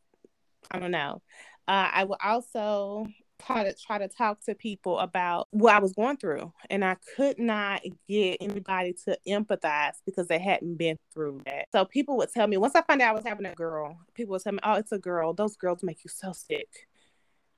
I 0.71 0.79
don't 0.79 0.91
know. 0.91 1.23
Uh, 1.69 1.91
I 1.93 2.05
would 2.05 2.19
also 2.23 3.07
try 3.45 3.65
to 3.65 3.75
try 3.75 3.99
to 3.99 4.09
talk 4.09 4.43
to 4.45 4.55
people 4.55 4.99
about 4.99 5.49
what 5.51 5.75
I 5.75 5.79
was 5.81 5.93
going 5.93 6.17
through, 6.17 6.53
and 6.71 6.85
I 6.85 6.97
could 7.17 7.39
not 7.39 7.83
get 8.09 8.39
anybody 8.41 8.95
to 9.05 9.19
empathize 9.27 9.95
because 10.07 10.29
they 10.29 10.39
hadn't 10.39 10.77
been 10.77 10.97
through 11.13 11.43
that. 11.47 11.67
So 11.73 11.85
people 11.85 12.17
would 12.19 12.33
tell 12.33 12.47
me 12.47 12.57
once 12.57 12.75
I 12.75 12.83
found 12.83 13.03
out 13.03 13.11
I 13.11 13.17
was 13.19 13.27
having 13.27 13.47
a 13.47 13.55
girl, 13.55 13.99
people 14.15 14.33
would 14.33 14.43
tell 14.43 14.53
me, 14.53 14.61
"Oh, 14.63 14.75
it's 14.75 14.93
a 14.93 14.99
girl. 14.99 15.33
Those 15.33 15.57
girls 15.57 15.83
make 15.83 16.05
you 16.05 16.11
so 16.11 16.33
sick." 16.33 16.89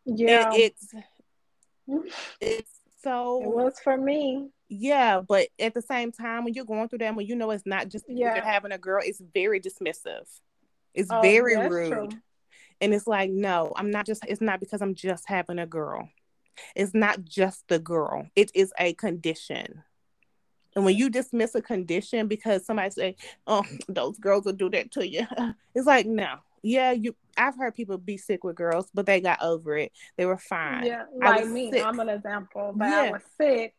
Yeah, 0.05 0.51
It, 0.53 0.75
it's 0.75 0.95
it's 2.41 2.71
so 3.03 3.41
it 3.43 3.49
was 3.51 3.79
for 3.83 3.97
me. 3.97 4.49
yeah, 4.69 5.21
but 5.21 5.49
at 5.59 5.75
the 5.75 5.83
same 5.83 6.13
time, 6.13 6.45
when 6.45 6.55
you're 6.55 6.65
going 6.65 6.89
through 6.89 6.99
that, 7.01 7.15
when 7.15 7.27
you 7.27 7.37
know 7.37 7.51
it's 7.51 7.67
not 7.67 7.89
just 7.89 8.05
Yeah. 8.09 8.35
you're 8.35 8.45
having 8.45 8.73
a 8.73 8.79
girl, 8.79 9.03
it's 9.05 9.21
very 9.35 9.61
dismissive. 9.61 10.27
It's 10.95 11.11
Oh, 11.13 11.21
very 11.21 11.57
rude. 11.57 11.89
true. 11.93 12.09
And 12.81 12.95
it's 12.95 13.07
like, 13.07 13.31
no, 13.31 13.73
I'm 13.77 13.91
not 13.91 14.07
just, 14.07 14.25
it's 14.27 14.41
not 14.41 14.61
because 14.61 14.83
I'm 14.83 14.95
just 14.95 15.29
having 15.29 15.59
a 15.59 15.67
girl. 15.67 16.09
It's 16.75 16.95
not 16.95 17.25
just 17.25 17.67
the 17.69 17.79
girl, 17.79 18.27
it 18.35 18.51
is 18.55 18.73
a 18.79 18.95
condition. 18.95 19.83
And 20.77 20.85
when 20.85 20.97
you 20.97 21.09
dismiss 21.11 21.55
a 21.55 21.63
condition 21.63 22.29
because 22.29 22.65
somebody 22.65 22.91
say, 22.91 23.17
"Oh, 23.47 23.65
those 23.89 24.19
girls 24.19 24.45
will 24.45 24.53
do 24.53 24.69
that 24.71 24.91
to 24.93 25.09
you," 25.09 25.27
it's 25.75 25.87
like, 25.87 26.07
no, 26.07 26.37
yeah, 26.69 26.93
you. 26.93 27.17
I've 27.37 27.57
heard 27.57 27.75
people 27.75 27.99
be 27.99 28.17
sick 28.19 28.45
with 28.45 28.57
girls, 28.57 28.91
but 28.93 29.07
they 29.07 29.21
got 29.21 29.43
over 29.43 29.77
it. 29.77 29.93
They 30.17 30.27
were 30.27 30.39
fine. 30.39 30.85
Yeah, 30.85 31.05
like 31.17 31.47
me, 31.47 31.71
sick. 31.71 31.85
I'm 31.85 31.99
an 32.01 32.09
example. 32.09 32.73
But 32.75 32.89
Yeah. 32.89 33.01
I 33.01 33.11
was 33.13 33.23
sick. 33.37 33.75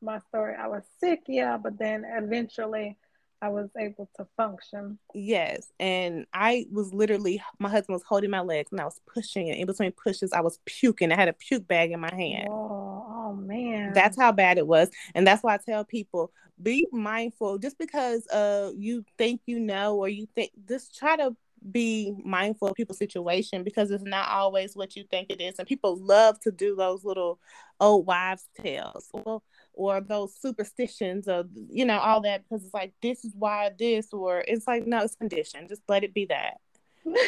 My 0.00 0.18
story, 0.28 0.54
I 0.58 0.66
was 0.66 0.82
sick, 0.98 1.22
yeah, 1.28 1.56
but 1.56 1.78
then 1.78 2.04
eventually 2.04 2.98
I 3.40 3.48
was 3.48 3.70
able 3.78 4.10
to 4.16 4.26
function. 4.36 4.98
Yes, 5.14 5.70
and 5.78 6.26
I 6.32 6.66
was 6.72 6.92
literally 6.92 7.42
my 7.58 7.68
husband 7.68 7.94
was 7.94 8.02
holding 8.02 8.30
my 8.30 8.40
legs 8.40 8.72
and 8.72 8.80
I 8.80 8.84
was 8.84 9.00
pushing 9.06 9.48
it. 9.48 9.58
In 9.58 9.66
between 9.66 9.92
pushes, 9.92 10.32
I 10.32 10.40
was 10.40 10.58
puking. 10.66 11.12
I 11.12 11.16
had 11.16 11.28
a 11.28 11.32
puke 11.34 11.68
bag 11.68 11.92
in 11.92 12.00
my 12.00 12.12
hand. 12.14 12.48
Oh, 12.50 13.06
oh 13.08 13.32
man. 13.34 13.92
That's 13.92 14.18
how 14.18 14.32
bad 14.32 14.58
it 14.58 14.66
was. 14.66 14.90
And 15.14 15.26
that's 15.26 15.42
why 15.42 15.54
I 15.54 15.58
tell 15.58 15.84
people 15.84 16.32
be 16.62 16.86
mindful 16.92 17.58
just 17.58 17.78
because 17.78 18.26
uh 18.28 18.70
you 18.76 19.04
think 19.18 19.40
you 19.46 19.58
know 19.58 19.96
or 19.96 20.08
you 20.08 20.28
think 20.34 20.52
just 20.68 20.96
try 20.96 21.16
to 21.16 21.36
be 21.70 22.14
mindful 22.24 22.68
of 22.68 22.74
people's 22.74 22.98
situation 22.98 23.64
because 23.64 23.90
it's 23.90 24.04
not 24.04 24.28
always 24.28 24.76
what 24.76 24.96
you 24.96 25.04
think 25.10 25.30
it 25.30 25.40
is. 25.40 25.58
And 25.58 25.66
people 25.68 25.96
love 25.96 26.38
to 26.40 26.50
do 26.50 26.76
those 26.76 27.04
little 27.04 27.40
old 27.80 28.06
wives' 28.06 28.48
tales 28.60 29.08
or, 29.12 29.42
or 29.72 30.00
those 30.00 30.34
superstitions 30.40 31.28
of, 31.28 31.48
you 31.70 31.84
know, 31.84 31.98
all 31.98 32.20
that 32.22 32.42
because 32.42 32.64
it's 32.64 32.74
like, 32.74 32.92
this 33.02 33.24
is 33.24 33.32
why 33.36 33.70
this, 33.78 34.12
or 34.12 34.44
it's 34.46 34.66
like, 34.66 34.86
no, 34.86 35.02
it's 35.02 35.16
conditioned. 35.16 35.68
Just 35.68 35.82
let 35.88 36.04
it 36.04 36.14
be 36.14 36.26
that. 36.26 36.58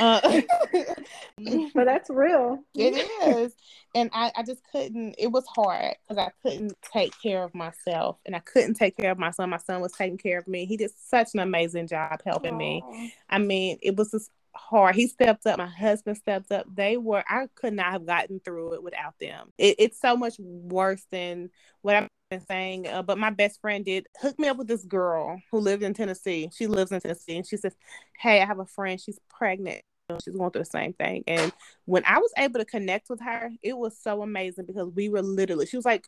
Uh, 0.00 0.40
but 1.74 1.84
that's 1.84 2.10
real. 2.10 2.58
It 2.74 3.08
is. 3.26 3.54
And 3.94 4.10
I, 4.12 4.32
I 4.36 4.42
just 4.42 4.60
couldn't, 4.70 5.14
it 5.18 5.28
was 5.28 5.44
hard 5.46 5.96
because 6.08 6.22
I 6.22 6.30
couldn't 6.42 6.74
take 6.92 7.12
care 7.20 7.42
of 7.42 7.54
myself 7.54 8.18
and 8.26 8.36
I 8.36 8.40
couldn't 8.40 8.74
take 8.74 8.96
care 8.96 9.10
of 9.10 9.18
my 9.18 9.30
son. 9.30 9.50
My 9.50 9.56
son 9.58 9.80
was 9.80 9.92
taking 9.92 10.18
care 10.18 10.38
of 10.38 10.46
me. 10.46 10.66
He 10.66 10.76
did 10.76 10.90
such 11.08 11.28
an 11.34 11.40
amazing 11.40 11.86
job 11.88 12.20
helping 12.24 12.54
Aww. 12.54 12.58
me. 12.58 13.14
I 13.28 13.38
mean, 13.38 13.78
it 13.82 13.96
was 13.96 14.10
just 14.10 14.30
hard. 14.54 14.96
He 14.96 15.06
stepped 15.06 15.46
up. 15.46 15.58
My 15.58 15.66
husband 15.66 16.16
stepped 16.16 16.52
up. 16.52 16.66
They 16.74 16.96
were, 16.96 17.24
I 17.28 17.48
could 17.54 17.74
not 17.74 17.92
have 17.92 18.06
gotten 18.06 18.40
through 18.40 18.74
it 18.74 18.82
without 18.82 19.18
them. 19.20 19.52
It, 19.58 19.76
it's 19.78 20.00
so 20.00 20.16
much 20.16 20.34
worse 20.38 21.06
than 21.10 21.50
what 21.82 21.96
I've 21.96 22.08
been 22.30 22.44
saying. 22.46 22.86
Uh, 22.86 23.02
but 23.02 23.18
my 23.18 23.30
best 23.30 23.60
friend 23.60 23.84
did 23.84 24.06
hook 24.20 24.38
me 24.38 24.48
up 24.48 24.56
with 24.56 24.68
this 24.68 24.84
girl 24.84 25.40
who 25.50 25.60
lived 25.60 25.82
in 25.82 25.94
Tennessee. 25.94 26.50
She 26.54 26.66
lives 26.66 26.92
in 26.92 27.00
Tennessee. 27.00 27.36
And 27.36 27.46
she 27.46 27.56
says, 27.56 27.74
Hey, 28.18 28.40
I 28.42 28.46
have 28.46 28.58
a 28.58 28.66
friend. 28.66 29.00
She's 29.00 29.18
pregnant. 29.28 29.82
She's 30.24 30.36
going 30.36 30.50
through 30.50 30.62
the 30.62 30.66
same 30.66 30.92
thing. 30.92 31.24
And 31.26 31.52
when 31.84 32.04
I 32.04 32.18
was 32.18 32.32
able 32.36 32.60
to 32.60 32.64
connect 32.64 33.10
with 33.10 33.20
her, 33.20 33.50
it 33.62 33.76
was 33.76 33.98
so 33.98 34.22
amazing 34.22 34.66
because 34.66 34.88
we 34.94 35.08
were 35.08 35.22
literally, 35.22 35.66
she 35.66 35.76
was 35.76 35.84
like 35.84 36.06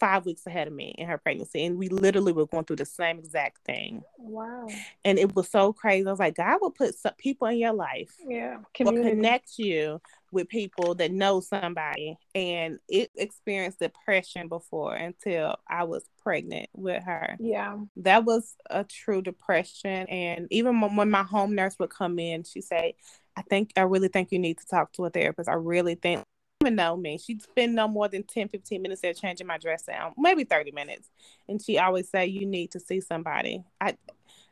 five 0.00 0.24
weeks 0.24 0.46
ahead 0.46 0.68
of 0.68 0.72
me 0.72 0.94
in 0.96 1.08
her 1.08 1.18
pregnancy. 1.18 1.64
And 1.64 1.76
we 1.76 1.88
literally 1.88 2.32
were 2.32 2.46
going 2.46 2.64
through 2.64 2.76
the 2.76 2.84
same 2.84 3.18
exact 3.18 3.64
thing. 3.64 4.02
Wow. 4.16 4.68
And 5.04 5.18
it 5.18 5.34
was 5.34 5.50
so 5.50 5.72
crazy. 5.72 6.06
I 6.06 6.10
was 6.10 6.20
like, 6.20 6.36
God 6.36 6.58
will 6.60 6.70
put 6.70 6.94
some 6.94 7.14
people 7.18 7.48
in 7.48 7.58
your 7.58 7.72
life. 7.72 8.14
Yeah. 8.26 8.58
Will 8.78 8.92
connect 8.92 9.58
you 9.58 10.00
with 10.30 10.48
people 10.48 10.94
that 10.96 11.10
know 11.10 11.40
somebody. 11.40 12.16
And 12.34 12.78
it 12.88 13.10
experienced 13.16 13.80
depression 13.80 14.48
before 14.48 14.94
until 14.94 15.56
I 15.68 15.84
was 15.84 16.04
pregnant 16.22 16.68
with 16.74 17.02
her. 17.02 17.36
Yeah. 17.40 17.78
That 17.96 18.24
was 18.24 18.54
a 18.70 18.84
true 18.84 19.22
depression. 19.22 20.06
And 20.08 20.46
even 20.50 20.80
when 20.80 21.10
my 21.10 21.24
home 21.24 21.54
nurse 21.56 21.76
would 21.80 21.90
come 21.90 22.18
in, 22.18 22.44
she 22.44 22.60
say, 22.60 22.94
I 23.36 23.42
think 23.42 23.72
I 23.76 23.82
really 23.82 24.08
think 24.08 24.32
you 24.32 24.38
need 24.38 24.58
to 24.58 24.66
talk 24.66 24.92
to 24.94 25.04
a 25.04 25.10
therapist. 25.10 25.48
I 25.48 25.54
really 25.54 25.94
think 25.94 26.24
even 26.60 26.74
know 26.74 26.96
me. 26.96 27.18
She'd 27.18 27.42
spend 27.42 27.74
no 27.74 27.86
more 27.86 28.08
than 28.08 28.24
10, 28.24 28.48
15 28.48 28.82
minutes 28.82 29.00
there 29.00 29.14
changing 29.14 29.46
my 29.46 29.58
dress 29.58 29.82
down, 29.82 30.12
maybe 30.16 30.44
30 30.44 30.72
minutes. 30.72 31.08
And 31.48 31.62
she 31.62 31.78
always 31.78 32.08
say, 32.08 32.26
You 32.26 32.46
need 32.46 32.72
to 32.72 32.80
see 32.80 33.00
somebody. 33.00 33.64
I 33.80 33.96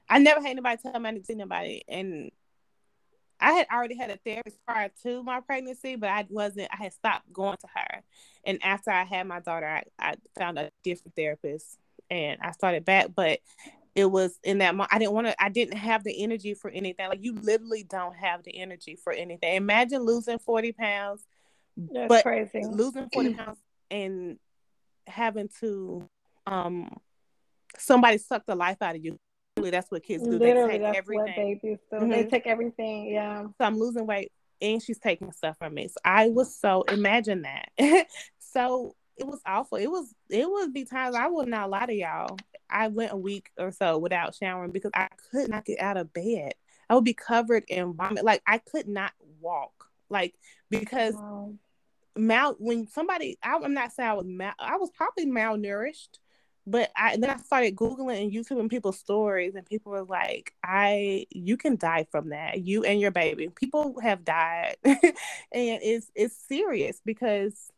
I 0.09 0.18
never 0.18 0.40
had 0.40 0.50
anybody 0.50 0.80
tell 0.80 0.98
me 1.00 1.09
I 1.09 1.12
need 1.12 1.20
to 1.20 1.26
see 1.26 1.34
nobody. 1.34 1.82
And 1.88 2.30
I 3.40 3.52
had 3.52 3.66
already 3.72 3.96
had 3.96 4.11
a 4.11 4.18
therapist 4.24 4.64
prior 4.64 4.90
to 5.02 5.22
my 5.22 5.40
pregnancy, 5.40 5.96
but 5.96 6.09
I 6.09 6.24
wasn't, 6.30 6.68
I 6.72 6.76
had 6.76 6.92
stopped 6.92 7.30
going 7.32 7.57
to 7.59 7.66
her. 7.74 8.02
And 8.44 8.59
after 8.62 8.90
I 8.90 9.04
had 9.04 9.26
my 9.26 9.40
daughter, 9.40 9.66
I, 9.66 9.82
I 9.98 10.14
found 10.38 10.59
a 10.59 10.70
different 10.84 11.16
therapist 11.16 11.76
and 12.09 12.40
I 12.40 12.52
started 12.52 12.84
back. 12.84 13.09
But 13.14 13.40
it 13.96 14.07
was 14.07 14.38
in 14.44 14.59
that 14.59 14.74
moment, 14.74 14.90
I 14.92 14.98
didn't 15.00 15.12
want 15.12 15.26
to, 15.26 15.42
I 15.42 15.48
didn't 15.48 15.76
have 15.76 16.04
the 16.04 16.22
energy 16.22 16.54
for 16.54 16.70
anything. 16.70 17.09
Like 17.09 17.24
you 17.24 17.34
literally 17.34 17.82
don't 17.82 18.14
have 18.14 18.44
the 18.44 18.57
energy 18.57 18.96
for 18.96 19.12
anything. 19.12 19.57
Imagine 19.57 20.02
losing 20.02 20.38
40 20.38 20.72
pounds, 20.72 21.26
That's 21.77 22.09
but 22.09 22.22
crazy. 22.22 22.62
losing 22.64 23.09
40 23.12 23.35
pounds 23.35 23.59
and 23.91 24.39
having 25.07 25.49
to, 25.61 26.09
um, 26.47 26.91
somebody 27.79 28.18
suck 28.18 28.47
the 28.47 28.55
life 28.55 28.81
out 28.81 28.97
of 28.97 29.05
you 29.05 29.18
that's 29.57 29.91
what 29.91 30.03
kids 30.03 30.22
do. 30.22 30.39
Literally, 30.39 30.79
they 30.79 30.85
take 30.85 30.97
everything. 30.97 31.35
babies 31.37 31.79
do. 31.91 31.97
Mm-hmm. 31.97 32.11
They 32.11 32.24
take 32.24 32.47
everything. 32.47 33.09
Yeah. 33.09 33.45
So 33.45 33.64
I'm 33.64 33.79
losing 33.79 34.07
weight, 34.07 34.33
and 34.61 34.83
she's 34.83 34.99
taking 34.99 35.33
stuff 35.33 35.57
from 35.59 35.74
me. 35.74 35.89
So 35.89 35.97
I 36.05 36.29
was 36.29 36.57
so 36.57 36.83
imagine 36.83 37.43
that. 37.43 38.07
so 38.39 38.95
it 39.16 39.27
was 39.27 39.41
awful. 39.47 39.79
It 39.79 39.91
was 39.91 40.14
it 40.29 40.49
would 40.49 40.72
be 40.72 40.85
times 40.85 41.16
I 41.16 41.29
will 41.29 41.47
not 41.47 41.70
lie 41.70 41.87
to 41.87 41.95
y'all. 41.95 42.37
I 42.68 42.89
went 42.89 43.12
a 43.12 43.16
week 43.16 43.51
or 43.59 43.70
so 43.70 43.99
without 43.99 44.35
showering 44.35 44.72
because 44.72 44.91
I 44.95 45.09
could 45.31 45.49
not 45.49 45.64
get 45.64 45.81
out 45.81 45.97
of 45.97 46.12
bed. 46.12 46.53
I 46.89 46.95
would 46.95 47.05
be 47.05 47.14
covered 47.14 47.64
in 47.68 47.95
vomit. 47.95 48.24
Like 48.24 48.43
I 48.47 48.59
could 48.59 48.89
not 48.89 49.12
walk. 49.41 49.87
Like 50.11 50.35
because 50.70 51.14
wow. 51.14 51.55
Mal 52.16 52.54
when 52.58 52.86
somebody 52.88 53.38
I, 53.42 53.54
am 53.56 53.74
not 53.74 53.92
saying 53.92 54.08
I 54.08 54.14
was 54.14 54.26
mal 54.26 54.52
I 54.58 54.76
was 54.76 54.90
probably 54.90 55.26
malnourished 55.26 56.18
but 56.66 56.90
I 56.96 57.16
then 57.16 57.30
I 57.30 57.36
started 57.36 57.76
googling 57.76 58.22
and 58.22 58.32
YouTubing 58.32 58.68
people's 58.68 58.98
stories, 58.98 59.54
and 59.54 59.64
people 59.64 59.92
were 59.92 60.04
like, 60.04 60.52
"I, 60.64 61.26
you 61.30 61.56
can 61.56 61.76
die 61.76 62.06
from 62.10 62.30
that, 62.30 62.60
you 62.60 62.84
and 62.84 63.00
your 63.00 63.12
baby." 63.12 63.48
People 63.48 64.00
have 64.02 64.24
died, 64.24 64.76
and 64.84 65.12
it's 65.52 66.10
it's 66.14 66.36
serious 66.48 67.00
because 67.04 67.70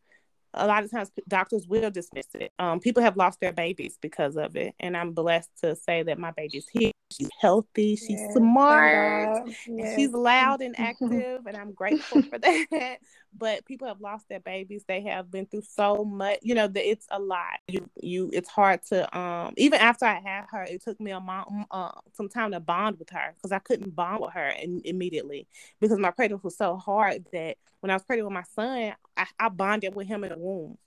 a 0.54 0.66
lot 0.66 0.84
of 0.84 0.90
times 0.90 1.10
doctors 1.28 1.68
will 1.68 1.90
dismiss 1.90 2.26
it. 2.34 2.52
Um, 2.58 2.80
people 2.80 3.02
have 3.02 3.18
lost 3.18 3.40
their 3.40 3.52
babies 3.52 3.98
because 4.00 4.36
of 4.38 4.56
it, 4.56 4.74
and 4.80 4.96
I'm 4.96 5.12
blessed 5.12 5.50
to 5.62 5.76
say 5.76 6.02
that 6.04 6.18
my 6.18 6.30
baby's 6.30 6.66
here. 6.68 6.92
She's 7.10 7.30
healthy. 7.40 7.96
She's 7.96 8.20
yes, 8.20 8.34
smart. 8.34 9.48
Yes. 9.66 9.96
She's 9.96 10.12
loud 10.12 10.62
and 10.62 10.74
active, 10.78 11.46
and 11.46 11.56
I'm 11.56 11.72
grateful 11.72 12.22
for 12.22 12.38
that. 12.38 12.98
But 13.36 13.64
people 13.66 13.86
have 13.88 14.00
lost 14.00 14.28
their 14.28 14.40
babies. 14.40 14.84
They 14.86 15.02
have 15.02 15.30
been 15.30 15.46
through 15.46 15.62
so 15.62 16.04
much. 16.04 16.38
You 16.42 16.54
know, 16.54 16.66
that 16.66 16.88
it's 16.88 17.06
a 17.10 17.18
lot. 17.18 17.58
You, 17.68 17.88
you. 18.00 18.30
It's 18.32 18.48
hard 18.48 18.82
to. 18.88 19.16
Um, 19.16 19.54
even 19.56 19.80
after 19.80 20.06
I 20.06 20.20
had 20.20 20.46
her, 20.50 20.62
it 20.64 20.82
took 20.82 21.00
me 21.00 21.10
a 21.10 21.20
mom, 21.20 21.66
uh, 21.70 21.92
some 22.14 22.28
time 22.28 22.52
to 22.52 22.60
bond 22.60 22.98
with 22.98 23.10
her 23.10 23.34
because 23.34 23.52
I 23.52 23.58
couldn't 23.58 23.94
bond 23.94 24.22
with 24.22 24.32
her 24.32 24.48
in, 24.48 24.82
immediately 24.84 25.46
because 25.80 25.98
my 25.98 26.10
pregnancy 26.10 26.42
was 26.42 26.56
so 26.56 26.76
hard 26.76 27.26
that 27.32 27.56
when 27.80 27.90
I 27.90 27.94
was 27.94 28.02
pregnant 28.02 28.28
with 28.28 28.34
my 28.34 28.42
son, 28.54 28.94
I, 29.16 29.26
I 29.38 29.48
bonded 29.48 29.94
with 29.94 30.06
him 30.06 30.24
in 30.24 30.30
the 30.30 30.38
womb 30.38 30.78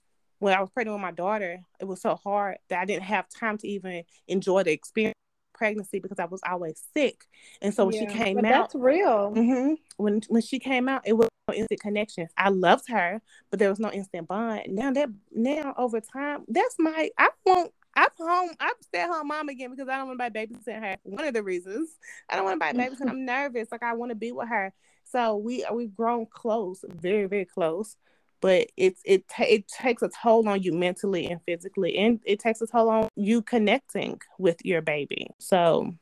when 0.42 0.54
I 0.54 0.60
was 0.60 0.70
pregnant 0.70 0.96
with 0.96 1.02
my 1.02 1.12
daughter, 1.12 1.60
it 1.78 1.84
was 1.84 2.00
so 2.02 2.16
hard 2.16 2.58
that 2.68 2.80
I 2.80 2.84
didn't 2.84 3.04
have 3.04 3.28
time 3.28 3.58
to 3.58 3.68
even 3.68 4.02
enjoy 4.26 4.64
the 4.64 4.72
experience 4.72 5.14
pregnancy 5.62 6.00
because 6.00 6.18
I 6.18 6.24
was 6.24 6.40
always 6.44 6.82
sick. 6.92 7.24
And 7.60 7.72
so 7.72 7.84
when 7.84 7.94
yeah, 7.94 8.00
she 8.00 8.06
came 8.18 8.38
out, 8.38 8.42
that's 8.42 8.74
real. 8.74 9.32
Mm-hmm, 9.32 9.74
when 9.96 10.20
when 10.28 10.42
she 10.42 10.58
came 10.58 10.88
out, 10.88 11.02
it 11.04 11.12
was 11.12 11.28
no 11.46 11.54
instant 11.54 11.80
connection. 11.80 12.26
I 12.36 12.48
loved 12.48 12.88
her, 12.88 13.22
but 13.48 13.60
there 13.60 13.70
was 13.70 13.78
no 13.78 13.92
instant 13.92 14.26
bond. 14.26 14.62
Now 14.66 14.90
that 14.90 15.08
now 15.30 15.72
over 15.78 16.00
time, 16.00 16.44
that's 16.48 16.74
my 16.80 17.10
I 17.16 17.28
won't. 17.46 17.72
I'm 17.94 18.08
home. 18.18 18.50
I'm 18.58 18.74
stay 18.80 19.02
home 19.02 19.28
mom 19.28 19.50
again 19.50 19.70
because 19.70 19.88
I 19.88 19.98
don't 19.98 20.08
want 20.08 20.18
to 20.18 20.30
buy 20.30 20.30
babysit 20.30 20.80
her. 20.80 20.96
One 21.04 21.26
of 21.26 21.34
the 21.34 21.44
reasons 21.44 21.90
I 22.28 22.34
don't 22.34 22.44
want 22.44 22.56
to 22.56 22.58
buy 22.58 22.72
babysit. 22.72 23.08
I'm 23.08 23.24
nervous. 23.24 23.68
Like 23.70 23.84
I 23.84 23.92
want 23.92 24.10
to 24.10 24.16
be 24.16 24.32
with 24.32 24.48
her. 24.48 24.72
So 25.04 25.36
we 25.36 25.64
we've 25.72 25.94
grown 25.94 26.26
close, 26.26 26.84
very 26.88 27.26
very 27.26 27.44
close 27.44 27.96
but 28.42 28.66
it's 28.76 29.00
it 29.06 29.24
it 29.38 29.66
takes 29.68 30.02
a 30.02 30.10
toll 30.22 30.46
on 30.46 30.62
you 30.62 30.74
mentally 30.74 31.26
and 31.26 31.40
physically 31.46 31.96
and 31.96 32.20
it 32.26 32.38
takes 32.38 32.60
a 32.60 32.66
toll 32.66 32.90
on 32.90 33.08
you 33.16 33.40
connecting 33.40 34.20
with 34.38 34.58
your 34.64 34.82
baby 34.82 35.28
so 35.38 35.94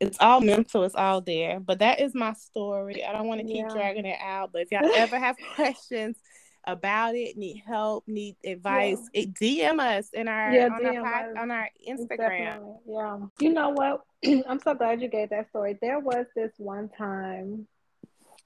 it's 0.00 0.16
all 0.20 0.40
mental 0.40 0.84
it's 0.84 0.94
all 0.94 1.20
there 1.20 1.60
but 1.60 1.80
that 1.80 2.00
is 2.00 2.14
my 2.14 2.32
story 2.32 3.04
i 3.04 3.12
don't 3.12 3.26
want 3.26 3.40
to 3.40 3.46
keep 3.46 3.66
yeah. 3.68 3.74
dragging 3.74 4.06
it 4.06 4.18
out 4.22 4.50
but 4.52 4.62
if 4.62 4.70
y'all 4.70 4.88
ever 4.94 5.18
have 5.18 5.36
questions 5.54 6.16
about 6.64 7.14
it 7.14 7.36
need 7.36 7.62
help 7.66 8.04
need 8.06 8.36
advice 8.44 8.98
yeah. 9.12 9.22
it 9.22 9.34
dm 9.34 9.80
us 9.80 10.10
in 10.12 10.28
our 10.28 10.52
yeah, 10.52 10.66
on, 10.66 10.96
our 10.96 11.38
on 11.38 11.50
our 11.50 11.68
instagram 11.88 12.18
Definitely. 12.18 12.74
yeah 12.86 13.18
you 13.40 13.52
know 13.52 13.70
what 13.70 14.02
i'm 14.48 14.60
so 14.60 14.74
glad 14.74 15.00
you 15.00 15.08
gave 15.08 15.30
that 15.30 15.48
story 15.48 15.78
there 15.80 15.98
was 15.98 16.26
this 16.36 16.52
one 16.58 16.90
time 16.96 17.66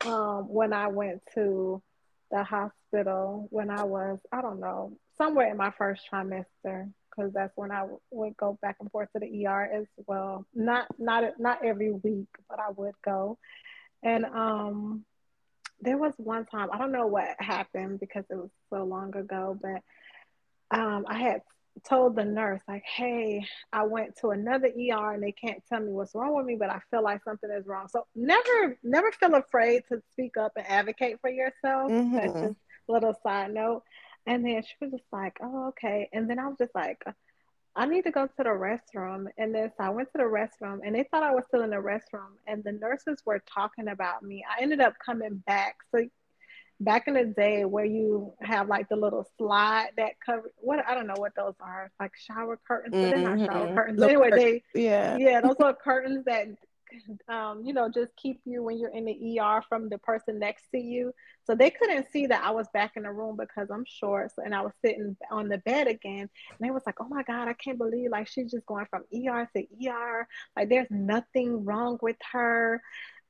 um, 0.07 0.49
when 0.49 0.73
i 0.73 0.87
went 0.87 1.21
to 1.35 1.83
the 2.33 2.43
hospital 2.43 3.47
when 3.51 3.71
I 3.71 3.85
was, 3.85 4.19
I 4.33 4.41
don't 4.43 4.59
know, 4.59 4.97
somewhere 5.19 5.51
in 5.51 5.57
my 5.59 5.71
first 5.77 6.03
trimester, 6.11 6.91
because 7.11 7.33
that's 7.33 7.53
when 7.57 7.71
I 7.71 7.81
w- 7.81 8.01
would 8.11 8.37
go 8.39 8.59
back 8.63 8.77
and 8.81 8.91
forth 8.91 9.11
to 9.13 9.21
the 9.21 9.47
ER 9.47 9.71
as 9.73 9.87
well. 10.07 10.47
Not 10.55 10.87
not 10.99 11.25
not 11.39 11.65
every 11.65 11.93
week, 11.93 12.29
but 12.49 12.59
I 12.59 12.71
would 12.75 12.95
go. 13.05 13.39
And 14.03 14.25
um, 14.25 15.05
there 15.81 15.99
was 15.99 16.15
one 16.17 16.47
time 16.47 16.71
I 16.73 16.79
don't 16.79 16.91
know 16.93 17.07
what 17.07 17.37
happened 17.39 18.01
because 18.01 18.25
it 18.31 18.37
was 18.37 18.51
so 18.71 18.85
long 18.85 19.15
ago, 19.15 19.57
but 19.61 19.83
um, 20.77 21.05
I 21.07 21.19
had 21.19 21.43
told 21.89 22.17
the 22.17 22.25
nurse 22.25 22.61
like 22.69 22.85
hey 22.85 23.45
i 23.73 23.83
went 23.83 24.15
to 24.17 24.31
another 24.31 24.69
er 24.69 25.13
and 25.13 25.23
they 25.23 25.33
can't 25.33 25.63
tell 25.69 25.81
me 25.81 25.91
what's 25.91 26.15
wrong 26.15 26.35
with 26.37 26.47
me 26.47 26.55
but 26.55 26.71
i 26.71 26.81
feel 26.91 27.03
like 27.03 27.23
something 27.25 27.51
is 27.51 27.67
wrong. 27.67 27.89
So 27.89 28.07
never 28.15 28.79
never 28.83 29.11
feel 29.13 29.35
afraid 29.35 29.83
to 29.89 30.03
speak 30.13 30.37
up 30.37 30.53
and 30.57 30.67
advocate 30.67 31.19
for 31.21 31.31
yourself. 31.31 31.91
Mm-hmm. 31.91 32.15
that's 32.15 32.33
just 32.33 32.57
a 32.89 32.93
little 32.93 33.15
side 33.23 33.53
note. 33.53 33.83
And 34.27 34.45
then 34.45 34.63
she 34.63 34.75
was 34.81 34.93
just 34.93 35.13
like 35.13 35.39
oh 35.43 35.69
okay. 35.69 36.09
And 36.13 36.29
then 36.29 36.39
i 36.39 36.47
was 36.47 36.59
just 36.59 36.75
like 36.75 37.03
i 37.75 37.87
need 37.87 38.05
to 38.05 38.11
go 38.11 38.27
to 38.27 38.33
the 38.37 38.45
restroom. 38.45 39.27
And 39.39 39.55
then 39.55 39.73
so 39.77 39.85
i 39.85 39.89
went 39.89 40.13
to 40.13 40.19
the 40.19 40.25
restroom 40.25 40.81
and 40.85 40.95
they 40.95 41.05
thought 41.11 41.23
i 41.23 41.35
was 41.35 41.45
still 41.49 41.63
in 41.63 41.71
the 41.71 41.77
restroom. 41.77 42.37
And 42.47 42.63
the 42.63 42.73
nurses 42.73 43.23
were 43.25 43.43
talking 43.53 43.89
about 43.89 44.23
me. 44.23 44.45
I 44.49 44.63
ended 44.63 44.81
up 44.81 44.95
coming 45.05 45.43
back. 45.47 45.77
So 45.91 46.07
back 46.85 47.09
in 47.09 47.15
the 47.15 47.25
day 47.25 47.65
where 47.65 47.85
you 47.85 48.33
have 48.41 48.69
like 48.69 48.89
the 48.89 48.97
little 48.97 49.27
slide 49.39 49.91
that 49.97 50.13
cover 50.25 50.51
what 50.59 50.85
I 50.87 50.95
don't 50.95 51.07
know 51.07 51.15
what 51.17 51.35
those 51.37 51.55
are 51.61 51.91
like 52.01 52.13
shower 52.17 52.59
curtains, 52.67 52.93
but 52.93 53.01
they're 53.01 53.19
not 53.19 53.39
shower 53.39 53.67
mm-hmm. 53.67 53.75
curtains. 53.75 54.03
anyway, 54.03 54.31
they 54.31 54.63
yeah 54.75 55.17
yeah 55.19 55.41
those 55.41 55.57
are 55.61 55.75
curtains 55.75 56.25
that 56.27 56.49
um, 57.29 57.63
you 57.65 57.73
know, 57.73 57.89
just 57.89 58.15
keep 58.17 58.41
you 58.45 58.63
when 58.63 58.79
you're 58.79 58.91
in 58.91 59.05
the 59.05 59.41
ER 59.41 59.63
from 59.69 59.89
the 59.89 59.99
person 59.99 60.39
next 60.39 60.65
to 60.73 60.79
you. 60.79 61.13
So 61.45 61.55
they 61.55 61.71
couldn't 61.71 62.11
see 62.13 62.27
that 62.27 62.45
I 62.45 62.51
was 62.51 62.67
back 62.73 62.93
in 62.97 63.03
the 63.05 63.11
room 63.11 63.37
because 63.37 63.71
I'm 63.71 63.85
short. 63.87 64.33
So, 64.35 64.43
and 64.43 64.55
I 64.55 64.63
was 64.63 64.73
sitting 64.85 65.17
on 65.31 65.49
the 65.49 65.59
bed 65.59 65.89
again. 65.89 66.29
And 66.51 66.61
they 66.61 66.71
was 66.71 66.83
like, 66.87 67.01
oh 67.01 67.09
my 67.09 67.23
God, 67.23 67.49
I 67.49 67.55
can't 67.55 67.79
believe 67.79 68.11
like 68.11 68.29
she's 68.29 68.51
just 68.51 68.67
going 68.67 68.87
from 68.87 69.05
ER 69.13 69.49
to 69.57 69.89
ER. 69.89 70.29
Like 70.57 70.69
there's 70.69 70.91
nothing 70.91 71.65
wrong 71.65 71.99
with 72.03 72.17
her. 72.33 72.83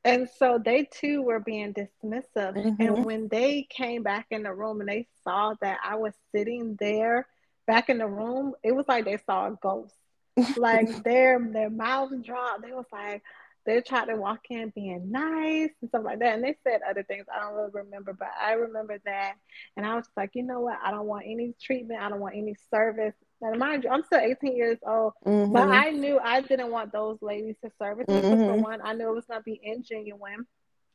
And 0.04 0.28
so 0.36 0.60
they 0.62 0.84
too 0.84 1.22
were 1.22 1.40
being 1.40 1.74
dismissive. 1.74 2.56
Mm-hmm. 2.56 2.82
And 2.82 3.04
when 3.04 3.28
they 3.28 3.66
came 3.70 4.02
back 4.02 4.26
in 4.30 4.42
the 4.42 4.52
room 4.52 4.80
and 4.80 4.88
they 4.88 5.06
saw 5.22 5.54
that 5.60 5.78
I 5.84 5.94
was 5.94 6.14
sitting 6.34 6.76
there 6.78 7.28
back 7.66 7.88
in 7.88 7.98
the 7.98 8.08
room, 8.08 8.54
it 8.64 8.72
was 8.72 8.86
like 8.88 9.04
they 9.04 9.18
saw 9.18 9.48
a 9.48 9.58
ghost. 9.62 9.94
like 10.56 11.04
their 11.04 11.38
their 11.52 11.70
mouths 11.70 12.14
dropped. 12.24 12.62
They 12.62 12.72
was 12.72 12.86
like, 12.90 13.22
they 13.64 13.80
tried 13.80 14.06
to 14.06 14.16
walk 14.16 14.40
in 14.50 14.72
being 14.74 15.10
nice 15.12 15.70
and 15.80 15.88
stuff 15.88 16.02
like 16.04 16.18
that. 16.18 16.34
And 16.34 16.44
they 16.44 16.56
said 16.64 16.80
other 16.88 17.02
things 17.04 17.26
I 17.32 17.40
don't 17.40 17.54
really 17.54 17.70
remember, 17.72 18.12
but 18.12 18.30
I 18.40 18.52
remember 18.54 18.98
that. 19.04 19.34
And 19.76 19.86
I 19.86 19.94
was 19.94 20.06
like, 20.16 20.30
you 20.34 20.42
know 20.42 20.60
what? 20.60 20.78
I 20.82 20.90
don't 20.90 21.06
want 21.06 21.26
any 21.26 21.54
treatment. 21.62 22.00
I 22.00 22.08
don't 22.08 22.20
want 22.20 22.34
any 22.34 22.56
service. 22.70 23.14
And 23.42 23.58
mind 23.58 23.84
you, 23.84 23.90
I'm 23.90 24.04
still 24.04 24.20
18 24.20 24.56
years 24.56 24.78
old, 24.86 25.14
mm-hmm. 25.26 25.52
but 25.52 25.68
I 25.68 25.90
knew 25.90 26.18
I 26.22 26.40
didn't 26.40 26.70
want 26.70 26.92
those 26.92 27.18
ladies 27.20 27.56
to 27.64 27.70
service 27.78 28.06
me. 28.08 28.20
Mm-hmm. 28.20 28.44
For 28.44 28.54
one, 28.54 28.80
I 28.82 28.94
knew 28.94 29.08
it 29.08 29.14
was 29.14 29.26
going 29.26 29.40
to 29.40 29.44
be 29.44 29.60
ingenuine. 29.66 30.44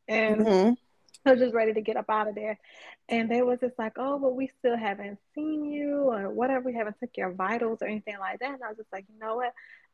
And 0.07 0.45
mm-hmm. 0.45 0.73
I 1.25 1.31
was 1.31 1.39
just 1.41 1.53
ready 1.53 1.73
to 1.73 1.81
get 1.81 1.97
up 1.97 2.09
out 2.09 2.29
of 2.29 2.35
there. 2.35 2.57
And 3.09 3.29
they 3.29 3.41
was 3.41 3.59
just 3.59 3.77
like, 3.77 3.93
oh, 3.97 4.17
but 4.17 4.35
we 4.35 4.49
still 4.59 4.77
haven't 4.77 5.19
seen 5.35 5.65
you 5.65 6.09
or 6.09 6.29
whatever. 6.29 6.65
We 6.65 6.73
haven't 6.73 6.95
took 6.99 7.11
your 7.17 7.33
vitals 7.33 7.79
or 7.81 7.87
anything 7.87 8.17
like 8.19 8.39
that. 8.39 8.53
And 8.53 8.63
I 8.63 8.69
was 8.69 8.77
just 8.77 8.93
like, 8.93 9.05
you 9.11 9.19
know 9.19 9.35
what? 9.35 9.51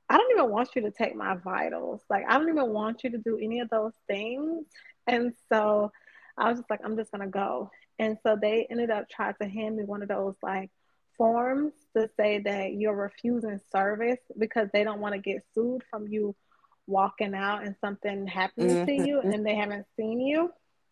I 0.10 0.18
don't 0.18 0.32
even 0.32 0.52
want 0.52 0.70
you 0.76 0.84
to 0.84 0.92
take 0.92 1.16
my 1.16 1.36
vitals. 1.36 2.02
Like, 2.10 2.26
I 2.30 2.38
don't 2.38 2.50
even 2.50 2.70
want 2.70 3.04
you 3.04 3.12
to 3.12 3.18
do 3.18 3.40
any 3.42 3.62
of 3.62 3.70
those 3.70 3.94
things. 4.08 4.66
And 5.08 5.34
so 5.52 5.92
I 6.38 6.50
was 6.50 6.60
just 6.60 6.70
like, 6.70 6.82
I'm 6.86 6.98
just 6.98 7.12
going 7.12 7.24
to 7.24 7.32
go. 7.32 7.72
And 7.98 8.18
so 8.22 8.38
they 8.40 8.68
ended 8.70 8.92
up 8.92 9.10
trying 9.10 9.34
to 9.42 9.48
hand 9.48 9.78
me 9.78 9.86
one 9.86 10.04
of 10.04 10.10
those 10.10 10.36
like 10.44 10.70
forms 11.18 11.74
to 11.96 12.10
say 12.18 12.40
that 12.40 12.74
you're 12.74 12.96
refusing 12.96 13.60
service 13.72 14.20
because 14.38 14.70
they 14.74 14.84
don't 14.84 15.00
want 15.00 15.14
to 15.14 15.20
get 15.20 15.44
sued 15.54 15.84
from 15.90 16.08
you 16.08 16.36
walking 16.88 17.34
out 17.34 17.64
and 17.64 17.76
something 17.80 18.28
happening 18.28 18.70
mm-hmm. 18.70 18.86
to 18.86 19.08
you 19.08 19.22
and 19.22 19.46
they 19.46 19.56
haven't 19.56 19.86
seen 19.98 20.20
you. 20.20 20.52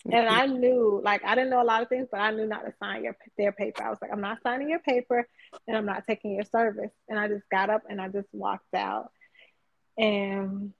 And 0.10 0.28
I 0.28 0.48
knew, 0.48 1.00
like, 1.04 1.24
I 1.24 1.36
didn't 1.36 1.52
know 1.52 1.62
a 1.62 1.64
lot 1.64 1.84
of 1.84 1.90
things, 1.90 2.08
but 2.12 2.20
I 2.20 2.32
knew 2.32 2.48
not 2.48 2.66
to 2.66 2.74
sign 2.82 3.04
your 3.04 3.16
their 3.38 3.52
paper. 3.52 3.84
I 3.84 3.90
was 3.90 4.00
like, 4.02 4.12
I'm 4.12 4.22
not 4.22 4.42
signing 4.42 4.70
your 4.70 4.80
paper, 4.80 5.28
and 5.68 5.78
I'm 5.78 5.86
not 5.86 6.08
taking 6.08 6.34
your 6.34 6.44
service. 6.46 6.90
And 7.08 7.20
I 7.20 7.28
just 7.28 7.48
got 7.52 7.70
up 7.70 7.84
and 7.88 8.02
I 8.02 8.08
just 8.08 8.28
walked 8.32 8.74
out, 8.74 9.12
and 10.00 10.74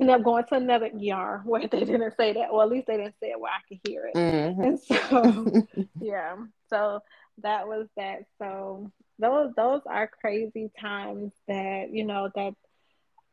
ended 0.00 0.16
up 0.16 0.24
going 0.24 0.44
to 0.44 0.54
another 0.56 0.86
ER 0.86 1.42
where 1.44 1.68
they 1.68 1.84
didn't 1.84 2.16
say 2.16 2.32
that. 2.32 2.48
or 2.50 2.62
at 2.62 2.70
least 2.70 2.86
they 2.86 2.96
didn't 2.96 3.14
say 3.20 3.30
it 3.30 3.40
where 3.40 3.52
I 3.52 3.60
could 3.68 3.80
hear 3.88 4.10
it. 4.12 4.16
Mm-hmm. 4.16 4.62
And 4.62 4.80
so, 4.80 5.86
yeah, 6.00 6.36
so 6.68 7.00
that 7.42 7.66
was 7.68 7.88
that. 7.96 8.24
So 8.38 8.90
those 9.18 9.52
those 9.56 9.82
are 9.86 10.08
crazy 10.20 10.70
times 10.80 11.32
that 11.48 11.90
you 11.90 12.04
know 12.04 12.30
that 12.34 12.54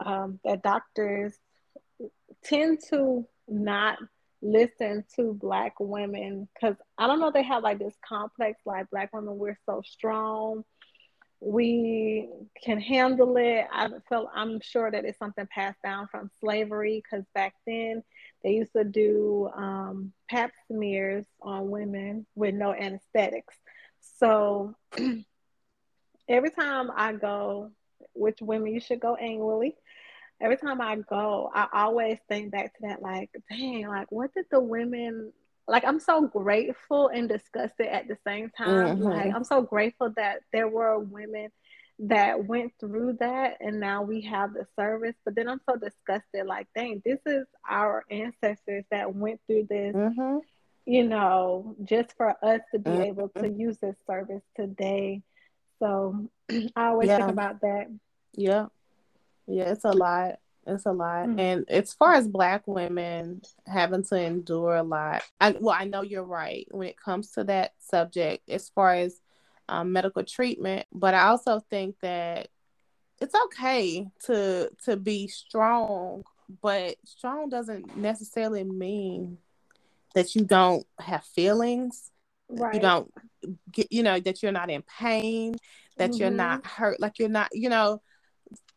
um, 0.06 0.39
that 0.43 0.64
doctors 0.64 1.38
tend 2.43 2.80
to 2.89 3.26
not 3.47 3.97
listen 4.41 5.04
to 5.16 5.34
black 5.34 5.74
women 5.80 6.47
because 6.54 6.76
I 6.97 7.06
don't 7.06 7.20
know 7.20 7.32
they 7.32 7.43
have 7.43 7.64
like 7.64 7.78
this 7.78 7.93
complex 8.08 8.60
like 8.66 8.89
black 8.89 9.14
women 9.14 9.38
we're 9.38 9.60
so 9.66 9.82
strong. 9.86 10.64
We 11.43 12.30
can 12.64 12.80
handle 12.80 13.36
it. 13.38 13.66
I 13.72 13.89
feel 14.08 14.30
I'm 14.34 14.60
sure 14.62 14.91
that 14.91 15.06
it's 15.06 15.18
something 15.18 15.47
passed 15.47 15.82
down 15.84 16.08
from 16.08 16.30
slavery 16.39 17.02
because 17.04 17.26
back 17.34 17.56
then 17.66 18.04
they 18.43 18.52
used 18.52 18.74
to 18.74 18.84
do 18.84 19.49
um, 19.56 20.14
pap 20.30 20.52
smears 20.68 21.26
on 21.41 21.72
women 21.72 22.28
with 22.36 22.54
no 22.54 22.74
anesthetics 22.74 23.56
so 24.22 24.76
every 26.30 26.51
time 26.51 26.91
I 26.95 27.13
go 27.13 27.72
which 28.13 28.39
women 28.41 28.74
you 28.74 28.80
should 28.80 28.99
go 28.99 29.15
annually 29.15 29.76
every 30.41 30.57
time 30.57 30.82
I 30.82 30.97
go, 30.97 31.49
I 31.53 31.67
always 31.72 32.17
think 32.28 32.51
back 32.51 32.74
to 32.76 32.88
that, 32.88 33.01
like, 33.01 33.30
dang, 33.49 33.88
like, 33.88 34.11
what 34.11 34.34
did 34.34 34.45
the 34.51 34.59
women 34.59 35.32
like? 35.67 35.86
I'm 35.86 35.99
so 35.99 36.28
grateful 36.28 37.09
and 37.09 37.30
disgusted 37.30 37.88
at 37.88 38.07
the 38.07 38.17
same 38.26 38.49
time. 38.49 38.97
Mm-hmm. 38.97 39.03
Like, 39.03 39.34
I'm 39.34 39.43
so 39.43 39.61
grateful 39.61 40.11
that 40.17 40.39
there 40.51 40.67
were 40.67 40.99
women 40.99 41.49
that 41.99 42.45
went 42.45 42.74
through 42.80 43.17
that 43.19 43.57
and 43.59 43.80
now 43.80 44.01
we 44.01 44.22
have 44.22 44.53
the 44.53 44.65
service. 44.78 45.15
But 45.24 45.36
then 45.36 45.47
I'm 45.47 45.61
so 45.69 45.76
disgusted, 45.78 46.47
like, 46.47 46.67
dang, 46.76 47.01
this 47.05 47.19
is 47.26 47.45
our 47.69 48.03
ancestors 48.09 48.86
that 48.89 49.13
went 49.13 49.39
through 49.47 49.67
this. 49.69 49.95
Mm-hmm. 49.95 50.38
You 50.86 51.08
know, 51.08 51.76
just 51.84 52.16
for 52.18 52.36
us 52.44 52.62
to 52.74 52.80
be 52.80 52.90
mm-hmm. 52.90 53.02
able 53.02 53.30
to 53.38 53.50
use 53.50 53.78
this 53.78 53.96
service 54.08 54.42
today. 54.56 55.22
So 55.80 56.30
I 56.76 56.88
always 56.88 57.08
yeah. 57.08 57.18
think 57.18 57.30
about 57.30 57.62
that. 57.62 57.88
Yeah. 58.34 58.68
Yeah, 59.48 59.72
it's 59.72 59.86
a 59.86 59.92
lot. 59.92 60.40
It's 60.66 60.86
a 60.86 60.92
lot. 60.92 61.28
Mm-hmm. 61.28 61.40
And 61.40 61.70
as 61.70 61.94
far 61.94 62.14
as 62.14 62.28
black 62.28 62.68
women 62.68 63.42
having 63.66 64.04
to 64.06 64.16
endure 64.16 64.76
a 64.76 64.84
lot, 64.84 65.24
I, 65.40 65.52
well, 65.60 65.76
I 65.78 65.86
know 65.86 66.02
you're 66.02 66.24
right 66.24 66.68
when 66.72 66.88
it 66.88 67.00
comes 67.00 67.32
to 67.32 67.44
that 67.46 67.74
subject 67.80 68.50
as 68.50 68.70
far 68.70 68.94
as 68.94 69.20
um, 69.70 69.92
medical 69.92 70.24
treatment, 70.24 70.86
but 70.92 71.14
I 71.14 71.28
also 71.28 71.62
think 71.70 71.96
that 72.02 72.50
it's 73.20 73.36
okay 73.46 74.08
to 74.26 74.70
to 74.86 74.98
be 74.98 75.28
strong, 75.28 76.24
but 76.62 76.96
strong 77.06 77.50
doesn't 77.50 77.96
necessarily 77.96 78.64
mean 78.64 79.38
that 80.16 80.36
you 80.36 80.43
don't 80.43 80.86
have 80.99 81.24
feelings. 81.24 82.12
Right. 82.49 82.74
You 82.74 82.80
don't 82.82 83.12
get, 83.72 83.91
you 83.91 84.03
know, 84.03 84.20
that 84.20 84.43
you're 84.43 84.51
not 84.51 84.70
in 84.70 84.84
pain, 84.84 85.55
that 85.97 86.12
mm-hmm. 86.12 86.20
you're 86.20 86.32
not 86.32 86.66
hurt, 86.66 86.99
like 86.99 87.18
you're 87.18 87.30
not, 87.30 87.49
you 87.53 87.70
know, 87.70 88.01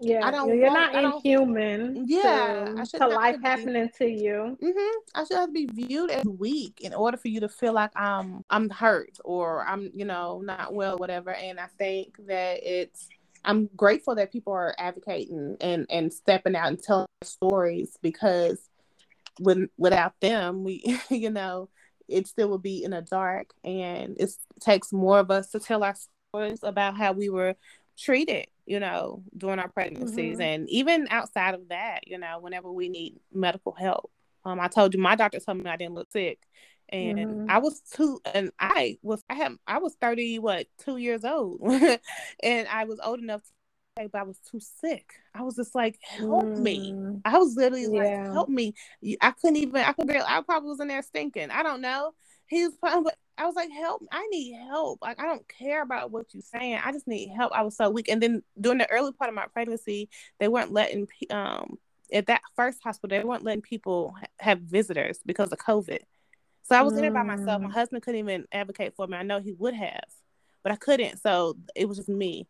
yeah, 0.00 0.26
I 0.26 0.30
don't. 0.30 0.56
You're 0.56 0.70
want, 0.70 0.92
not 0.92 1.04
inhuman. 1.04 2.04
Yeah, 2.06 2.74
to, 2.90 2.98
to 2.98 3.08
life 3.08 3.36
happening 3.42 3.90
to 3.98 4.06
you. 4.06 4.56
Mm-hmm, 4.62 4.98
I 5.14 5.24
should 5.24 5.36
have 5.36 5.46
to 5.48 5.52
be 5.52 5.66
viewed 5.66 6.10
as 6.10 6.24
weak 6.24 6.80
in 6.80 6.92
order 6.92 7.16
for 7.16 7.28
you 7.28 7.40
to 7.40 7.48
feel 7.48 7.72
like 7.72 7.90
I'm 7.96 8.44
I'm 8.50 8.68
hurt 8.70 9.18
or 9.24 9.64
I'm 9.66 9.90
you 9.94 10.04
know 10.04 10.42
not 10.44 10.74
well, 10.74 10.98
whatever. 10.98 11.32
And 11.32 11.58
I 11.60 11.66
think 11.78 12.16
that 12.26 12.60
it's. 12.62 13.08
I'm 13.46 13.68
grateful 13.76 14.14
that 14.14 14.32
people 14.32 14.54
are 14.54 14.74
advocating 14.78 15.56
and 15.60 15.86
and 15.90 16.12
stepping 16.12 16.56
out 16.56 16.68
and 16.68 16.82
telling 16.82 17.06
stories 17.22 17.96
because 18.00 18.58
when 19.38 19.68
without 19.76 20.14
them, 20.20 20.64
we 20.64 20.98
you 21.10 21.30
know 21.30 21.68
it 22.08 22.26
still 22.26 22.50
would 22.50 22.62
be 22.62 22.84
in 22.84 22.90
the 22.92 23.02
dark, 23.02 23.50
and 23.62 24.16
it 24.18 24.30
takes 24.60 24.92
more 24.92 25.18
of 25.18 25.30
us 25.30 25.50
to 25.50 25.60
tell 25.60 25.82
our 25.82 25.96
stories 26.30 26.60
about 26.62 26.96
how 26.96 27.12
we 27.12 27.28
were 27.28 27.54
treated 27.96 28.46
you 28.66 28.80
know, 28.80 29.22
during 29.36 29.58
our 29.58 29.68
pregnancies 29.68 30.38
mm-hmm. 30.38 30.42
and 30.42 30.70
even 30.70 31.06
outside 31.10 31.54
of 31.54 31.68
that, 31.68 32.06
you 32.06 32.18
know, 32.18 32.38
whenever 32.40 32.70
we 32.70 32.88
need 32.88 33.16
medical 33.32 33.72
help. 33.72 34.10
Um, 34.44 34.60
I 34.60 34.68
told 34.68 34.94
you 34.94 35.00
my 35.00 35.16
doctor 35.16 35.40
told 35.40 35.62
me 35.62 35.70
I 35.70 35.76
didn't 35.76 35.94
look 35.94 36.10
sick. 36.10 36.38
And 36.90 37.18
mm-hmm. 37.18 37.46
I 37.48 37.58
was 37.58 37.80
two 37.80 38.20
and 38.34 38.50
I 38.58 38.98
was 39.02 39.22
I 39.30 39.34
had 39.34 39.52
I 39.66 39.78
was 39.78 39.96
30 40.02 40.38
what 40.38 40.66
two 40.84 40.98
years 40.98 41.24
old 41.24 41.60
and 42.42 42.68
I 42.68 42.84
was 42.84 43.00
old 43.02 43.20
enough 43.20 43.40
to 43.96 44.02
say 44.02 44.08
but 44.10 44.20
I 44.20 44.24
was 44.24 44.38
too 44.50 44.60
sick. 44.60 45.14
I 45.34 45.42
was 45.42 45.56
just 45.56 45.74
like, 45.74 45.98
help 46.02 46.44
mm. 46.44 46.58
me. 46.58 46.94
I 47.24 47.38
was 47.38 47.54
literally 47.56 47.88
yeah. 47.92 48.24
like, 48.24 48.32
help 48.32 48.48
me. 48.48 48.74
I 49.20 49.30
couldn't 49.32 49.56
even 49.56 49.76
I 49.76 49.92
could 49.92 50.06
barely 50.06 50.26
I 50.26 50.40
probably 50.42 50.70
was 50.70 50.80
in 50.80 50.88
there 50.88 51.02
stinking. 51.02 51.50
I 51.50 51.62
don't 51.62 51.80
know. 51.80 52.12
He 52.46 52.64
was 52.64 52.74
probably 52.76 53.12
I 53.36 53.46
was 53.46 53.56
like, 53.56 53.70
help! 53.72 54.00
I 54.12 54.28
need 54.30 54.54
help. 54.68 55.00
Like, 55.02 55.20
I 55.20 55.26
don't 55.26 55.44
care 55.48 55.82
about 55.82 56.12
what 56.12 56.26
you're 56.32 56.42
saying. 56.42 56.78
I 56.84 56.92
just 56.92 57.08
need 57.08 57.32
help. 57.36 57.52
I 57.52 57.62
was 57.62 57.76
so 57.76 57.90
weak. 57.90 58.08
And 58.08 58.22
then 58.22 58.44
during 58.60 58.78
the 58.78 58.88
early 58.92 59.10
part 59.10 59.28
of 59.28 59.34
my 59.34 59.46
pregnancy, 59.52 60.08
they 60.38 60.46
weren't 60.46 60.72
letting 60.72 61.08
um 61.30 61.78
at 62.12 62.26
that 62.26 62.42
first 62.54 62.82
hospital 62.82 63.18
they 63.18 63.24
weren't 63.24 63.42
letting 63.42 63.62
people 63.62 64.14
have 64.38 64.60
visitors 64.60 65.18
because 65.24 65.50
of 65.50 65.58
COVID. 65.58 66.00
So 66.62 66.76
I 66.76 66.82
was 66.82 66.94
mm. 66.94 66.96
in 66.96 67.02
there 67.02 67.10
by 67.12 67.22
myself. 67.22 67.60
My 67.60 67.68
mm. 67.68 67.72
husband 67.72 68.02
couldn't 68.02 68.20
even 68.20 68.46
advocate 68.52 68.94
for 68.94 69.06
me. 69.06 69.16
I 69.16 69.22
know 69.22 69.40
he 69.40 69.52
would 69.52 69.74
have, 69.74 70.04
but 70.62 70.72
I 70.72 70.76
couldn't. 70.76 71.20
So 71.20 71.56
it 71.74 71.88
was 71.88 71.98
just 71.98 72.08
me. 72.08 72.46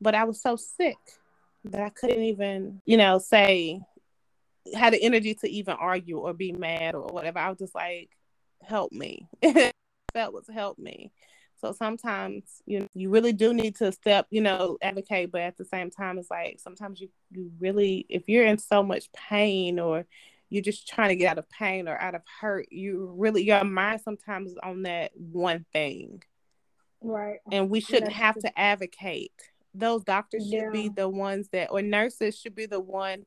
But 0.00 0.14
I 0.14 0.24
was 0.24 0.40
so 0.40 0.56
sick 0.56 0.96
that 1.64 1.80
I 1.80 1.88
couldn't 1.90 2.22
even, 2.22 2.80
you 2.84 2.96
know, 2.96 3.18
say 3.18 3.80
had 4.74 4.92
the 4.92 5.02
energy 5.02 5.34
to 5.34 5.48
even 5.48 5.74
argue 5.74 6.18
or 6.18 6.32
be 6.32 6.52
mad 6.52 6.94
or 6.94 7.06
whatever. 7.06 7.38
I 7.38 7.48
was 7.48 7.58
just 7.58 7.74
like, 7.74 8.10
help 8.62 8.92
me. 8.92 9.28
felt 10.12 10.34
was 10.34 10.48
help 10.52 10.78
me. 10.78 11.12
So 11.60 11.72
sometimes 11.72 12.44
you 12.66 12.80
know, 12.80 12.88
you 12.94 13.10
really 13.10 13.32
do 13.32 13.52
need 13.52 13.76
to 13.76 13.90
step, 13.90 14.26
you 14.30 14.40
know, 14.40 14.78
advocate, 14.80 15.32
but 15.32 15.40
at 15.40 15.56
the 15.56 15.64
same 15.64 15.90
time, 15.90 16.18
it's 16.18 16.30
like 16.30 16.60
sometimes 16.60 17.00
you 17.00 17.08
you 17.30 17.50
really, 17.58 18.06
if 18.08 18.28
you're 18.28 18.46
in 18.46 18.58
so 18.58 18.82
much 18.82 19.10
pain 19.12 19.80
or 19.80 20.06
you're 20.50 20.62
just 20.62 20.88
trying 20.88 21.10
to 21.10 21.16
get 21.16 21.30
out 21.30 21.38
of 21.38 21.48
pain 21.50 21.88
or 21.88 21.98
out 21.98 22.14
of 22.14 22.22
hurt. 22.40 22.66
You 22.70 23.12
really 23.16 23.42
your 23.42 23.64
mind 23.64 24.00
sometimes 24.00 24.52
is 24.52 24.58
on 24.62 24.82
that 24.82 25.12
one 25.14 25.66
thing. 25.72 26.22
Right. 27.00 27.38
And 27.52 27.70
we 27.70 27.80
shouldn't 27.80 28.12
have 28.12 28.38
to 28.40 28.58
advocate. 28.58 29.32
Those 29.78 30.04
doctors 30.04 30.42
should 30.48 30.52
Yeah. 30.52 30.70
be 30.70 30.88
the 30.88 31.08
ones 31.08 31.48
that 31.52 31.70
or 31.70 31.82
nurses 31.82 32.38
should 32.38 32.54
be 32.54 32.66
the 32.66 32.80
one 32.80 33.24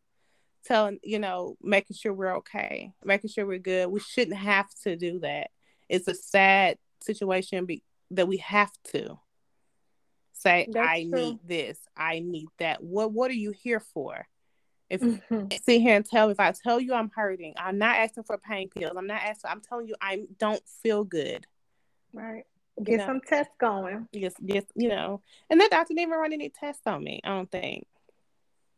telling, 0.65 0.99
you 1.01 1.17
know, 1.19 1.55
making 1.61 1.95
sure 1.95 2.13
we're 2.13 2.37
okay, 2.37 2.93
making 3.03 3.29
sure 3.29 3.45
we're 3.45 3.57
good. 3.59 3.87
We 3.87 3.99
shouldn't 3.99 4.37
have 4.37 4.67
to 4.83 4.95
do 4.95 5.19
that. 5.19 5.49
It's 5.89 6.07
a 6.07 6.13
sad 6.13 6.77
situation 7.01 7.65
be, 7.65 7.83
that 8.11 8.27
we 8.27 8.37
have 8.37 8.71
to 8.91 9.17
say 10.33 10.67
That's 10.71 10.87
I 10.89 11.03
true. 11.03 11.11
need 11.11 11.39
this, 11.45 11.79
I 11.95 12.19
need 12.19 12.47
that. 12.59 12.83
What 12.83 13.11
what 13.11 13.31
are 13.31 13.35
you 13.35 13.51
here 13.51 13.79
for? 13.79 14.27
If 14.89 15.01
Mhm. 15.01 15.53
sit 15.63 15.81
here 15.81 15.95
and 15.95 16.05
tell 16.05 16.29
if 16.29 16.39
I 16.39 16.51
tell 16.51 16.79
you 16.79 16.93
I'm 16.93 17.11
hurting, 17.15 17.53
I'm 17.57 17.77
not 17.77 17.95
asking 17.95 18.23
for 18.23 18.37
pain 18.37 18.69
pills. 18.69 18.93
I'm 18.97 19.07
not 19.07 19.21
asking. 19.21 19.49
I'm 19.51 19.61
telling 19.61 19.87
you 19.87 19.95
I 20.01 20.25
don't 20.37 20.61
feel 20.67 21.03
good. 21.05 21.47
Right. 22.13 22.45
You 22.81 22.85
Get 22.85 22.97
know, 22.97 23.05
some 23.05 23.21
tests 23.21 23.53
going. 23.59 24.07
Yes, 24.11 24.33
yes, 24.41 24.63
you 24.75 24.89
know, 24.89 25.21
and 25.51 25.61
that 25.61 25.69
doctor 25.69 25.93
didn't 25.93 26.07
even 26.07 26.19
run 26.19 26.33
any 26.33 26.49
tests 26.49 26.81
on 26.87 27.03
me. 27.03 27.21
I 27.23 27.29
don't 27.29 27.51
think 27.51 27.85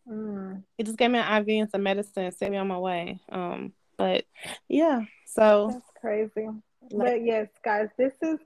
Mm. 0.05 0.63
he 0.77 0.83
just 0.83 0.97
gave 0.97 1.11
me 1.11 1.19
an 1.19 1.41
IV 1.41 1.47
and 1.61 1.69
some 1.69 1.83
medicine 1.83 2.25
and 2.25 2.33
sent 2.35 2.51
me 2.51 2.57
on 2.57 2.67
my 2.67 2.77
way. 2.77 3.21
Um, 3.29 3.71
but 3.97 4.25
yeah, 4.67 5.03
so 5.25 5.69
That's 5.71 5.91
crazy. 6.01 6.49
like, 6.91 7.13
But 7.13 7.23
yes, 7.23 7.47
guys, 7.63 7.87
this 7.97 8.13
is 8.21 8.39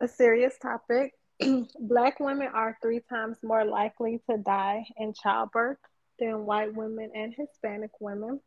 a 0.00 0.08
serious 0.08 0.58
topic. 0.58 1.14
Black 1.78 2.18
women 2.18 2.48
are 2.52 2.76
three 2.82 3.00
times 3.08 3.38
more 3.44 3.64
likely 3.64 4.20
to 4.28 4.38
die 4.38 4.84
in 4.96 5.12
childbirth 5.14 5.78
than 6.18 6.44
white 6.46 6.74
women 6.74 7.12
and 7.14 7.32
Hispanic 7.32 7.92
women. 8.00 8.40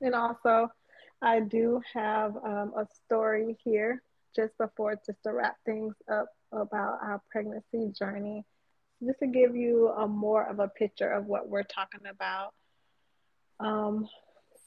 And 0.00 0.14
also, 0.14 0.68
I 1.20 1.40
do 1.40 1.80
have 1.92 2.36
um, 2.36 2.72
a 2.76 2.86
story 3.04 3.56
here 3.64 4.00
just 4.38 4.56
before, 4.56 4.94
just 5.04 5.22
to 5.24 5.32
wrap 5.32 5.56
things 5.66 5.94
up 6.10 6.28
about 6.52 6.98
our 7.02 7.20
pregnancy 7.30 7.92
journey, 7.98 8.44
just 9.04 9.18
to 9.18 9.26
give 9.26 9.56
you 9.56 9.88
a 9.88 10.06
more 10.06 10.48
of 10.48 10.60
a 10.60 10.68
picture 10.68 11.10
of 11.10 11.26
what 11.26 11.48
we're 11.48 11.64
talking 11.64 12.06
about. 12.08 12.54
Um, 13.58 14.08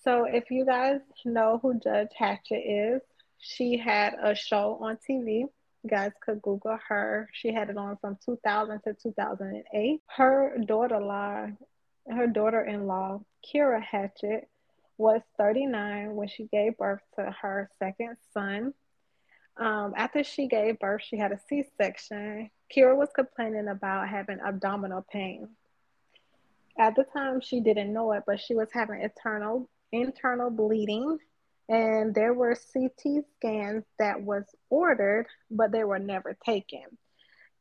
so, 0.03 0.25
if 0.25 0.51
you 0.51 0.65
guys 0.65 0.99
know 1.25 1.59
who 1.61 1.79
Judge 1.79 2.09
Hatchett 2.17 2.63
is, 2.65 3.01
she 3.37 3.77
had 3.77 4.15
a 4.21 4.35
show 4.35 4.77
on 4.81 4.97
TV. 5.09 5.45
You 5.83 5.89
guys 5.89 6.11
could 6.23 6.41
Google 6.41 6.77
her. 6.89 7.29
She 7.33 7.53
had 7.53 7.69
it 7.69 7.77
on 7.77 7.97
from 8.01 8.17
2000 8.25 8.81
to 8.83 8.93
2008. 8.93 10.01
Her 10.07 10.57
daughter-in-law, 10.65 11.47
her 12.09 12.27
daughter-in-law, 12.27 13.21
Kira 13.45 13.81
Hatchett, 13.81 14.49
was 14.97 15.21
39 15.37 16.15
when 16.15 16.27
she 16.27 16.47
gave 16.51 16.77
birth 16.77 17.01
to 17.15 17.33
her 17.41 17.69
second 17.79 18.17
son. 18.33 18.73
Um, 19.57 19.93
after 19.95 20.23
she 20.23 20.47
gave 20.47 20.79
birth, 20.79 21.01
she 21.03 21.17
had 21.17 21.31
a 21.31 21.39
C-section. 21.47 22.49
Kira 22.75 22.95
was 22.95 23.09
complaining 23.13 23.67
about 23.67 24.07
having 24.07 24.39
abdominal 24.39 25.05
pain. 25.11 25.49
At 26.79 26.95
the 26.95 27.03
time, 27.03 27.41
she 27.41 27.59
didn't 27.59 27.93
know 27.93 28.13
it, 28.13 28.23
but 28.25 28.39
she 28.39 28.55
was 28.55 28.69
having 28.73 29.01
internal 29.01 29.69
internal 29.91 30.49
bleeding, 30.49 31.17
and 31.67 32.15
there 32.15 32.33
were 32.33 32.55
CT 32.73 33.25
scans 33.35 33.83
that 33.99 34.21
was 34.21 34.45
ordered, 34.69 35.27
but 35.49 35.71
they 35.71 35.83
were 35.83 35.99
never 35.99 36.35
taken. 36.45 36.85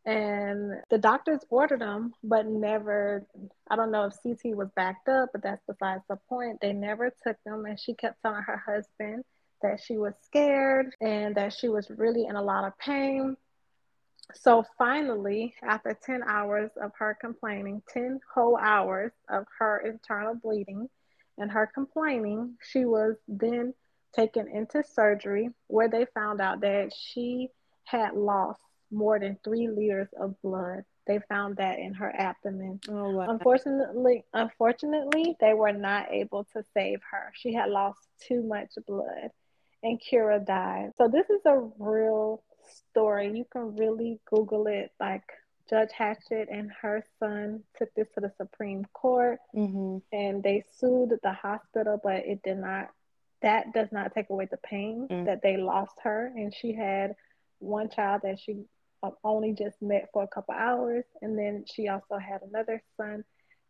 And 0.06 0.80
the 0.90 0.98
doctors 0.98 1.40
ordered 1.50 1.80
them, 1.80 2.14
but 2.22 2.46
never. 2.46 3.26
I 3.68 3.76
don't 3.76 3.90
know 3.90 4.06
if 4.06 4.14
CT 4.22 4.56
was 4.56 4.70
backed 4.74 5.08
up, 5.08 5.30
but 5.32 5.42
that's 5.42 5.62
besides 5.66 6.02
the 6.08 6.16
point. 6.28 6.60
They 6.62 6.72
never 6.72 7.12
took 7.26 7.36
them, 7.44 7.66
and 7.66 7.78
she 7.78 7.94
kept 7.94 8.22
telling 8.22 8.42
her 8.44 8.62
husband 8.64 9.24
that 9.62 9.80
she 9.80 9.98
was 9.98 10.14
scared 10.22 10.94
and 11.00 11.34
that 11.36 11.52
she 11.52 11.68
was 11.68 11.90
really 11.90 12.26
in 12.26 12.36
a 12.36 12.42
lot 12.42 12.64
of 12.64 12.78
pain. 12.78 13.36
So 14.34 14.64
finally, 14.78 15.54
after 15.62 15.98
10 16.00 16.22
hours 16.26 16.70
of 16.80 16.92
her 16.98 17.16
complaining, 17.20 17.82
10 17.88 18.20
whole 18.32 18.56
hours 18.56 19.12
of 19.28 19.44
her 19.58 19.78
internal 19.78 20.34
bleeding 20.34 20.88
and 21.38 21.50
her 21.50 21.66
complaining, 21.66 22.56
she 22.62 22.84
was 22.84 23.16
then 23.26 23.74
taken 24.14 24.48
into 24.48 24.82
surgery 24.84 25.50
where 25.66 25.88
they 25.88 26.06
found 26.14 26.40
out 26.40 26.60
that 26.60 26.92
she 26.94 27.48
had 27.84 28.14
lost 28.14 28.60
more 28.90 29.18
than 29.18 29.38
three 29.44 29.68
liters 29.68 30.08
of 30.18 30.40
blood. 30.42 30.84
They 31.06 31.18
found 31.28 31.56
that 31.56 31.78
in 31.78 31.94
her 31.94 32.14
abdomen. 32.14 32.80
oh 32.88 33.10
wow. 33.10 33.26
Unfortunately, 33.30 34.24
unfortunately, 34.32 35.36
they 35.40 35.54
were 35.54 35.72
not 35.72 36.12
able 36.12 36.44
to 36.52 36.62
save 36.74 37.00
her. 37.10 37.32
She 37.34 37.52
had 37.52 37.70
lost 37.70 37.98
too 38.20 38.42
much 38.42 38.70
blood, 38.86 39.30
and 39.82 40.00
Kira 40.00 40.44
died. 40.44 40.92
So 40.96 41.08
this 41.08 41.28
is 41.30 41.40
a 41.46 41.58
real 41.78 42.42
story. 42.90 43.36
You 43.36 43.44
can 43.50 43.76
really 43.76 44.20
Google 44.26 44.66
it. 44.66 44.92
Like 45.00 45.24
Judge 45.68 45.90
Hatchett 45.96 46.48
and 46.50 46.70
her 46.82 47.04
son 47.18 47.62
took 47.76 47.92
this 47.94 48.08
to 48.14 48.20
the 48.20 48.32
Supreme 48.36 48.84
Court, 48.92 49.38
hmm 49.52 49.98
and 50.12 50.42
they 50.42 50.64
sued 50.78 51.12
the 51.22 51.32
hospital, 51.32 52.00
but 52.02 52.26
it 52.26 52.42
did 52.42 52.58
not. 52.58 52.88
That 53.42 53.72
does 53.72 53.88
not 53.90 54.12
take 54.14 54.28
away 54.30 54.48
the 54.50 54.58
pain 54.58 55.06
Mm. 55.10 55.24
that 55.26 55.40
they 55.42 55.56
lost 55.56 55.94
her, 56.02 56.26
and 56.36 56.54
she 56.54 56.72
had 56.72 57.14
one 57.58 57.88
child 57.88 58.22
that 58.24 58.38
she 58.38 58.64
only 59.24 59.54
just 59.54 59.80
met 59.80 60.10
for 60.12 60.22
a 60.24 60.28
couple 60.28 60.54
hours, 60.54 61.04
and 61.22 61.38
then 61.38 61.64
she 61.66 61.88
also 61.88 62.18
had 62.18 62.42
another 62.42 62.82
son 62.96 63.24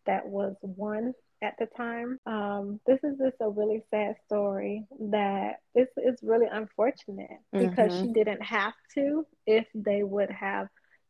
that 0.06 0.26
was 0.26 0.54
one 0.62 1.12
at 1.42 1.54
the 1.58 1.66
time. 1.76 2.18
Um, 2.26 2.80
this 2.86 2.98
is 3.04 3.18
just 3.18 3.36
a 3.40 3.48
really 3.50 3.82
sad 3.90 4.16
story 4.26 4.84
that 5.10 5.56
this 5.74 5.88
is 5.96 6.18
really 6.22 6.46
unfortunate 6.50 7.38
because 7.58 7.92
Mhm. 7.92 8.00
she 8.00 8.12
didn't 8.12 8.42
have 8.42 8.74
to 8.94 9.26
if 9.46 9.66
they 9.74 10.02
would 10.02 10.30
have 10.30 10.68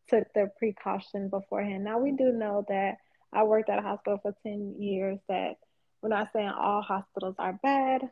took 0.08 0.24
the 0.34 0.50
precaution 0.58 1.28
beforehand. 1.28 1.84
Now 1.84 1.98
we 1.98 2.12
do 2.12 2.32
know 2.32 2.64
that 2.68 2.96
I 3.32 3.44
worked 3.44 3.68
at 3.70 3.78
a 3.78 3.82
hospital 3.82 4.18
for 4.22 4.34
10 4.42 4.76
years 4.78 5.18
that 5.28 5.54
we're 6.02 6.08
not 6.10 6.28
saying 6.32 6.48
all 6.48 6.82
hospitals 6.82 7.36
are 7.38 7.58
bad. 7.62 8.02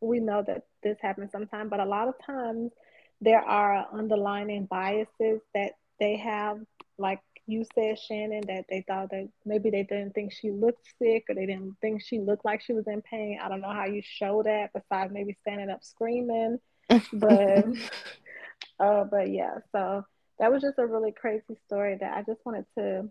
We 0.00 0.20
know 0.20 0.42
that 0.46 0.62
this 0.82 0.98
happens 1.00 1.32
sometimes, 1.32 1.70
but 1.70 1.80
a 1.80 1.84
lot 1.86 2.08
of 2.08 2.14
times 2.24 2.72
there 3.20 3.40
are 3.40 3.86
underlying 3.92 4.66
biases 4.66 5.40
that 5.54 5.72
they 6.00 6.16
have, 6.16 6.58
like 6.98 7.20
you 7.46 7.64
said, 7.74 7.98
Shannon, 7.98 8.42
that 8.48 8.64
they 8.68 8.84
thought 8.86 9.10
that 9.10 9.28
maybe 9.44 9.70
they 9.70 9.84
didn't 9.84 10.14
think 10.14 10.32
she 10.32 10.50
looked 10.50 10.86
sick 10.98 11.24
or 11.28 11.34
they 11.34 11.46
didn't 11.46 11.76
think 11.80 12.02
she 12.02 12.18
looked 12.18 12.44
like 12.44 12.60
she 12.60 12.72
was 12.72 12.86
in 12.86 13.02
pain. 13.02 13.38
I 13.42 13.48
don't 13.48 13.60
know 13.60 13.72
how 13.72 13.84
you 13.86 14.02
show 14.04 14.42
that 14.42 14.72
besides 14.72 15.12
maybe 15.12 15.36
standing 15.42 15.70
up 15.70 15.84
screaming, 15.84 16.58
but 17.12 17.64
uh, 18.80 19.04
but 19.04 19.30
yeah, 19.30 19.58
so 19.72 20.04
that 20.38 20.50
was 20.50 20.62
just 20.62 20.78
a 20.78 20.86
really 20.86 21.12
crazy 21.12 21.56
story 21.66 21.96
that 22.00 22.16
I 22.16 22.22
just 22.22 22.44
wanted 22.44 22.66
to 22.76 23.08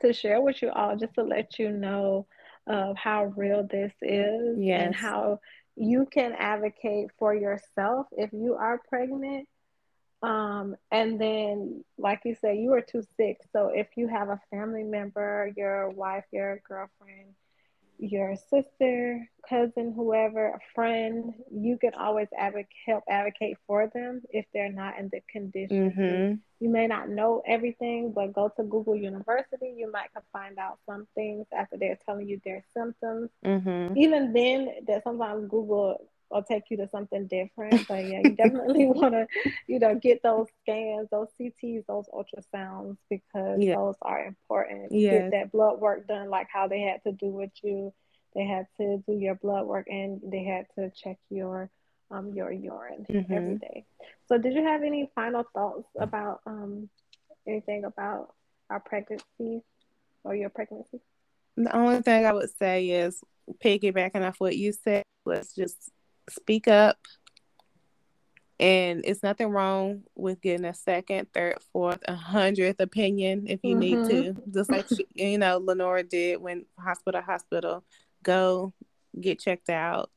to 0.00 0.12
share 0.12 0.40
with 0.40 0.60
you 0.62 0.70
all, 0.70 0.96
just 0.96 1.14
to 1.14 1.22
let 1.22 1.58
you 1.58 1.70
know 1.70 2.26
of 2.66 2.96
how 2.96 3.32
real 3.36 3.66
this 3.70 3.92
is 4.02 4.58
and 4.58 4.94
how 4.94 5.40
you 5.76 6.06
can 6.10 6.32
advocate 6.32 7.10
for 7.18 7.34
yourself 7.34 8.06
if 8.12 8.32
you 8.32 8.54
are 8.54 8.80
pregnant. 8.88 9.48
Um, 10.22 10.76
and 10.90 11.20
then, 11.20 11.84
like 11.98 12.22
you 12.24 12.34
said, 12.34 12.56
you 12.58 12.72
are 12.72 12.80
too 12.80 13.02
sick. 13.16 13.38
So 13.52 13.68
if 13.68 13.88
you 13.96 14.08
have 14.08 14.28
a 14.28 14.40
family 14.50 14.82
member, 14.82 15.52
your 15.56 15.90
wife, 15.90 16.24
your 16.32 16.60
girlfriend, 16.66 17.34
your 17.98 18.36
sister, 18.36 19.28
cousin, 19.48 19.92
whoever, 19.94 20.48
a 20.48 20.58
friend, 20.74 21.32
you 21.50 21.78
can 21.78 21.94
always 21.94 22.28
advocate, 22.36 22.68
help 22.86 23.04
advocate 23.08 23.56
for 23.66 23.88
them 23.94 24.22
if 24.30 24.44
they're 24.52 24.72
not 24.72 24.98
in 24.98 25.08
the 25.12 25.20
condition. 25.30 25.90
to. 25.90 25.94
hmm 25.94 26.34
You 26.60 26.70
may 26.70 26.86
not 26.86 27.08
know 27.08 27.42
everything, 27.46 28.12
but 28.12 28.32
go 28.32 28.48
to 28.56 28.62
Google 28.64 28.96
University. 28.96 29.74
You 29.76 29.90
might 29.90 30.10
find 30.32 30.58
out 30.58 30.78
some 30.86 31.06
things 31.14 31.46
after 31.52 31.76
they're 31.76 31.98
telling 32.04 32.28
you 32.28 32.40
their 32.44 32.62
symptoms. 32.74 33.30
hmm 33.44 33.92
Even 33.96 34.32
then, 34.32 34.70
that 34.86 35.04
sometimes 35.04 35.48
Google 35.48 35.98
will 36.30 36.42
take 36.42 36.64
you 36.70 36.76
to 36.78 36.88
something 36.88 37.26
different. 37.26 37.86
But 37.88 38.04
yeah, 38.06 38.20
you 38.20 38.34
definitely 38.36 38.86
want 38.86 39.14
to, 39.14 39.26
you 39.66 39.78
know, 39.78 39.94
get 39.94 40.22
those 40.22 40.48
scans, 40.62 41.08
those 41.10 41.28
CTs, 41.40 41.84
those 41.86 42.06
ultrasounds 42.12 42.96
because 43.10 43.60
Yeah. 43.60 43.74
those 43.76 43.94
are 44.02 44.24
important. 44.26 44.92
Yes. 44.92 45.12
Get 45.12 45.30
that 45.32 45.52
blood 45.52 45.78
work 45.80 46.06
done, 46.06 46.30
like 46.30 46.48
how 46.52 46.68
they 46.68 46.80
had 46.80 47.02
to 47.04 47.12
do 47.12 47.26
with 47.26 47.50
you. 47.62 47.92
They 48.34 48.44
had 48.44 48.66
to 48.78 49.02
do 49.06 49.14
your 49.14 49.36
blood 49.36 49.66
work 49.66 49.86
and 49.88 50.20
they 50.24 50.44
had 50.44 50.66
to 50.78 50.90
check 50.90 51.18
your 51.30 51.70
um 52.10 52.32
your 52.34 52.52
urine 52.52 53.06
Mhm. 53.10 53.32
every 53.32 53.54
day. 53.56 53.84
So, 54.28 54.38
did 54.38 54.54
you 54.54 54.62
have 54.62 54.82
any 54.82 55.10
final 55.14 55.44
thoughts 55.54 55.88
about 55.98 56.40
um 56.46 56.88
anything 57.46 57.84
about 57.84 58.34
our 58.70 58.80
pregnancy 58.80 59.62
or 60.22 60.34
your 60.34 60.50
pregnancy? 60.50 61.00
The 61.56 61.74
only 61.74 62.02
thing 62.02 62.26
I 62.26 62.32
would 62.32 62.50
say 62.58 62.88
is 62.90 63.20
piggybacking 63.64 64.22
off 64.26 64.38
what 64.38 64.56
you 64.56 64.72
said, 64.72 65.04
let's 65.24 65.54
just 65.54 65.90
speak 66.30 66.68
up. 66.68 66.98
And 68.58 69.02
it's 69.04 69.22
nothing 69.22 69.50
wrong 69.50 70.04
with 70.14 70.40
getting 70.40 70.64
a 70.64 70.72
second, 70.72 71.28
third, 71.34 71.58
fourth, 71.72 71.98
a 72.08 72.14
hundredth 72.14 72.80
opinion 72.80 73.44
if 73.48 73.60
you 73.62 73.74
need 73.74 74.08
to. 74.08 74.14
Mm-hmm. 74.32 74.52
Just 74.52 74.70
like 74.70 74.88
she, 74.88 75.06
you 75.14 75.36
know, 75.36 75.58
Lenora 75.58 76.02
did 76.02 76.40
when 76.40 76.64
hospital 76.78 77.20
hospital. 77.20 77.84
Go 78.22 78.72
get 79.20 79.40
checked 79.40 79.68
out. 79.68 80.10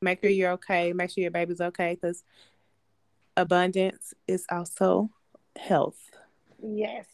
Make 0.00 0.22
sure 0.22 0.30
you're 0.30 0.52
okay. 0.52 0.94
Make 0.94 1.10
sure 1.10 1.22
your 1.22 1.30
baby's 1.30 1.60
okay 1.60 1.98
because 2.00 2.24
abundance 3.36 4.14
is 4.26 4.46
also 4.50 5.10
health. 5.58 6.10
Yes. 6.62 7.06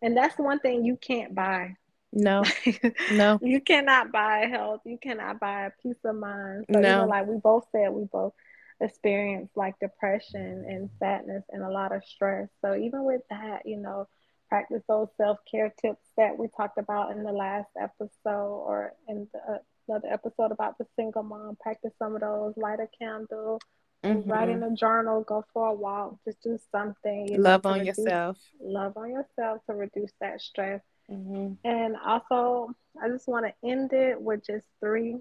And 0.00 0.16
that's 0.16 0.38
one 0.38 0.60
thing 0.60 0.84
you 0.84 0.96
can't 0.96 1.34
buy. 1.34 1.74
No, 2.12 2.42
no. 3.12 3.38
You 3.42 3.60
cannot 3.60 4.12
buy 4.12 4.46
health. 4.50 4.80
You 4.84 4.98
cannot 5.00 5.40
buy 5.40 5.70
peace 5.82 5.96
of 6.04 6.16
mind. 6.16 6.66
So, 6.72 6.78
no. 6.80 6.88
You 6.88 6.96
know, 6.96 7.06
like 7.06 7.26
we 7.26 7.36
both 7.36 7.66
said, 7.72 7.90
we 7.90 8.04
both 8.04 8.32
experienced 8.80 9.56
like 9.56 9.78
depression 9.80 10.64
and 10.68 10.88
sadness 10.98 11.44
and 11.50 11.62
a 11.62 11.70
lot 11.70 11.94
of 11.94 12.04
stress. 12.04 12.48
So 12.62 12.74
even 12.76 13.04
with 13.04 13.22
that, 13.30 13.66
you 13.66 13.76
know, 13.76 14.08
practice 14.48 14.82
those 14.88 15.08
self 15.16 15.38
care 15.50 15.72
tips 15.80 16.06
that 16.16 16.38
we 16.38 16.48
talked 16.56 16.78
about 16.78 17.12
in 17.12 17.22
the 17.22 17.32
last 17.32 17.68
episode 17.80 18.10
or 18.26 18.94
in 19.08 19.28
the, 19.32 19.38
uh, 19.54 19.58
another 19.88 20.08
episode 20.12 20.52
about 20.52 20.78
the 20.78 20.86
single 20.96 21.22
mom. 21.22 21.56
Practice 21.60 21.92
some 21.98 22.14
of 22.14 22.20
those. 22.20 22.54
Light 22.56 22.80
a 22.80 22.88
candle. 22.98 23.60
Mm-hmm. 24.04 24.30
Write 24.30 24.48
in 24.48 24.62
a 24.62 24.74
journal. 24.74 25.22
Go 25.22 25.44
for 25.52 25.68
a 25.68 25.74
walk. 25.74 26.16
Just 26.24 26.42
do 26.42 26.58
something. 26.70 27.40
love 27.40 27.64
know, 27.64 27.70
on 27.70 27.80
reduce, 27.80 27.98
yourself. 27.98 28.38
Love 28.60 28.96
on 28.96 29.10
yourself 29.10 29.60
to 29.66 29.74
reduce 29.74 30.12
that 30.20 30.40
stress. 30.40 30.80
Mm-hmm. 31.10 31.54
And 31.64 31.96
also, 32.04 32.74
I 33.02 33.08
just 33.08 33.28
want 33.28 33.46
to 33.46 33.68
end 33.68 33.92
it 33.92 34.20
with 34.20 34.46
just 34.46 34.66
three 34.80 35.16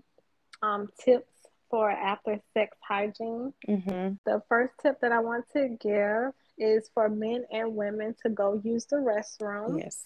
um, 0.62 0.90
tips 1.00 1.32
for 1.70 1.90
after 1.90 2.40
sex 2.54 2.78
hygiene. 2.82 3.54
Mm-hmm. 3.68 4.14
The 4.26 4.42
first 4.50 4.74
tip 4.82 5.00
that 5.02 5.12
I 5.12 5.20
want 5.20 5.46
to 5.54 5.78
give 5.82 6.34
is 6.58 6.90
for 6.94 7.10
men 7.10 7.46
and 7.52 7.76
women 7.76 8.16
to 8.24 8.30
go 8.30 8.60
use 8.64 8.86
the 8.86 8.98
restroom. 8.98 9.80
Yes. 9.80 10.06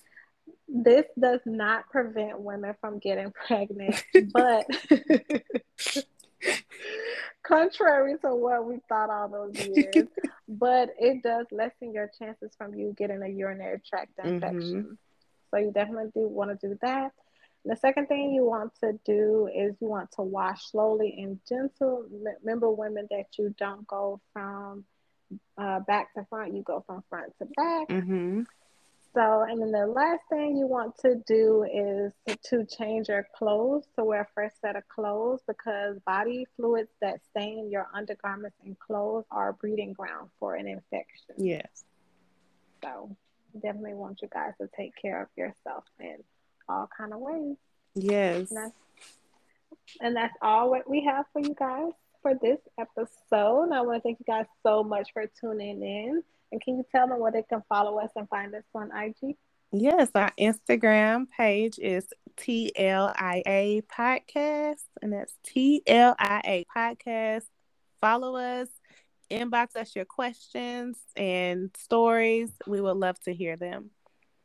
This 0.68 1.06
does 1.20 1.42
not 1.46 1.90
prevent 1.90 2.40
women 2.40 2.76
from 2.82 3.00
getting 3.00 3.32
pregnant, 3.48 4.04
but 4.34 4.66
contrary 7.44 8.16
to 8.22 8.36
what 8.36 8.66
we 8.66 8.80
thought 8.90 9.10
all 9.10 9.28
those 9.28 9.68
years, 9.68 10.08
but 10.48 10.90
it 11.00 11.22
does 11.24 11.46
lessen 11.52 11.94
your 11.94 12.10
chances 12.18 12.52
from 12.58 12.74
you 12.74 12.94
getting 12.98 13.22
a 13.22 13.28
urinary 13.28 13.82
tract 13.88 14.12
infection. 14.24 14.84
Mm-hmm. 14.84 14.94
So 15.52 15.60
you 15.60 15.72
definitely 15.72 16.12
do 16.14 16.28
want 16.28 16.60
to 16.60 16.68
do 16.68 16.78
that. 16.82 17.12
The 17.64 17.76
second 17.76 18.08
thing 18.08 18.32
you 18.32 18.44
want 18.44 18.74
to 18.84 18.94
do 19.06 19.48
is 19.54 19.76
you 19.80 19.88
want 19.88 20.12
to 20.14 20.24
wash 20.24 20.72
slowly 20.72 21.16
and 21.20 21.40
gentle. 21.48 22.06
Remember, 22.44 22.72
women, 22.72 23.08
that 23.12 23.28
you 23.38 23.54
don't 23.58 23.86
go 23.86 24.20
from 24.34 24.86
uh, 25.58 25.80
back 25.82 26.14
to 26.16 26.26
front, 26.30 26.56
you 26.56 26.64
go 26.64 26.84
from 26.88 27.04
front 27.10 27.34
to 27.38 27.46
back. 27.46 27.90
Mm-hmm. 27.90 28.42
So, 29.14 29.42
and 29.42 29.62
then 29.62 29.72
the 29.72 29.88
last 29.88 30.22
thing 30.30 30.56
you 30.58 30.68
want 30.68 30.98
to 31.00 31.22
do 31.28 31.64
is 31.64 32.14
to, 32.28 32.38
to 32.50 32.66
change 32.66 33.10
your 33.10 33.28
clothes 33.36 33.86
to 33.98 34.06
wear 34.06 34.22
a 34.22 34.28
fresh 34.34 34.54
set 34.62 34.78
of 34.78 34.88
clothes 34.88 35.42
because 35.46 36.00
body 36.06 36.46
fluids 36.56 36.90
that 37.02 37.20
stain 37.30 37.70
your 37.70 37.88
undergarments 37.94 38.56
and 38.64 38.80
clothes 38.80 39.26
are 39.30 39.50
a 39.50 39.54
breeding 39.54 39.92
ground 39.92 40.30
for 40.40 40.56
an 40.56 40.66
infection. 40.66 41.36
Yes. 41.38 41.84
So, 42.82 43.16
definitely 43.60 43.94
want 43.94 44.22
you 44.22 44.30
guys 44.32 44.54
to 44.60 44.70
take 44.76 44.94
care 45.02 45.22
of 45.22 45.28
yourself 45.36 45.84
in 46.00 46.18
all 46.70 46.90
kind 46.98 47.14
of 47.14 47.20
ways. 47.20 47.58
Yes. 47.96 48.50
And 48.50 48.58
that's, 48.58 48.76
and 50.02 50.16
that's 50.16 50.36
all 50.42 50.70
what 50.70 50.90
we 50.90 51.04
have 51.06 51.26
for 51.34 51.42
you 51.42 51.56
guys 51.58 51.92
for 52.22 52.34
this 52.36 52.60
episode. 52.80 53.72
I 53.72 53.82
want 53.82 53.98
to 53.98 54.02
thank 54.02 54.20
you 54.20 54.26
guys 54.28 54.46
so 54.64 54.84
much 54.84 55.10
for 55.14 55.26
tuning 55.40 55.82
in. 55.82 56.24
And 56.52 56.62
can 56.62 56.78
you 56.78 56.86
tell 56.92 57.08
them 57.08 57.20
where 57.20 57.32
they 57.32 57.44
can 57.44 57.64
follow 57.70 58.00
us 58.00 58.12
and 58.16 58.28
find 58.30 58.54
us 58.54 58.64
on 58.76 58.92
IG? 58.96 59.36
Yes, 59.72 60.10
our 60.16 60.32
Instagram 60.38 61.30
page 61.30 61.80
is 61.80 62.06
TLIA 62.36 63.84
Podcast, 63.84 64.84
and 65.02 65.14
that's 65.14 65.34
TLIA 65.48 66.66
Podcast. 66.76 67.46
Follow 68.02 68.36
us, 68.36 68.68
inbox 69.32 69.76
us 69.76 69.96
your 69.96 70.06
questions 70.06 70.98
and 71.16 71.70
stories. 71.78 72.52
We 72.68 72.82
would 72.82 72.98
love 72.98 73.20
to 73.22 73.34
hear 73.34 73.56
them. 73.56 73.92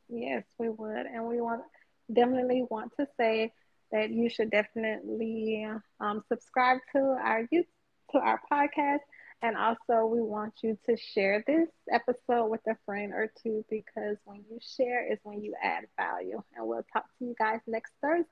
Yes, 0.08 0.44
we 0.58 0.68
would. 0.68 1.06
And 1.06 1.26
we 1.26 1.40
want 1.40 1.62
definitely 2.12 2.64
want 2.70 2.92
to 2.98 3.06
say 3.18 3.52
that 3.92 4.10
you 4.10 4.28
should 4.28 4.50
definitely 4.50 5.66
um, 6.00 6.22
subscribe 6.28 6.78
to 6.94 6.98
our 7.00 7.42
YouTube, 7.52 7.66
to 8.12 8.18
our 8.18 8.40
podcast. 8.50 9.00
And 9.42 9.56
also, 9.56 10.06
we 10.06 10.22
want 10.22 10.54
you 10.62 10.78
to 10.86 10.96
share 10.96 11.44
this 11.46 11.68
episode 11.92 12.46
with 12.46 12.62
a 12.66 12.76
friend 12.86 13.12
or 13.12 13.30
two 13.42 13.64
because 13.68 14.16
when 14.24 14.44
you 14.50 14.58
share 14.76 15.12
is 15.12 15.18
when 15.24 15.42
you 15.42 15.54
add 15.62 15.84
value. 15.96 16.42
And 16.56 16.66
we'll 16.66 16.86
talk 16.92 17.04
to 17.18 17.24
you 17.24 17.34
guys 17.38 17.60
next 17.66 17.92
Thursday. 18.00 18.24